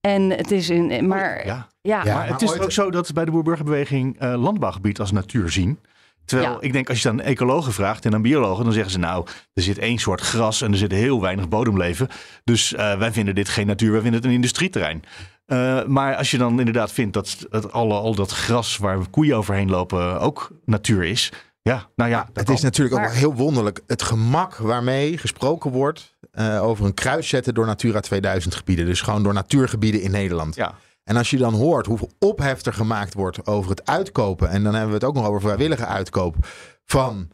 En 0.00 0.30
het 0.30 0.50
is 0.50 0.68
een. 0.68 1.06
Maar 1.08 1.46
Ja. 1.46 1.68
ja, 1.80 2.04
Ja. 2.04 2.14
Maar 2.14 2.28
het 2.28 2.42
is 2.42 2.50
ooit- 2.50 2.60
ook 2.62 2.72
zo 2.72 2.90
dat 2.90 3.06
ze 3.06 3.12
bij 3.12 3.24
de 3.24 3.30
boerburgerbeweging 3.30 4.18
eh, 4.18 4.34
landbouwgebied 4.42 5.00
als 5.00 5.12
natuur 5.12 5.50
zien. 5.50 5.78
Terwijl 6.24 6.50
Ja. 6.50 6.56
ik 6.60 6.72
denk, 6.72 6.88
als 6.88 7.02
je 7.02 7.08
dan 7.08 7.20
ecologen 7.20 7.72
vraagt 7.72 8.04
en 8.04 8.14
aan 8.14 8.22
biologen, 8.22 8.64
dan 8.64 8.72
zeggen 8.72 8.92
ze 8.92 8.98
nou, 8.98 9.26
er 9.54 9.62
zit 9.62 9.78
één 9.78 9.98
soort 9.98 10.20
gras 10.20 10.62
en 10.62 10.72
er 10.72 10.78
zit 10.78 10.92
heel 10.92 11.20
weinig 11.20 11.48
bodemleven. 11.48 12.08
Dus 12.44 12.74
eh, 12.74 12.98
wij 12.98 13.12
vinden 13.12 13.34
dit 13.34 13.48
geen 13.48 13.66
natuur, 13.66 13.90
wij 13.92 14.00
vinden 14.00 14.20
het 14.20 14.28
een 14.28 14.34
industrieterrein. 14.36 15.02
Eh, 15.46 15.84
maar 15.84 16.16
als 16.16 16.30
je 16.30 16.38
dan 16.38 16.58
inderdaad 16.58 16.92
vindt 16.92 17.12
dat, 17.12 17.46
dat 17.50 17.72
alle, 17.72 17.94
al 17.94 18.14
dat 18.14 18.30
gras 18.30 18.76
waar 18.76 18.98
koeien 19.10 19.36
overheen 19.36 19.70
lopen 19.70 20.20
ook 20.20 20.50
natuur 20.64 21.04
is. 21.04 21.32
Ja, 21.62 21.88
nou 21.96 22.10
ja, 22.10 22.28
Het 22.32 22.44
kan. 22.44 22.54
is 22.54 22.60
natuurlijk 22.60 22.96
ook 22.96 23.02
Maar- 23.02 23.12
heel 23.14 23.34
wonderlijk. 23.34 23.80
Het 23.86 24.02
gemak 24.02 24.56
waarmee 24.56 25.18
gesproken 25.18 25.70
wordt 25.70 26.16
eh, 26.30 26.62
over 26.64 26.84
een 26.86 26.94
kruis 26.94 27.28
zetten 27.28 27.54
door 27.54 27.66
Natura 27.66 28.00
2000 28.00 28.54
gebieden. 28.54 28.86
Dus 28.86 29.00
gewoon 29.00 29.22
door 29.22 29.32
natuurgebieden 29.34 30.00
in 30.00 30.10
Nederland. 30.10 30.54
Ja. 30.54 30.74
En 31.04 31.16
als 31.16 31.30
je 31.30 31.36
dan 31.36 31.54
hoort 31.54 31.86
hoeveel 31.86 32.10
ophef 32.18 32.64
er 32.64 32.72
gemaakt 32.72 33.14
wordt 33.14 33.46
over 33.46 33.70
het 33.70 33.86
uitkopen. 33.86 34.48
En 34.48 34.62
dan 34.62 34.72
hebben 34.72 34.88
we 34.88 34.94
het 34.94 35.04
ook 35.04 35.14
nog 35.14 35.26
over 35.26 35.40
vrijwillige 35.40 35.86
uitkoop 35.86 36.36
van 36.84 37.30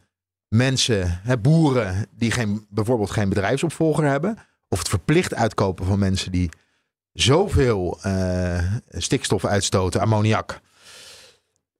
mensen, 0.48 1.20
hè, 1.22 1.38
boeren 1.38 2.06
die 2.10 2.30
geen, 2.30 2.66
bijvoorbeeld 2.68 3.10
geen 3.10 3.28
bedrijfsopvolger 3.28 4.04
hebben. 4.04 4.36
Of 4.68 4.78
het 4.78 4.88
verplicht 4.88 5.34
uitkopen 5.34 5.84
van 5.86 5.98
mensen 5.98 6.32
die 6.32 6.50
zoveel 7.12 7.98
eh, 8.02 8.74
stikstof 8.88 9.44
uitstoten, 9.44 10.00
ammoniak. 10.00 10.60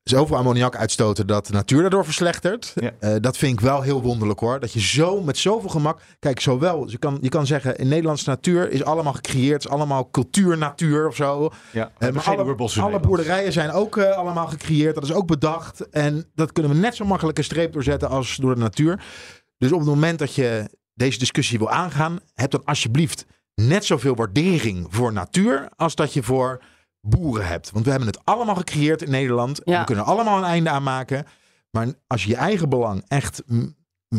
Zoveel 0.03 0.37
ammoniak 0.37 0.77
uitstoten 0.77 1.27
dat 1.27 1.47
de 1.47 1.53
natuur 1.53 1.81
daardoor 1.81 2.05
verslechtert. 2.05 2.73
Ja. 2.75 2.91
Eh, 3.01 3.15
dat 3.21 3.37
vind 3.37 3.53
ik 3.53 3.61
wel 3.61 3.83
heel 3.83 4.03
wonderlijk 4.03 4.41
hoor. 4.41 4.61
Dat 4.61 4.73
je 4.73 4.81
zo 4.81 5.21
met 5.23 5.39
zoveel 5.39 5.69
gemak. 5.69 6.01
Kijk, 6.19 6.41
zowel. 6.41 6.91
Je 6.91 6.99
kan, 6.99 7.19
je 7.21 7.29
kan 7.29 7.47
zeggen. 7.47 7.77
In 7.77 7.89
Nederlandse 7.89 8.29
natuur 8.29 8.71
is 8.71 8.85
allemaal 8.85 9.13
gecreëerd. 9.13 9.65
is 9.65 9.71
allemaal 9.71 10.11
cultuurnatuur 10.11 11.07
of 11.09 11.17
zo. 11.17 11.51
Ja, 11.73 11.91
Eh, 11.99 12.11
maar 12.11 12.25
alle, 12.25 12.69
alle 12.81 13.01
boerderijen 13.01 13.53
zijn 13.53 13.71
ook 13.71 13.97
eh, 13.97 14.17
allemaal 14.17 14.47
gecreëerd. 14.47 14.95
Dat 14.95 15.05
is 15.05 15.13
ook 15.13 15.27
bedacht. 15.27 15.89
En 15.89 16.25
dat 16.35 16.53
kunnen 16.53 16.73
we 16.73 16.79
net 16.79 16.95
zo 16.97 17.05
makkelijk 17.05 17.39
een 17.39 17.45
streep 17.45 17.73
doorzetten 17.73 18.09
als 18.09 18.37
door 18.37 18.55
de 18.55 18.61
natuur. 18.61 19.03
Dus 19.59 19.73
op 19.73 19.79
het 19.79 19.89
moment 19.89 20.19
dat 20.19 20.35
je 20.35 20.79
deze 20.95 21.19
discussie 21.19 21.59
wil 21.59 21.71
aangaan, 21.71 22.19
heb 22.35 22.51
dan 22.51 22.65
alsjeblieft 22.65 23.27
net 23.55 23.85
zoveel 23.85 24.15
waardering 24.15 24.87
voor 24.91 25.13
natuur 25.13 25.69
als 25.77 25.95
dat 25.95 26.13
je 26.13 26.23
voor 26.23 26.63
boeren 27.01 27.47
hebt. 27.47 27.71
Want 27.71 27.85
we 27.85 27.91
hebben 27.91 28.09
het 28.09 28.21
allemaal 28.25 28.55
gecreëerd 28.55 29.03
in 29.03 29.11
Nederland. 29.11 29.61
Ja. 29.65 29.79
We 29.79 29.85
kunnen 29.87 30.05
allemaal 30.05 30.39
een 30.39 30.45
einde 30.45 30.71
aan 30.71 30.83
maken. 30.83 31.27
Maar 31.71 31.87
als 32.07 32.23
je 32.23 32.29
je 32.29 32.37
eigen 32.37 32.69
belang 32.69 33.05
echt 33.09 33.43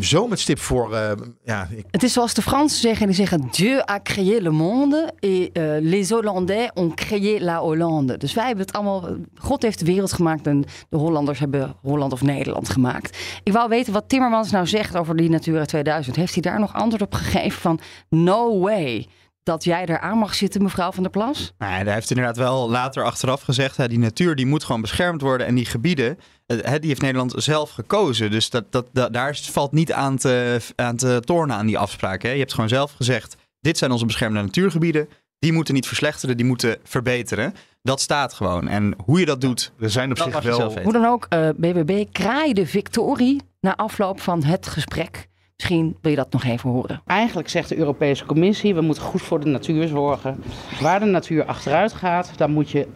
zo 0.00 0.28
met 0.28 0.40
stip 0.40 0.58
voor... 0.58 0.94
eh, 0.94 1.12
ja, 1.44 1.68
ik, 1.70 1.84
Het 1.90 2.02
is 2.02 2.12
zoals 2.12 2.34
de 2.34 2.42
Fransen 2.42 2.80
zeggen, 2.80 3.06
die 3.06 3.14
zeggen 3.14 3.48
Dieu 3.50 3.82
a 3.90 3.98
créé 3.98 4.40
le 4.40 4.50
monde 4.50 5.12
et 5.18 5.56
euh, 5.58 5.76
les 5.80 6.10
Hollandais 6.10 6.70
ont 6.74 6.94
créé 6.94 7.40
la 7.40 7.58
Hollande. 7.58 8.16
Dus 8.16 8.34
wij 8.34 8.46
hebben 8.46 8.64
het 8.66 8.74
allemaal, 8.74 9.08
God 9.34 9.62
heeft 9.62 9.78
de 9.78 9.84
wereld 9.84 10.12
gemaakt 10.12 10.46
en 10.46 10.64
de 10.88 10.96
Hollanders 10.96 11.38
hebben 11.38 11.74
Holland 11.82 12.12
of 12.12 12.22
Nederland 12.22 12.68
gemaakt. 12.68 13.18
Ik 13.42 13.52
wou 13.52 13.68
weten 13.68 13.92
wat 13.92 14.08
Timmermans 14.08 14.50
nou 14.50 14.66
zegt 14.66 14.96
over 14.96 15.16
die 15.16 15.30
Natura 15.30 15.64
2000. 15.64 16.16
Heeft 16.16 16.32
hij 16.32 16.42
daar 16.42 16.60
nog 16.60 16.74
antwoord 16.74 17.02
op 17.02 17.14
gegeven 17.14 17.60
van 17.60 17.80
no 18.08 18.58
way. 18.60 19.06
Dat 19.42 19.64
jij 19.64 19.86
er 19.86 19.98
aan 20.00 20.18
mag 20.18 20.34
zitten, 20.34 20.62
mevrouw 20.62 20.92
van 20.92 21.02
der 21.02 21.12
Plas? 21.12 21.52
Nou, 21.58 21.72
hij 21.72 21.92
heeft 21.92 22.10
inderdaad 22.10 22.36
wel 22.36 22.70
later 22.70 23.04
achteraf 23.04 23.42
gezegd, 23.42 23.76
hè, 23.76 23.88
die 23.88 23.98
natuur 23.98 24.34
die 24.36 24.46
moet 24.46 24.64
gewoon 24.64 24.80
beschermd 24.80 25.20
worden. 25.20 25.46
En 25.46 25.54
die 25.54 25.64
gebieden, 25.66 26.18
eh, 26.46 26.56
hè, 26.62 26.78
die 26.78 26.88
heeft 26.88 27.00
Nederland 27.00 27.34
zelf 27.36 27.70
gekozen. 27.70 28.30
Dus 28.30 28.50
dat, 28.50 28.72
dat, 28.72 28.86
dat- 28.92 29.12
daar 29.12 29.38
valt 29.42 29.72
niet 29.72 29.92
aan 29.92 30.16
te, 30.16 30.60
aan 30.76 30.96
te 30.96 31.20
tornen 31.24 31.56
aan 31.56 31.66
die 31.66 31.78
afspraken. 31.78 32.28
Hè. 32.28 32.34
Je 32.34 32.40
hebt 32.40 32.54
gewoon 32.54 32.68
zelf 32.68 32.92
gezegd, 32.92 33.36
dit 33.60 33.78
zijn 33.78 33.90
onze 33.90 34.06
beschermde 34.06 34.40
natuurgebieden. 34.42 35.08
Die 35.38 35.52
moeten 35.52 35.74
niet 35.74 35.86
verslechteren, 35.86 36.36
die 36.36 36.46
moeten 36.46 36.76
verbeteren. 36.84 37.54
Dat 37.82 38.00
staat 38.00 38.32
gewoon. 38.32 38.68
En 38.68 38.94
hoe 39.04 39.18
je 39.20 39.26
dat 39.26 39.40
doet, 39.40 39.72
Er 39.80 39.90
zijn 39.90 40.10
op 40.10 40.16
dat 40.16 40.32
zich 40.32 40.42
wel... 40.42 40.82
Hoe 40.82 40.92
dan 40.92 41.04
ook, 41.04 41.26
eh, 41.28 41.48
BBB 41.56 42.04
kraaide 42.12 42.66
victorie 42.66 43.40
na 43.60 43.76
afloop 43.76 44.20
van 44.20 44.42
het 44.44 44.66
gesprek. 44.66 45.28
Misschien 45.56 45.96
wil 46.00 46.10
je 46.10 46.16
dat 46.16 46.32
nog 46.32 46.44
even 46.44 46.70
horen. 46.70 47.02
Eigenlijk 47.06 47.48
zegt 47.48 47.68
de 47.68 47.76
Europese 47.76 48.24
Commissie, 48.24 48.74
we 48.74 48.80
moeten 48.80 49.02
goed 49.02 49.22
voor 49.22 49.40
de 49.40 49.46
natuur 49.46 49.88
zorgen. 49.88 50.42
Waar 50.80 51.00
de 51.00 51.06
natuur 51.06 51.44
achteruit 51.44 51.92
gaat, 51.92 52.32
dan 52.36 52.50
moet 52.52 52.70
je 52.70 52.86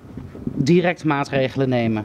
direct 0.44 1.04
maatregelen 1.04 1.68
nemen. 1.68 2.04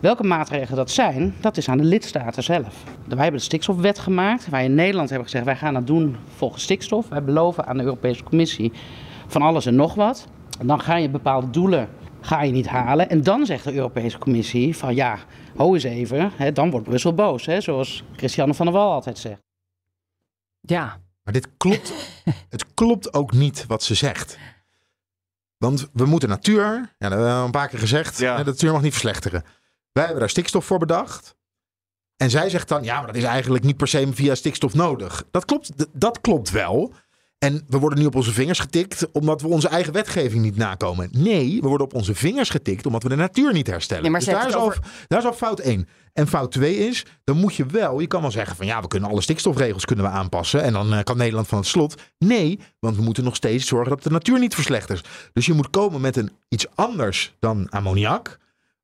Welke 0.00 0.24
maatregelen 0.24 0.76
dat 0.76 0.90
zijn, 0.90 1.34
dat 1.40 1.56
is 1.56 1.68
aan 1.68 1.78
de 1.78 1.84
lidstaten 1.84 2.42
zelf. 2.42 2.84
Wij 3.08 3.22
hebben 3.22 3.40
de 3.40 3.46
stikstofwet 3.46 3.98
gemaakt. 3.98 4.48
Wij 4.48 4.64
in 4.64 4.74
Nederland 4.74 5.08
hebben 5.08 5.26
gezegd, 5.26 5.44
wij 5.44 5.56
gaan 5.56 5.74
het 5.74 5.86
doen 5.86 6.16
volgens 6.36 6.62
stikstof. 6.62 7.08
Wij 7.08 7.24
beloven 7.24 7.66
aan 7.66 7.76
de 7.76 7.82
Europese 7.82 8.22
Commissie 8.22 8.72
van 9.26 9.42
alles 9.42 9.66
en 9.66 9.74
nog 9.74 9.94
wat. 9.94 10.28
En 10.60 10.66
dan 10.66 10.80
ga 10.80 10.96
je 10.96 11.08
bepaalde 11.08 11.50
doelen 11.50 11.88
ga 12.20 12.42
je 12.42 12.52
niet 12.52 12.68
halen. 12.68 13.10
En 13.10 13.22
dan 13.22 13.46
zegt 13.46 13.64
de 13.64 13.74
Europese 13.74 14.18
Commissie 14.18 14.76
van 14.76 14.94
ja, 14.94 15.18
ho 15.56 15.74
eens 15.74 15.84
even, 15.84 16.30
hè, 16.36 16.52
dan 16.52 16.70
wordt 16.70 16.86
Brussel 16.86 17.14
boos. 17.14 17.46
Hè, 17.46 17.60
zoals 17.60 18.04
Christiane 18.16 18.54
van 18.54 18.66
der 18.66 18.74
Wal 18.74 18.92
altijd 18.92 19.18
zegt. 19.18 19.47
Ja, 20.70 21.00
Maar 21.22 21.32
dit 21.32 21.48
klopt. 21.56 21.92
het 22.48 22.74
klopt 22.74 23.14
ook 23.14 23.32
niet 23.32 23.66
wat 23.66 23.82
ze 23.82 23.94
zegt. 23.94 24.38
Want 25.56 25.88
we 25.92 26.04
moeten 26.04 26.28
natuur, 26.28 26.64
ja, 26.64 26.88
dat 26.98 27.10
hebben 27.10 27.26
we 27.26 27.32
al 27.34 27.44
een 27.44 27.50
paar 27.50 27.68
keer 27.68 27.78
gezegd, 27.78 28.18
Ja. 28.18 28.36
hè, 28.36 28.44
de 28.44 28.50
natuur 28.50 28.72
mag 28.72 28.82
niet 28.82 28.92
verslechteren. 28.92 29.42
Wij 29.92 30.02
hebben 30.02 30.20
daar 30.20 30.30
stikstof 30.30 30.64
voor 30.64 30.78
bedacht. 30.78 31.36
En 32.16 32.30
zij 32.30 32.50
zegt 32.50 32.68
dan, 32.68 32.82
ja, 32.84 32.96
maar 32.98 33.06
dat 33.06 33.16
is 33.16 33.22
eigenlijk 33.24 33.64
niet 33.64 33.76
per 33.76 33.88
se 33.88 34.08
via 34.12 34.34
stikstof 34.34 34.74
nodig. 34.74 35.24
Dat 35.30 35.44
klopt, 35.44 35.72
dat 35.92 36.20
klopt 36.20 36.50
wel. 36.50 36.94
En 37.38 37.64
we 37.68 37.78
worden 37.78 37.98
nu 37.98 38.06
op 38.06 38.14
onze 38.14 38.32
vingers 38.32 38.58
getikt 38.58 39.12
omdat 39.12 39.40
we 39.40 39.48
onze 39.48 39.68
eigen 39.68 39.92
wetgeving 39.92 40.42
niet 40.42 40.56
nakomen. 40.56 41.08
Nee, 41.12 41.60
we 41.60 41.68
worden 41.68 41.86
op 41.86 41.94
onze 41.94 42.14
vingers 42.14 42.50
getikt 42.50 42.86
omdat 42.86 43.02
we 43.02 43.08
de 43.08 43.16
natuur 43.16 43.52
niet 43.52 43.66
herstellen. 43.66 44.02
Nee, 44.02 44.12
maar 44.12 44.20
dus 44.20 44.28
daar 44.28 44.38
is, 44.38 44.54
heeft 44.54 44.56
al, 44.56 44.72
daar 45.06 45.18
is 45.18 45.24
al 45.24 45.32
fout 45.32 45.58
1. 45.60 45.88
En 46.12 46.28
fout 46.28 46.52
2 46.52 46.76
is, 46.76 47.06
dan 47.24 47.36
moet 47.36 47.54
je 47.54 47.66
wel, 47.66 48.00
je 48.00 48.06
kan 48.06 48.20
wel 48.20 48.30
zeggen 48.30 48.56
van 48.56 48.66
ja, 48.66 48.80
we 48.80 48.88
kunnen 48.88 49.08
alle 49.10 49.20
stikstofregels 49.20 49.84
kunnen 49.84 50.04
we 50.04 50.10
aanpassen 50.10 50.62
en 50.62 50.72
dan 50.72 50.94
eh, 50.94 51.02
kan 51.02 51.16
Nederland 51.16 51.48
van 51.48 51.58
het 51.58 51.66
slot. 51.66 51.94
Nee, 52.18 52.60
want 52.78 52.96
we 52.96 53.02
moeten 53.02 53.24
nog 53.24 53.36
steeds 53.36 53.66
zorgen 53.66 53.90
dat 53.90 54.02
de 54.02 54.10
natuur 54.10 54.38
niet 54.38 54.54
verslechtert. 54.54 55.08
Dus 55.32 55.46
je 55.46 55.52
moet 55.52 55.70
komen 55.70 56.00
met 56.00 56.16
een 56.16 56.30
iets 56.48 56.66
anders 56.74 57.34
dan 57.38 57.68
ammoniak 57.70 58.38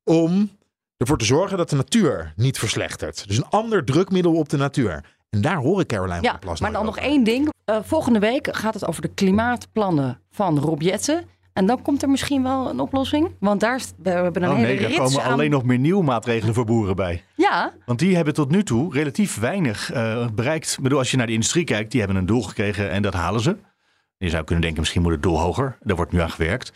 om 0.05 0.51
ervoor 0.97 1.19
te 1.19 1.25
zorgen 1.25 1.57
dat 1.57 1.71
de 1.71 1.77
natuur 1.77 2.33
niet 2.37 2.59
verslechtert. 2.59 3.29
Dus 3.29 3.37
een 3.37 3.49
ander 3.49 3.85
drukmiddel 3.85 4.35
op 4.35 4.49
de 4.49 4.57
natuur. 4.57 5.05
En 5.35 5.41
daar 5.41 5.57
hoor 5.57 5.81
ik 5.81 5.87
Caroline 5.87 6.15
van 6.15 6.25
ja 6.25 6.31
der 6.31 6.41
Plas 6.41 6.61
maar 6.61 6.73
dan 6.73 6.85
nog 6.85 6.99
over. 6.99 7.09
één 7.09 7.25
ding. 7.25 7.53
Eh, 7.65 7.77
volgende 7.83 8.19
week 8.19 8.57
gaat 8.57 8.75
het 8.75 8.87
over 8.87 9.03
de 9.03 9.09
klimaatplannen 9.09 10.21
van 10.31 10.59
Rob 10.59 10.83
Jetten. 10.83 11.25
En 11.53 11.67
dan 11.67 11.83
komt 11.83 12.03
er 12.03 12.09
misschien 12.09 12.43
wel 12.43 12.71
een 12.71 12.81
oplossing. 12.81 13.31
Want 13.41 13.61
daar 13.61 13.81
we 14.03 14.11
hebben 14.11 14.43
een 14.43 14.49
Oh 14.49 14.55
hele 14.57 14.67
nee, 14.67 14.87
rits 14.87 14.97
komen 14.97 15.23
aan... 15.23 15.33
alleen 15.33 15.51
nog 15.51 15.65
meer 15.65 15.79
nieuwe 15.79 16.05
maatregelen 16.05 16.55
voor 16.55 16.65
boeren 16.65 16.97
bij. 16.97 17.25
Ja, 17.37 17.73
Want 17.87 17.99
die 17.99 18.17
hebben 18.17 18.35
tot 18.35 18.51
nu 18.51 18.63
toe 18.63 18.93
relatief 18.93 19.39
weinig 19.39 19.93
eh, 19.93 20.29
bereikt. 20.35 20.73
Ik 20.73 20.83
bedoel, 20.83 20.99
als 20.99 21.11
je 21.11 21.17
naar 21.17 21.27
de 21.27 21.33
industrie 21.33 21.65
kijkt, 21.65 21.91
die 21.91 22.01
hebben 22.01 22.19
een 22.19 22.27
doel 22.27 22.43
gekregen 22.43 22.91
en 22.91 23.03
dat 23.03 23.15
halen 23.15 23.41
ze. 23.41 23.57
Je 24.17 24.29
zou 24.29 24.45
kunnen 24.45 24.63
denken, 24.65 24.81
misschien 24.81 25.03
moet 25.03 25.13
het 25.13 25.23
doel 25.23 25.41
hoger. 25.41 25.79
Daar 25.81 25.97
wordt 25.97 26.13
nu 26.13 26.21
aan 26.21 26.31
gewerkt. 26.31 26.73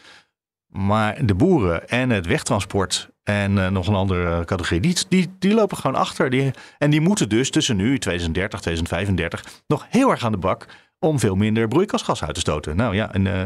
Maar 0.66 1.26
de 1.26 1.34
boeren 1.34 1.88
en 1.88 2.10
het 2.10 2.26
wegtransport 2.26 3.10
en 3.28 3.58
eh, 3.58 3.68
nog 3.70 3.86
een 3.86 3.94
andere 3.94 4.44
categorie, 4.44 4.80
die, 4.80 4.96
die, 5.08 5.30
die 5.38 5.54
lopen 5.54 5.76
gewoon 5.76 5.96
achter. 5.96 6.30
Die, 6.30 6.50
en 6.78 6.90
die 6.90 7.00
moeten 7.00 7.28
dus 7.28 7.50
tussen 7.50 7.76
nu, 7.76 7.98
2030, 7.98 8.60
2035, 8.60 9.62
nog 9.66 9.86
heel 9.88 10.10
erg 10.10 10.24
aan 10.24 10.32
de 10.32 10.38
bak 10.38 10.66
om 10.98 11.18
veel 11.18 11.34
minder 11.34 11.68
broeikasgas 11.68 12.24
uit 12.24 12.34
te 12.34 12.40
stoten. 12.40 12.76
Nou 12.76 12.94
ja, 12.94 13.12
en 13.12 13.26
eh, 13.26 13.42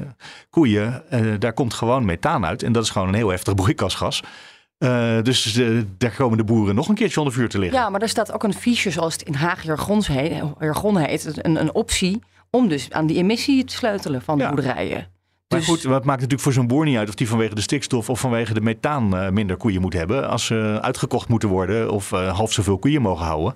koeien, 0.51 1.11
eh, 1.11 1.21
daar 1.39 1.53
komt 1.53 1.75
gewoon 1.75 2.05
methaan 2.05 2.47
uit. 2.47 2.63
En 2.63 2.73
dat 2.73 2.83
is 2.85 2.91
gewoon 2.91 3.09
een 3.09 3.15
heel 3.15 3.29
heftig 3.29 3.55
broeikasgas. 3.63 4.23
Eh, 4.79 5.23
dus 5.23 5.57
eh, 5.57 5.69
daar 5.99 6.15
komen 6.15 6.39
de 6.39 6.45
boeren 6.45 6.75
nog 6.75 6.89
een 6.89 6.95
keertje 6.95 7.19
onder 7.19 7.35
vuur 7.35 7.49
te 7.49 7.59
liggen. 7.59 7.79
ja, 7.79 7.89
maar 7.91 8.03
er 8.03 8.09
staat 8.09 8.33
ook 8.33 8.43
een 8.43 8.55
feature, 8.55 8.91
zoals 8.91 9.13
het 9.13 9.23
in 9.23 9.35
Haag 9.35 9.63
jargon 9.63 10.97
heet, 10.97 11.45
een, 11.47 11.61
een 11.61 11.75
optie 11.75 12.23
om 12.51 12.69
dus 12.69 12.91
aan 12.91 13.07
die 13.07 13.17
emissie 13.17 13.65
te 13.65 13.75
sleutelen 13.75 14.23
van 14.23 14.37
de 14.39 14.43
Ja. 14.43 14.49
boerderijen. 14.49 15.07
Maar 15.53 15.61
Dus- 15.61 15.69
goed, 15.69 15.83
wat 15.83 16.05
maakt 16.05 16.17
natuurlijk 16.21 16.43
voor 16.43 16.53
zo'n 16.53 16.67
boer 16.67 16.85
niet 16.85 16.97
uit 16.97 17.09
of 17.09 17.15
die 17.15 17.29
vanwege 17.29 17.55
de 17.55 17.61
stikstof 17.61 18.11
of 18.11 18.21
vanwege 18.21 18.55
de 18.55 18.61
methaan 18.61 19.17
eh, 19.17 19.29
minder 19.31 19.57
koeien 19.57 19.81
moet 19.81 19.93
hebben. 19.93 20.29
Als 20.29 20.47
ze 20.47 20.79
uitgekocht 20.83 21.29
moeten 21.29 21.49
worden 21.49 21.91
of 21.91 22.13
eh, 22.13 22.37
half 22.37 22.53
zoveel 22.53 22.79
koeien 22.79 23.03
mogen 23.03 23.27
houden. 23.27 23.55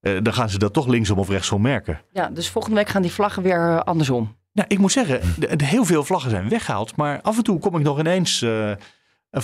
eh, 0.00 0.16
dan 0.22 0.34
gaan 0.34 0.50
ze 0.50 0.58
dat 0.58 0.72
toch 0.72 0.86
linksom 0.86 1.18
of 1.18 1.28
rechtsom 1.28 1.60
merken. 1.62 2.00
Ja, 2.12 2.28
dus 2.28 2.48
volgende 2.50 2.76
week 2.76 2.88
gaan 2.88 3.02
die 3.02 3.12
vlaggen 3.12 3.42
weer 3.42 3.82
andersom. 3.84 4.36
Nou, 4.52 4.68
ik 4.70 4.78
moet 4.78 4.92
zeggen, 4.92 5.20
heel 5.56 5.84
veel 5.84 6.04
vlaggen 6.04 6.30
zijn 6.30 6.48
weggehaald. 6.48 6.96
Maar 6.96 7.20
af 7.22 7.36
en 7.36 7.42
toe 7.42 7.58
kom 7.58 7.76
ik 7.76 7.82
nog 7.82 7.98
ineens 7.98 8.44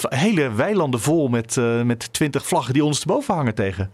hele 0.09 0.53
weilanden 0.53 1.01
vol 1.01 1.29
met, 1.29 1.57
eh, 1.57 1.83
met 1.83 2.13
twintig 2.13 2.47
vlaggen 2.47 2.73
die 2.75 2.85
ons 2.85 2.99
te 3.01 3.07
boven 3.07 3.35
hangen 3.35 3.55
tegen. 3.55 3.93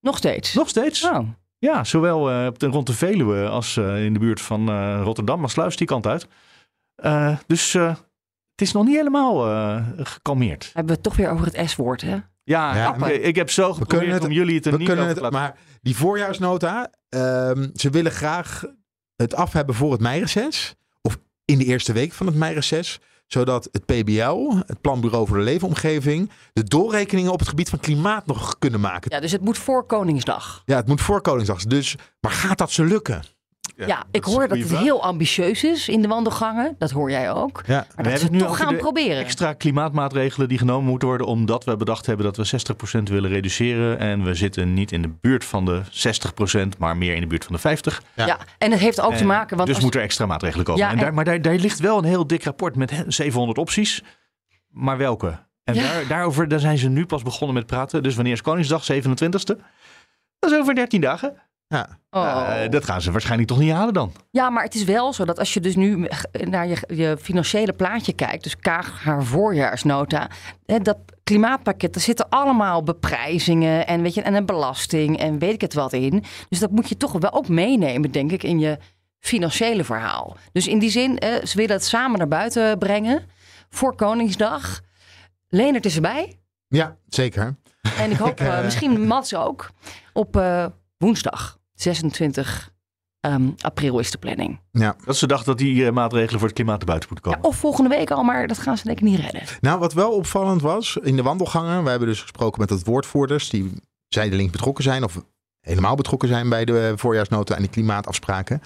Nog 0.00 0.16
steeds. 0.16 0.54
Nog 0.54 0.68
steeds. 0.68 1.04
Oh. 1.04 1.18
Ja, 1.58 1.84
zowel 1.84 2.48
rond 2.58 2.86
de 2.86 2.92
Veluwe 2.92 3.48
als 3.48 3.76
in 3.76 4.12
de 4.12 4.18
buurt 4.18 4.40
van 4.40 4.70
Rotterdam, 5.02 5.40
maar 5.40 5.50
sluis 5.50 5.76
die 5.76 5.86
kant 5.86 6.06
uit. 6.06 6.26
Eh, 7.02 7.36
dus 7.46 7.74
eh, 7.74 7.88
het 8.50 8.60
is 8.66 8.72
nog 8.72 8.84
niet 8.84 8.96
helemaal 8.96 9.46
eh, 9.50 9.86
gekalmeerd. 9.96 10.64
Hebben 10.64 10.86
we 10.86 10.92
het 10.92 11.02
toch 11.02 11.16
weer 11.16 11.30
over 11.30 11.46
het 11.46 11.70
S-woord, 11.70 12.00
hè? 12.00 12.16
Ja, 12.44 12.76
Ja, 12.76 12.92
ik- 12.92 12.96
maar- 12.98 13.12
ik 13.12 13.36
heb 13.36 13.50
zo 13.50 13.72
geprobeerd 13.72 14.12
het- 14.12 14.24
om 14.24 14.30
jullie 14.30 14.54
het 14.54 14.66
er 14.66 14.72
We 14.72 14.78
niet 14.78 14.86
kunnen 14.86 15.04
over 15.04 15.16
het, 15.22 15.24
te 15.32 15.36
laten... 15.36 15.48
maar 15.54 15.58
die 15.82 15.96
voorjaarsnota, 15.96 16.90
ehm, 17.08 17.68
ze 17.74 17.90
willen 17.90 18.12
graag 18.12 18.64
het 19.16 19.34
af 19.34 19.52
hebben 19.52 19.74
voor 19.74 19.92
het 19.92 20.00
meireces. 20.00 20.74
Of 21.02 21.18
in 21.44 21.58
de 21.58 21.64
eerste 21.64 21.92
week 21.92 22.12
van 22.12 22.26
het 22.26 22.34
meireces. 22.36 23.00
Zodat 23.26 23.68
het 23.72 23.84
PBL, 23.86 24.54
het 24.66 24.80
Planbureau 24.80 25.26
voor 25.26 25.36
de 25.36 25.42
Leefomgeving, 25.42 26.30
de 26.52 26.64
doorrekeningen 26.64 27.32
op 27.32 27.38
het 27.38 27.48
gebied 27.48 27.68
van 27.68 27.80
klimaat 27.80 28.26
nog 28.26 28.58
kunnen 28.58 28.80
maken. 28.80 29.10
Ja, 29.14 29.20
dus 29.20 29.32
het 29.32 29.40
moet 29.40 29.58
voor 29.58 29.84
Koningsdag. 29.86 30.62
Ja, 30.64 30.76
het 30.76 30.86
moet 30.86 31.00
voor 31.00 31.20
Koningsdag. 31.20 31.62
Dus, 31.64 31.96
maar 32.20 32.32
gaat 32.32 32.58
dat 32.58 32.70
ze 32.70 32.84
lukken? 32.84 33.22
Ja, 33.86 34.04
ik 34.10 34.24
hoor 34.24 34.48
dat 34.48 34.58
het 34.58 34.76
heel 34.76 35.02
ambitieus 35.02 35.64
is 35.64 35.88
in 35.88 36.02
de 36.02 36.08
wandelgangen. 36.08 36.74
Dat 36.78 36.90
hoor 36.90 37.10
jij 37.10 37.32
ook. 37.32 37.62
Ja. 37.66 37.74
Maar 37.74 37.84
We 37.88 37.94
dat 37.96 38.04
hebben 38.04 38.18
ze 38.20 38.26
het 38.26 38.38
toch 38.38 38.56
gaan 38.56 38.76
proberen. 38.76 39.16
Extra 39.18 39.52
klimaatmaatregelen 39.52 40.48
die 40.48 40.58
genomen 40.58 40.90
moeten 40.90 41.08
worden 41.08 41.26
omdat 41.26 41.64
we 41.64 41.76
bedacht 41.76 42.06
hebben 42.06 42.24
dat 42.32 42.36
we 42.36 42.46
60% 42.98 43.02
willen 43.02 43.30
reduceren. 43.30 43.98
En 43.98 44.24
we 44.24 44.34
zitten 44.34 44.74
niet 44.74 44.92
in 44.92 45.02
de 45.02 45.08
buurt 45.20 45.44
van 45.44 45.64
de 45.64 45.82
60%, 46.74 46.78
maar 46.78 46.96
meer 46.96 47.14
in 47.14 47.20
de 47.20 47.26
buurt 47.26 47.44
van 47.44 47.56
de 47.62 47.78
50%. 47.92 48.04
Ja. 48.14 48.38
en 48.58 48.70
het 48.70 48.80
heeft 48.80 49.00
ook 49.00 49.12
te 49.12 49.18
En 49.18 49.26
maken... 49.26 49.56
Want 49.56 49.66
dus 49.66 49.74
als- 49.74 49.82
moeten 49.84 50.00
er 50.00 50.06
extra 50.06 50.26
maatregelen 50.26 50.64
komen. 50.64 50.82
Ja, 50.82 50.90
en 50.90 50.98
daar, 50.98 51.14
maar 51.14 51.24
daar, 51.24 51.42
daar 51.42 51.54
ligt 51.54 51.78
wel 51.78 51.98
een 51.98 52.04
heel 52.04 52.26
dik 52.26 52.44
rapport 52.44 52.76
met 52.76 52.90
hè, 52.90 53.02
700 53.06 53.58
opties. 53.58 54.02
Maar 54.68 54.96
welke? 54.96 55.38
En 55.64 55.74
Ja. 55.74 55.82
daar, 55.82 56.06
daarover 56.06 56.48
daar 56.48 56.60
zijn 56.60 56.78
ze 56.78 56.88
nu 56.88 57.06
pas 57.06 57.22
begonnen 57.22 57.56
met 57.56 57.66
praten. 57.66 58.02
Dus 58.02 58.14
wanneer 58.14 58.32
is 58.32 58.42
Koningsdag? 58.42 58.84
27e? 58.92 59.56
Dat 60.38 60.50
is 60.50 60.58
over 60.58 60.74
13 60.74 61.00
dagen. 61.00 61.34
Ja. 61.68 61.98
Oh. 62.10 62.62
Eh, 62.62 62.70
dat 62.70 62.84
gaan 62.84 63.00
ze 63.00 63.10
waarschijnlijk 63.10 63.48
toch 63.48 63.58
niet 63.58 63.72
halen 63.72 63.94
dan. 63.94 64.12
Ja, 64.30 64.50
maar 64.50 64.64
het 64.64 64.74
is 64.74 64.84
wel 64.84 65.12
zo 65.12 65.24
dat 65.24 65.38
als 65.38 65.54
je 65.54 65.60
dus 65.60 65.76
nu 65.76 66.08
naar 66.32 66.66
je, 66.66 66.76
je 66.88 67.16
financiële 67.20 67.72
plaatje 67.72 68.12
kijkt, 68.12 68.42
dus 68.42 68.56
Kaag 68.56 69.02
haar 69.02 69.24
voorjaarsnota, 69.24 70.30
hè, 70.66 70.78
dat 70.78 70.98
klimaatpakket, 71.24 71.94
daar 71.94 72.02
zitten 72.02 72.28
allemaal 72.28 72.82
beprijzingen 72.82 73.86
en, 73.86 74.02
weet 74.02 74.14
je, 74.14 74.22
en 74.22 74.34
een 74.34 74.46
belasting 74.46 75.18
en 75.18 75.38
weet 75.38 75.52
ik 75.52 75.60
het 75.60 75.74
wat 75.74 75.92
in. 75.92 76.24
Dus 76.48 76.58
dat 76.58 76.70
moet 76.70 76.88
je 76.88 76.96
toch 76.96 77.12
wel 77.12 77.32
ook 77.32 77.48
meenemen, 77.48 78.10
denk 78.10 78.32
ik, 78.32 78.42
in 78.42 78.58
je 78.58 78.78
financiële 79.20 79.84
verhaal. 79.84 80.36
Dus 80.52 80.66
in 80.66 80.78
die 80.78 80.90
zin, 80.90 81.18
eh, 81.18 81.44
ze 81.44 81.56
willen 81.56 81.72
het 81.72 81.84
samen 81.84 82.18
naar 82.18 82.28
buiten 82.28 82.78
brengen 82.78 83.26
voor 83.70 83.96
Koningsdag. 83.96 84.80
Leonard 85.48 85.84
is 85.84 85.94
erbij. 85.94 86.38
Ja, 86.68 86.96
zeker. 87.08 87.56
En 87.98 88.10
ik 88.10 88.16
hoop, 88.16 88.40
eh, 88.50 88.64
misschien 88.64 89.06
Mats 89.06 89.34
ook, 89.34 89.70
op 90.12 90.36
eh, 90.36 90.66
woensdag, 90.98 91.57
26 91.80 92.72
ehm, 93.20 93.50
april 93.60 93.98
is 93.98 94.10
de 94.10 94.18
planning. 94.18 94.60
Ja. 94.72 94.96
Dat 95.04 95.16
ze 95.16 95.26
dachten 95.26 95.46
dat 95.46 95.58
die 95.58 95.86
eh, 95.86 95.92
maatregelen 95.92 96.38
voor 96.38 96.48
het 96.48 96.56
klimaat 96.56 96.76
naar 96.76 96.86
buiten 96.86 97.08
moeten 97.12 97.32
komen. 97.32 97.48
Of 97.48 97.56
volgende 97.56 97.88
week 97.88 98.10
al, 98.10 98.22
maar 98.22 98.46
dat 98.46 98.58
gaan 98.58 98.78
ze 98.78 98.84
denk 98.84 98.98
ik 98.98 99.04
niet 99.04 99.20
redden. 99.20 99.42
Nou, 99.60 99.78
wat 99.78 99.92
wel 99.92 100.12
opvallend 100.12 100.62
was 100.62 100.96
in 101.02 101.16
de 101.16 101.22
wandelgangen. 101.22 101.84
We 101.84 101.90
hebben 101.90 102.08
dus 102.08 102.20
gesproken 102.20 102.60
met 102.60 102.68
de 102.68 102.80
woordvoerders 102.84 103.50
die 103.50 103.72
zijdelings 104.08 104.52
betrokken 104.52 104.84
zijn 104.84 105.04
of 105.04 105.22
helemaal 105.60 105.94
betrokken 105.94 106.28
zijn 106.28 106.48
bij 106.48 106.64
de 106.64 106.92
voorjaarsnota 106.96 107.54
en 107.54 107.60
die 107.60 107.70
klimaatafspraken. 107.70 108.62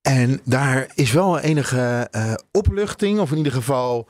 En 0.00 0.40
daar 0.44 0.90
is 0.94 1.12
wel 1.12 1.38
enige 1.38 2.08
eh, 2.10 2.34
opluchting, 2.52 3.18
of 3.18 3.30
in 3.30 3.36
ieder 3.36 3.52
geval 3.52 4.08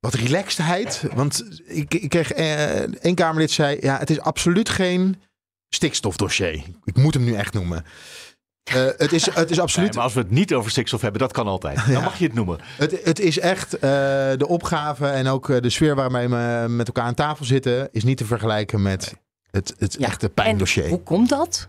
wat 0.00 0.14
relaxedheid. 0.14 1.02
Want 1.14 1.60
ik, 1.64 1.94
ik 1.94 2.08
kreeg 2.08 2.32
eh 2.32 3.04
één 3.04 3.14
Kamerlid 3.14 3.50
zei: 3.50 3.78
ja, 3.80 3.98
het 3.98 4.10
is 4.10 4.20
absoluut 4.20 4.68
geen 4.68 5.22
stikstofdossier. 5.68 6.64
Ik 6.84 6.96
moet 6.96 7.14
hem 7.14 7.24
nu 7.24 7.34
echt 7.34 7.54
noemen. 7.54 7.84
Eh, 8.62 8.86
het, 8.96 9.12
is, 9.12 9.34
het 9.34 9.50
is 9.50 9.60
absoluut. 9.60 9.88
Nee, 9.94 9.96
maar 9.96 10.04
als 10.04 10.14
we 10.14 10.20
het 10.20 10.30
niet 10.30 10.54
over 10.54 10.70
stikstof 10.70 11.00
hebben, 11.00 11.20
dat 11.20 11.32
kan 11.32 11.46
altijd. 11.46 11.86
Dan 11.92 12.02
mag 12.02 12.18
je 12.18 12.24
het 12.24 12.34
noemen. 12.34 12.58
Het, 12.76 13.04
het 13.04 13.20
is 13.20 13.38
echt 13.38 13.74
eh, 13.74 13.80
de 14.36 14.46
opgave 14.48 15.06
en 15.06 15.26
ook 15.26 15.50
eh, 15.50 15.60
de 15.60 15.70
sfeer 15.70 15.94
waarmee 15.94 16.28
we 16.28 16.64
met 16.68 16.86
elkaar 16.86 17.04
aan 17.04 17.14
tafel 17.14 17.44
zitten, 17.44 17.88
is 17.92 18.04
niet 18.04 18.16
te 18.16 18.24
vergelijken 18.24 18.82
met 18.82 19.14
het, 19.50 19.74
het 19.78 19.96
echte 19.96 20.28
pijndossier. 20.28 20.84
En 20.84 20.90
hoe 20.90 21.02
komt 21.02 21.28
dat? 21.28 21.68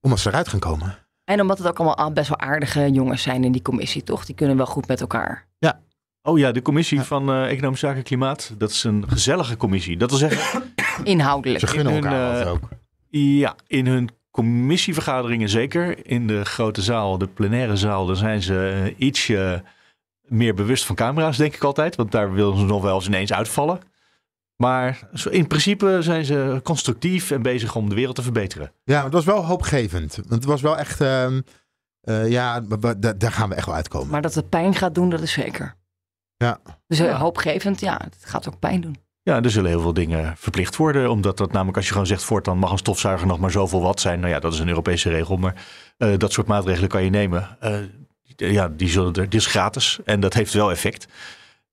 Omdat 0.00 0.18
ze 0.18 0.28
eruit 0.28 0.48
gaan 0.48 0.60
komen. 0.60 0.98
En 1.24 1.40
omdat 1.40 1.58
het 1.58 1.66
ook 1.66 1.78
allemaal 1.78 2.12
best 2.12 2.28
wel 2.28 2.38
aardige 2.38 2.90
jongens 2.90 3.22
zijn 3.22 3.44
in 3.44 3.52
die 3.52 3.62
commissie, 3.62 4.02
toch? 4.02 4.24
Die 4.24 4.34
kunnen 4.34 4.56
wel 4.56 4.66
goed 4.66 4.88
met 4.88 5.00
elkaar. 5.00 5.46
Ja. 5.58 5.80
Oh 6.22 6.38
ja, 6.38 6.52
de 6.52 6.62
commissie 6.62 7.00
van 7.00 7.30
eh, 7.30 7.50
Economische 7.50 7.86
Zaken 7.86 7.98
en 7.98 8.04
Klimaat. 8.04 8.52
Dat 8.58 8.70
is 8.70 8.84
een 8.84 9.04
gezellige 9.08 9.56
commissie. 9.56 9.96
Dat 9.96 10.10
wil 10.10 10.18
zeggen... 10.18 10.62
Inhoudelijk. 11.02 11.60
Ze 11.60 11.66
gunnen 11.66 11.94
in 11.94 12.02
hun, 12.02 12.12
elkaar 12.12 12.44
wat 12.44 12.54
ook. 12.54 12.68
Ja, 13.16 13.56
in 13.66 13.86
hun 13.86 14.10
commissievergaderingen 14.30 15.48
zeker. 15.48 16.06
In 16.06 16.26
de 16.26 16.44
grote 16.44 16.82
zaal, 16.82 17.18
de 17.18 17.26
plenaire 17.26 17.76
zaal, 17.76 18.06
daar 18.06 18.16
zijn 18.16 18.42
ze 18.42 18.68
eh, 18.68 19.06
ietsje 19.06 19.62
meer 20.20 20.54
bewust 20.54 20.84
van 20.84 20.96
camera's, 20.96 21.36
denk 21.36 21.54
ik 21.54 21.64
altijd. 21.64 21.96
Want 21.96 22.12
daar 22.12 22.32
willen 22.32 22.58
ze 22.58 22.64
nog 22.64 22.82
wel 22.82 22.94
eens 22.94 23.06
ineens 23.06 23.32
uitvallen. 23.32 23.80
Maar 24.56 25.08
in 25.30 25.46
principe 25.46 25.98
zijn 26.00 26.24
ze 26.24 26.60
constructief 26.62 27.30
en 27.30 27.42
bezig 27.42 27.76
om 27.76 27.88
de 27.88 27.94
wereld 27.94 28.16
te 28.16 28.22
verbeteren. 28.22 28.72
Ja, 28.84 29.04
het 29.04 29.12
was 29.12 29.24
wel 29.24 29.44
hoopgevend. 29.44 30.16
Want 30.16 30.30
het 30.30 30.44
was 30.44 30.60
wel 30.60 30.78
echt, 30.78 31.00
ehm, 31.00 31.40
eh, 32.00 32.30
ja, 32.30 32.60
daar 33.16 33.32
gaan 33.32 33.48
we 33.48 33.54
echt 33.54 33.66
wel 33.66 33.74
uitkomen. 33.74 34.10
Maar 34.10 34.22
dat 34.22 34.34
het 34.34 34.48
pijn 34.48 34.74
gaat 34.74 34.94
doen, 34.94 35.10
dat 35.10 35.20
is 35.20 35.32
zeker. 35.32 35.74
Ja. 36.36 36.60
Dus 36.86 36.98
eh, 36.98 37.20
hoopgevend, 37.20 37.80
ja, 37.80 38.00
het 38.04 38.16
gaat 38.20 38.48
ook 38.48 38.58
pijn 38.58 38.80
doen. 38.80 38.96
Ja, 39.24 39.42
er 39.42 39.50
zullen 39.50 39.70
heel 39.70 39.80
veel 39.80 39.92
dingen 39.94 40.34
verplicht 40.36 40.76
worden. 40.76 41.10
Omdat 41.10 41.36
dat 41.36 41.52
namelijk, 41.52 41.76
als 41.76 41.86
je 41.86 41.92
gewoon 41.92 42.06
zegt, 42.06 42.24
voortaan 42.24 42.58
mag 42.58 42.70
een 42.70 42.78
stofzuiger 42.78 43.26
nog 43.26 43.38
maar 43.38 43.50
zoveel 43.50 43.80
watt 43.82 44.00
zijn. 44.00 44.20
Nou 44.20 44.32
ja, 44.32 44.40
dat 44.40 44.52
is 44.52 44.58
een 44.58 44.68
Europese 44.68 45.08
regel. 45.08 45.36
Maar 45.36 45.54
eh, 45.98 46.08
dat 46.18 46.32
soort 46.32 46.46
maatregelen 46.46 46.88
kan 46.88 47.04
je 47.04 47.10
nemen. 47.10 47.56
Eh, 47.60 47.72
ja, 48.36 48.68
die 48.68 48.88
zullen 48.88 49.12
er, 49.12 49.28
dit 49.28 49.40
is 49.40 49.46
gratis. 49.46 49.98
En 50.04 50.20
dat 50.20 50.34
heeft 50.34 50.52
wel 50.52 50.70
effect. 50.70 51.06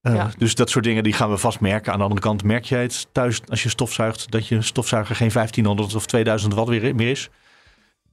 Eh, 0.02 0.16
Ja. 0.16 0.30
Dus 0.38 0.56
dat 0.56 0.70
soort 0.70 0.86
dingen 0.86 1.04
die 1.04 1.14
gaan 1.14 1.30
we 1.30 1.38
vast 1.38 1.60
merken. 1.60 1.91
Aan 1.91 1.97
de 1.97 2.04
andere 2.04 2.22
kant 2.22 2.43
merk 2.43 2.66
jij 2.66 2.82
het 2.82 3.08
thuis 3.12 3.41
als 3.47 3.64
je 3.64 3.70
stofzuigt. 3.70 4.32
Dat 4.32 4.47
je 4.47 4.62
stofzuiger 4.62 5.16
geen 5.16 5.32
1500 5.32 5.95
of 5.95 6.06
2000 6.06 6.54
watt 6.54 6.70
weer, 6.70 6.95
meer 6.95 7.10
is? 7.10 7.30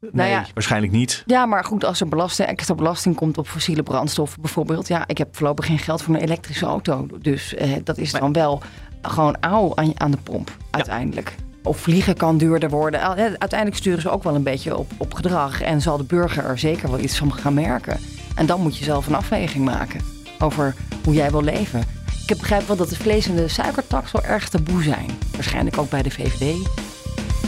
Nee, 0.01 0.11
Nou 0.13 0.29
ja. 0.31 0.47
waarschijnlijk 0.55 0.93
niet. 0.93 1.23
Ja, 1.27 1.47
maar 1.47 1.65
goed, 1.65 1.85
als 1.85 2.01
er 2.01 2.09
belasting, 2.09 2.49
extra 2.49 2.75
belasting 2.75 3.15
komt 3.17 3.39
op 3.39 3.49
fossiele 3.49 3.83
brandstoffen 3.83 4.43
bijvoorbeeld. 4.43 4.89
Ja, 4.89 5.07
ik 5.07 5.19
heb 5.19 5.37
voorlopig 5.37 5.67
geen 5.67 5.79
geld 5.79 6.03
voor 6.03 6.15
een 6.15 6.21
elektrische 6.21 6.67
auto. 6.67 7.07
Dus 7.21 7.55
eh, 7.55 7.73
dat 7.85 7.99
is 7.99 8.13
dan 8.13 8.33
wel 8.33 8.63
gewoon 9.03 9.37
auw 9.41 9.73
aan, 9.75 10.01
aan 10.01 10.11
de 10.11 10.17
pomp 10.17 10.51
uiteindelijk. 10.71 11.35
Of 11.63 11.79
vliegen 11.79 12.17
kan 12.17 12.39
duurder 12.39 12.71
worden. 12.71 13.01
Uiteindelijk 13.39 13.77
sturen 13.77 14.01
ze 14.01 14.11
ook 14.11 14.23
wel 14.23 14.35
een 14.35 14.43
beetje 14.43 14.77
op, 14.77 14.91
op 14.97 15.15
gedrag. 15.15 15.61
En 15.61 15.81
zal 15.81 15.97
de 15.97 16.05
burger 16.05 16.45
er 16.45 16.59
zeker 16.59 16.91
wel 16.91 16.99
iets 17.01 17.19
van 17.19 17.33
gaan 17.35 17.55
merken. 17.55 18.01
En 18.35 18.47
dan 18.47 18.61
moet 18.61 18.77
je 18.77 18.85
zelf 18.85 19.07
een 19.07 19.15
afweging 19.15 19.65
maken 19.65 20.01
over 20.39 20.75
hoe 21.05 21.15
jij 21.15 21.31
wil 21.31 21.43
leven. 21.43 21.81
Ik 22.23 22.29
heb 22.29 22.39
begrijp 22.39 22.67
wel 22.67 22.77
dat 22.77 22.89
de 22.89 22.97
vlees- 22.97 23.27
en 23.27 23.37
de 23.37 23.49
suikertax 23.49 24.13
wel 24.13 24.23
erg 24.23 24.49
taboe 24.49 24.83
zijn. 24.83 25.11
Waarschijnlijk 25.35 25.79
ook 25.79 25.91
bij 25.91 26.03
de 26.03 26.11
VVD. 26.11 26.69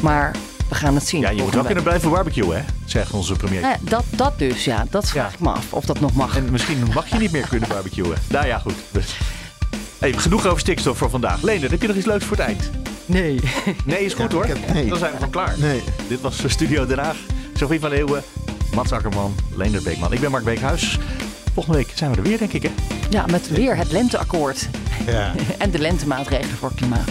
Maar 0.03 0.37
we 0.69 0.75
gaan 0.75 0.95
het 0.95 1.07
zien. 1.09 1.21
Ja, 1.21 1.31
je 1.31 1.43
moet 1.43 1.55
wel 1.55 1.65
kunnen 1.65 1.85
blijven 1.85 2.11
barbecuen, 2.11 2.57
hè? 2.57 2.63
Zegt 2.85 3.13
onze 3.13 3.35
premier. 3.35 3.61
ja, 3.61 3.77
dat, 3.81 4.05
dat 4.11 4.39
dus, 4.39 4.65
ja. 4.65 4.87
Dat 4.91 5.09
vraag 5.09 5.33
ik 5.33 5.41
me 5.41 5.51
af 5.51 5.73
of 5.73 5.85
dat 5.85 6.01
nog 6.01 6.13
mag. 6.13 6.37
En 6.37 6.51
misschien 6.51 6.85
mag 6.95 7.09
je 7.09 7.19
niet 7.19 7.33
meer 7.33 7.49
kunnen 7.49 7.69
barbecuen. 7.69 8.17
Nou 8.29 8.47
ja, 8.47 8.59
goed. 8.59 8.75
Hey, 10.01 10.13
genoeg 10.13 10.47
over 10.47 10.61
stikstof 10.61 10.99
voor 10.99 11.11
vandaag. 11.11 11.43
Leender, 11.43 11.71
heb 11.71 11.81
je 11.83 11.87
nog 11.89 11.97
iets 11.97 12.07
leuks 12.07 12.25
voor 12.25 12.37
het 12.37 12.47
eind? 12.47 12.71
Nee. 13.07 13.41
Nee, 13.85 14.05
is 14.05 14.15
goed 14.15 14.33
hoor. 14.33 14.45
ik 14.45 14.49
heb- 14.49 14.73
nee. 14.75 14.87
Dan 14.89 14.99
zijn 14.99 15.11
we 15.11 15.17
gewoon 15.17 15.33
klaar. 15.33 15.55
Nee. 15.59 15.83
Dit 16.09 16.21
was 16.21 16.43
Studio 16.47 16.87
Den 16.87 16.99
Haag. 16.99 17.17
Sophie 17.55 17.81
van 17.81 17.91
Leeuwen, 17.91 18.23
Mats 18.75 18.93
Akkerman, 18.93 19.35
Leender 19.55 19.83
Beekman. 19.83 20.13
Ik 20.13 20.21
ben 20.21 20.31
Mark 20.31 20.45
Beekhuis. 20.45 20.99
Volgende 21.55 21.79
week 21.79 21.93
zijn 21.95 22.11
we 22.11 22.17
er 22.17 22.23
weer, 22.23 22.39
denk 22.39 22.53
ik, 22.53 22.63
hè? 22.63 22.71
Ja, 23.11 23.25
met 23.31 23.49
weer 23.49 23.77
het 23.77 23.93
lenteakkoord. 23.93 24.69
Ja. 25.07 25.33
En 25.59 25.71
de 25.71 25.79
lentemaatregelen 25.79 26.57
voor 26.57 26.73
klimaat. 26.75 27.09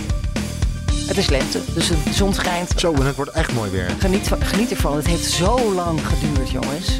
Het 1.08 1.18
is 1.18 1.30
lente, 1.30 1.60
dus 1.74 1.88
de 1.88 1.96
zon 2.14 2.34
schijnt. 2.34 2.74
Zo, 2.76 2.94
en 2.94 3.06
het 3.06 3.16
wordt 3.16 3.32
echt 3.32 3.54
mooi 3.54 3.72
weer. 3.72 3.90
Geniet, 4.00 4.28
van- 4.28 4.42
geniet 4.44 4.72
ervan. 4.72 4.96
Het 4.96 5.08
heeft 5.08 5.26
zo 5.32 5.74
lang 5.74 6.00
geduurd, 6.08 6.50
jongens. 6.52 7.00